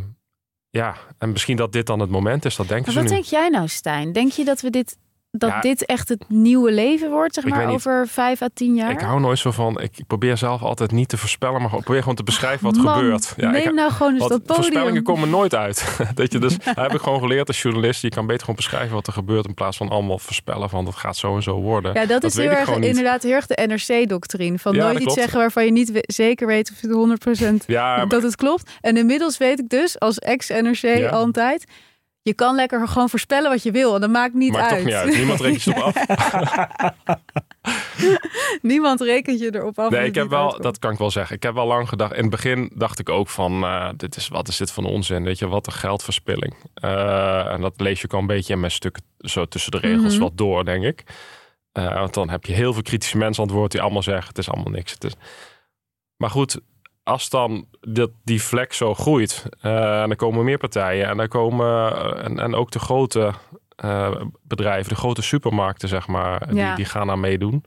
ja, 0.73 0.97
en 1.19 1.33
misschien 1.33 1.57
dat 1.57 1.73
dit 1.73 1.87
dan 1.87 2.01
het 2.01 2.11
moment 2.11 2.45
is, 2.45 2.57
dat 2.57 2.69
denken 2.69 2.85
Maar 2.85 2.95
ze 2.95 3.09
wat 3.09 3.09
nu. 3.09 3.15
denk 3.17 3.41
jij 3.41 3.49
nou, 3.49 3.69
Stijn? 3.69 4.13
Denk 4.13 4.33
je 4.33 4.45
dat 4.45 4.61
we 4.61 4.71
dit 4.71 4.97
dat 5.39 5.51
Ja. 5.51 5.61
dit 5.61 5.87
echt 5.87 6.09
het 6.09 6.25
nieuwe 6.29 6.73
leven 6.73 7.11
wordt, 7.11 7.35
zeg 7.35 7.45
maar, 7.45 7.67
over 7.69 8.09
vijf 8.09 8.43
à 8.43 8.49
tien 8.55 8.75
jaar? 8.75 8.91
Ik 8.91 9.01
hou 9.01 9.21
nooit 9.21 9.39
zo 9.39 9.51
van, 9.51 9.81
ik 9.81 9.91
probeer 10.07 10.37
zelf 10.37 10.63
altijd 10.63 10.93
niet 10.93 11.09
te 11.09 11.17
voorspellen, 11.17 11.61
maar 11.61 11.71
probeer 11.71 12.01
gewoon 12.01 12.15
te 12.15 12.23
beschrijven 12.23 12.65
wat 12.65 12.77
Man, 12.77 12.95
gebeurt. 12.95 13.35
Ja, 13.37 13.51
neem 13.51 13.69
ik, 13.69 13.73
nou 13.75 13.91
gewoon 13.93 14.13
eens 14.13 14.29
dat 14.29 14.43
podium. 14.45 14.55
voorspellingen 14.55 15.03
komen 15.03 15.31
nooit 15.31 15.55
uit. 15.55 15.99
dat 16.15 16.33
je 16.33 16.39
dus, 16.39 16.59
dat 16.65 16.77
heb 16.77 16.95
ik 16.95 17.01
gewoon 17.01 17.21
geleerd 17.21 17.49
als 17.49 17.63
journalist. 17.63 18.03
Je 18.03 18.09
kan 18.09 18.25
beter 18.27 18.41
gewoon 18.41 18.57
beschrijven 18.57 18.95
wat 18.95 19.07
er 19.07 19.13
gebeurt 19.13 19.47
in 19.47 19.55
plaats 19.55 19.77
van 19.77 19.89
allemaal 19.89 20.19
voorspellen 20.19 20.69
van 20.71 20.85
dat 20.85 20.95
gaat 20.95 21.17
zo 21.17 21.37
en 21.37 21.43
zo 21.43 21.55
worden. 21.61 21.95
Ja, 21.95 22.07
dat, 22.07 22.25
is 22.25 22.37
heel 22.37 22.51
erg, 22.51 22.77
inderdaad 22.77 23.23
heel 23.23 23.33
erg 23.33 23.47
de 23.47 23.67
NRC-doctrine. 23.67 24.59
Van 24.59 24.75
Ja, 24.75 24.85
nooit 24.85 24.99
iets 24.99 25.15
zeggen 25.15 25.39
waarvan 25.39 25.65
je 25.65 25.73
niet 25.73 25.91
zeker 26.01 26.47
weet 26.47 26.71
of 26.71 26.81
het 26.81 26.91
100% 27.63 27.67
Ja, 27.67 27.87
maar- 27.97 28.09
dat 28.09 28.23
het 28.23 28.37
klopt. 28.37 28.71
En 28.81 28.97
inmiddels 28.97 29.39
weet 29.39 29.59
ik 29.59 29.69
dus, 29.69 29.99
als 29.99 30.19
ex-NRC 30.19 31.11
altijd... 31.11 31.65
Je 32.25 32.35
kan 32.35 32.55
lekker 32.55 32.89
gewoon 32.89 33.09
voorspellen 33.09 33.51
wat 33.51 33.63
je 33.63 33.71
wil. 33.71 33.95
En 33.95 34.01
dat 34.01 34.11
maakt 34.11 34.35
niet 34.35 34.53
maakt 34.53 34.71
uit. 34.73 34.77
toch 34.77 34.85
niet 34.85 34.95
uit. 34.95 35.17
Niemand 35.17 35.41
rekent 35.41 35.63
je 35.63 35.75
erop 35.75 35.95
af. 35.97 37.17
Niemand 38.63 39.01
rekent 39.01 39.41
je 39.41 39.55
erop 39.55 39.79
af. 39.79 39.91
Nee, 39.91 39.99
dat 40.01 40.09
ik 40.09 40.15
heb 40.15 40.29
wel, 40.29 40.43
uitkomt. 40.43 40.63
dat 40.63 40.79
kan 40.79 40.93
ik 40.93 40.99
wel 40.99 41.11
zeggen. 41.11 41.37
Ik 41.37 41.43
heb 41.43 41.55
wel 41.55 41.67
lang 41.67 41.89
gedacht. 41.89 42.13
In 42.13 42.21
het 42.21 42.31
begin 42.31 42.71
dacht 42.75 42.99
ik 42.99 43.09
ook 43.09 43.29
van, 43.29 43.63
eh, 43.65 43.89
dit 43.97 44.17
is, 44.17 44.29
wat 44.29 44.49
is 44.49 44.57
dit 44.57 44.71
van 44.71 44.85
onzin? 44.85 45.25
Weet 45.25 45.39
je, 45.39 45.49
wat 45.49 45.67
een 45.67 45.73
geldverspilling. 45.73 46.55
Eh, 46.75 47.53
en 47.53 47.61
dat 47.61 47.81
lees 47.81 48.01
je 48.01 48.05
ook 48.07 48.13
al 48.13 48.19
een 48.21 48.27
beetje 48.27 48.53
in 48.53 48.61
mijn 48.61 48.73
stukken 48.73 49.03
zo 49.19 49.47
tussen 49.47 49.71
de 49.71 49.79
regels 49.79 50.13
Mhm. 50.15 50.23
wat 50.23 50.37
door, 50.39 50.65
denk 50.65 50.85
ik. 50.85 51.03
Eh, 51.73 51.95
want 51.95 52.15
dan 52.15 52.31
heb 52.31 52.45
je 52.45 52.53
heel 52.53 52.73
veel 52.73 52.83
kritische 52.83 53.17
mensen 53.19 53.43
aan 53.43 53.49
het 53.49 53.59
woord 53.59 53.73
die 53.73 53.81
allemaal 53.81 54.03
zeggen, 54.03 54.29
het 54.29 54.39
is 54.39 54.51
allemaal 54.51 54.73
niks. 54.73 54.93
Het 54.93 55.05
is... 55.05 55.13
Maar 56.17 56.31
goed, 56.31 56.61
als 57.03 57.31
dan 57.31 57.67
dat, 57.81 58.11
die 58.25 58.43
vlek 58.43 58.73
zo 58.73 58.95
groeit, 58.95 59.45
eh, 59.61 60.03
en 60.03 60.11
er 60.11 60.17
komen 60.17 60.45
meer 60.45 60.59
partijen 60.59 61.07
en 61.09 61.19
er 61.21 61.29
komen, 61.29 61.93
eh, 61.97 62.25
en, 62.25 62.39
en 62.39 62.55
ook 62.55 62.71
de 62.71 62.79
grote 62.79 63.33
eh, 63.77 64.11
bedrijven, 64.43 64.89
de 64.89 64.99
grote 64.99 65.23
supermarkten, 65.23 65.89
zeg 65.89 66.07
maar, 66.07 66.55
Ja. 66.55 66.67
die, 66.67 66.75
die 66.77 66.85
gaan 66.85 67.11
aan 67.11 67.21
meedoen 67.21 67.65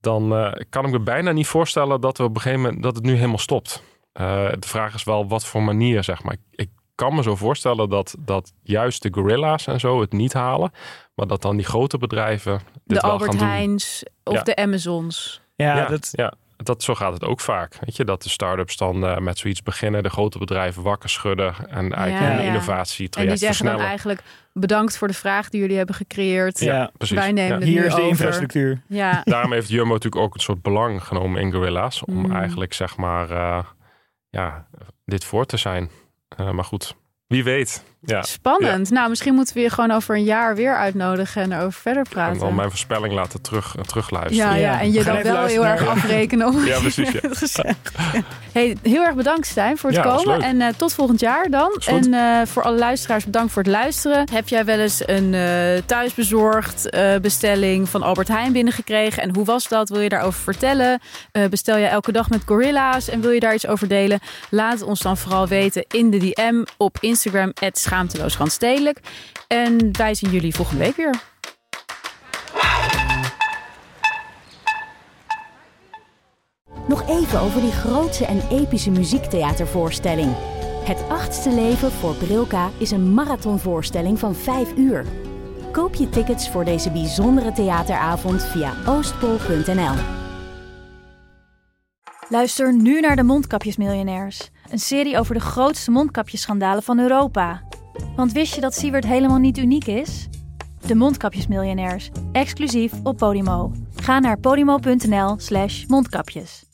dan 0.00 0.34
eh, 0.36 0.52
kan 0.68 0.84
ik 0.84 0.90
me 0.90 1.00
bijna 1.00 1.32
niet 1.32 1.46
voorstellen 1.46 2.00
dat 2.00 2.18
we 2.18 2.24
op 2.24 2.34
een 2.34 2.40
gegeven 2.40 2.62
moment 2.62 2.82
dat 2.82 2.94
het 2.94 3.04
nu 3.04 3.14
helemaal 3.14 3.38
stopt. 3.38 3.82
Eh, 4.12 4.48
de 4.58 4.68
vraag 4.68 4.94
is 4.94 5.04
wel 5.04 5.28
wat 5.28 5.44
voor 5.46 5.62
manier, 5.62 6.04
zeg 6.04 6.22
maar. 6.22 6.36
Ik 6.50 6.70
kan 6.94 7.14
me 7.14 7.22
zo 7.22 7.36
voorstellen 7.36 7.88
dat, 7.88 8.14
dat 8.18 8.52
juist 8.62 9.02
de 9.02 9.08
gorilla's 9.12 9.66
en 9.66 9.80
zo 9.80 10.00
het 10.00 10.12
niet 10.12 10.32
halen, 10.32 10.72
maar 11.14 11.26
dat 11.26 11.42
dan 11.42 11.56
die 11.56 11.64
grote 11.66 11.98
bedrijven 11.98 12.52
dit 12.58 12.82
De 12.84 12.94
wel 13.00 13.10
Albert 13.10 13.30
gaan 13.30 13.38
doen. 13.38 13.48
Heijns 13.48 14.04
of 14.24 14.34
Ja. 14.34 14.42
de 14.42 14.56
Amazons. 14.56 15.40
Ja, 15.56 15.76
Ja, 15.76 15.86
dat, 15.88 16.08
ja, 16.12 16.32
dat, 16.62 16.82
zo 16.82 16.94
gaat 16.94 17.12
het 17.12 17.24
ook 17.24 17.40
vaak. 17.40 17.76
Weet 17.84 17.96
je, 17.96 18.04
dat 18.04 18.22
de 18.22 18.28
start-ups 18.28 18.76
dan 18.76 19.06
eh, 19.06 19.18
met 19.18 19.38
zoiets 19.38 19.62
beginnen, 19.62 20.02
de 20.02 20.10
grote 20.10 20.38
bedrijven 20.38 20.82
wakker 20.82 21.08
schudden 21.08 21.54
en 21.68 21.92
eigenlijk 21.92 22.08
Ja, 22.32 22.38
een 22.38 22.44
ja. 22.52 23.08
En 23.10 23.26
die 23.28 23.36
zeggen 23.36 23.64
dan 23.66 23.80
eigenlijk 23.80 24.20
bedankt 24.52 24.98
voor 24.98 25.08
de 25.08 25.14
vraag 25.14 25.48
die 25.48 25.60
jullie 25.60 25.76
hebben 25.76 25.94
gecreëerd. 25.94 26.58
ja. 26.60 26.90
Precies. 26.96 27.16
Wij 27.16 27.32
nemen 27.32 27.48
Ja. 27.48 27.54
het 27.54 27.64
hier 27.64 27.80
nu 27.80 27.86
is 27.86 27.90
de 27.94 27.96
over. 28.00 28.08
infrastructuur. 28.10 28.82
Ja, 28.88 29.20
Daarom 29.24 29.52
heeft 29.52 29.68
Jumbo 29.68 29.92
natuurlijk 29.92 30.22
ook 30.22 30.34
een 30.34 30.40
soort 30.40 30.62
belang 30.62 31.04
genomen 31.04 31.40
in 31.40 31.52
Gorilla's. 31.52 32.04
Om 32.04 32.14
Mm. 32.14 32.32
eigenlijk 32.36 32.72
zeg 32.72 32.96
maar 32.96 33.30
eh, 33.30 33.64
ja, 34.30 34.66
dit 35.04 35.24
voor 35.24 35.46
te 35.46 35.56
zijn. 35.56 35.90
Eh, 36.36 36.50
maar 36.50 36.64
goed, 36.64 36.94
wie 37.26 37.44
weet. 37.44 37.84
Ja, 38.04 38.22
spannend. 38.22 38.90
Nou, 38.90 39.08
misschien 39.08 39.34
moeten 39.34 39.54
we 39.54 39.60
je 39.60 39.70
gewoon 39.70 39.90
over 39.90 40.14
een 40.16 40.24
jaar 40.24 40.54
weer 40.54 40.76
uitnodigen 40.76 41.42
en 41.42 41.52
erover 41.52 41.72
verder 41.80 42.02
en 42.02 42.08
praten. 42.10 42.38
dan 42.38 42.54
mijn 42.54 42.68
voorspelling 42.68 43.14
laten 43.14 43.40
terug, 43.42 43.74
uh, 43.76 43.82
terugluisteren. 43.82 44.50
ja, 44.50 44.54
ja, 44.54 44.72
Ja. 44.72 44.80
en 44.80 44.92
je 44.92 45.04
dan 45.04 45.22
wel 45.22 45.44
heel 45.44 45.66
erg 45.66 45.86
afrekenen 45.86 46.46
op 46.46 46.54
Ja, 46.72 46.78
precies, 46.78 47.10
ja. 47.10 47.18
het 47.28 47.36
gezegd. 47.38 47.90
Hey, 48.52 48.76
heel 48.82 49.02
erg 49.04 49.14
bedankt 49.14 49.46
Stijn 49.46 49.78
voor 49.78 49.90
het 49.90 50.00
komen. 50.00 50.40
En 50.42 50.60
eh, 50.60 50.68
tot 50.76 50.94
volgend 50.94 51.20
jaar 51.20 51.50
dan. 51.50 51.80
En 51.86 52.14
eh, 52.14 52.46
voor 52.46 52.62
alle 52.62 52.78
luisteraars 52.78 53.24
bedankt 53.24 53.52
voor 53.52 53.62
het 53.62 53.70
luisteren. 53.72 54.28
Heb 54.32 54.48
jij 54.48 54.64
wel 54.64 54.78
eens 54.78 55.02
een 55.08 55.34
eh, 55.34 55.82
thuisbezorgd 55.86 56.90
eh, 56.90 57.16
bestelling 57.20 57.88
van 57.88 58.02
Albert 58.02 58.28
Heijn 58.28 58.52
binnengekregen? 58.52 59.22
En 59.22 59.34
hoe 59.34 59.44
was 59.44 59.68
dat? 59.68 59.88
Wil 59.88 60.00
je 60.00 60.08
daarover 60.08 60.40
vertellen? 60.42 61.00
Eh, 61.32 61.44
bestel 61.46 61.76
je 61.76 61.86
elke 61.86 62.12
dag 62.12 62.30
met 62.30 62.42
gorilla's 62.46 63.08
en 63.08 63.20
wil 63.20 63.30
je 63.30 63.40
daar 63.40 63.54
iets 63.54 63.66
over 63.66 63.88
delen? 63.88 64.20
Laat 64.50 64.72
het 64.72 64.82
ons 64.82 65.00
dan 65.00 65.16
vooral 65.16 65.48
weten 65.48 65.84
in 65.88 66.10
de 66.10 66.18
DM 66.18 66.64
op 66.76 66.96
Instagram 67.00 67.52
schaamteloosrandstedelijk. 67.92 69.00
En 69.48 69.96
wij 69.96 70.14
zien 70.14 70.30
jullie 70.30 70.54
volgende 70.54 70.84
week 70.84 70.96
weer. 70.96 71.20
Nog 76.88 77.08
even 77.08 77.40
over 77.40 77.60
die 77.60 77.72
grootse 77.72 78.26
en 78.26 78.42
epische 78.50 78.90
muziektheatervoorstelling. 78.90 80.34
Het 80.84 81.02
achtste 81.08 81.50
leven 81.50 81.92
voor 81.92 82.14
Brilka 82.14 82.70
is 82.78 82.90
een 82.90 83.14
marathonvoorstelling 83.14 84.18
van 84.18 84.34
5 84.34 84.76
uur. 84.76 85.04
Koop 85.72 85.94
je 85.94 86.08
tickets 86.08 86.50
voor 86.50 86.64
deze 86.64 86.90
bijzondere 86.90 87.52
theateravond 87.52 88.44
via 88.44 88.74
oostpol.nl. 88.86 89.94
Luister 92.28 92.74
nu 92.74 93.00
naar 93.00 93.16
de 93.16 93.22
Mondkapjesmiljonairs. 93.22 94.50
Een 94.70 94.78
serie 94.78 95.18
over 95.18 95.34
de 95.34 95.40
grootste 95.40 95.90
mondkapjesschandalen 95.90 96.82
van 96.82 96.98
Europa. 96.98 97.62
Want 98.16 98.32
wist 98.32 98.54
je 98.54 98.60
dat 98.60 98.74
Siewert 98.74 99.06
helemaal 99.06 99.38
niet 99.38 99.58
uniek 99.58 99.86
is? 99.86 100.28
De 100.86 100.94
Mondkapjesmiljonairs, 100.94 102.10
exclusief 102.32 102.92
op 103.02 103.16
Podimo. 103.16 103.72
Ga 103.96 104.18
naar 104.18 104.38
podimo.nl 104.38 105.38
slash 105.38 105.84
mondkapjes. 105.86 106.71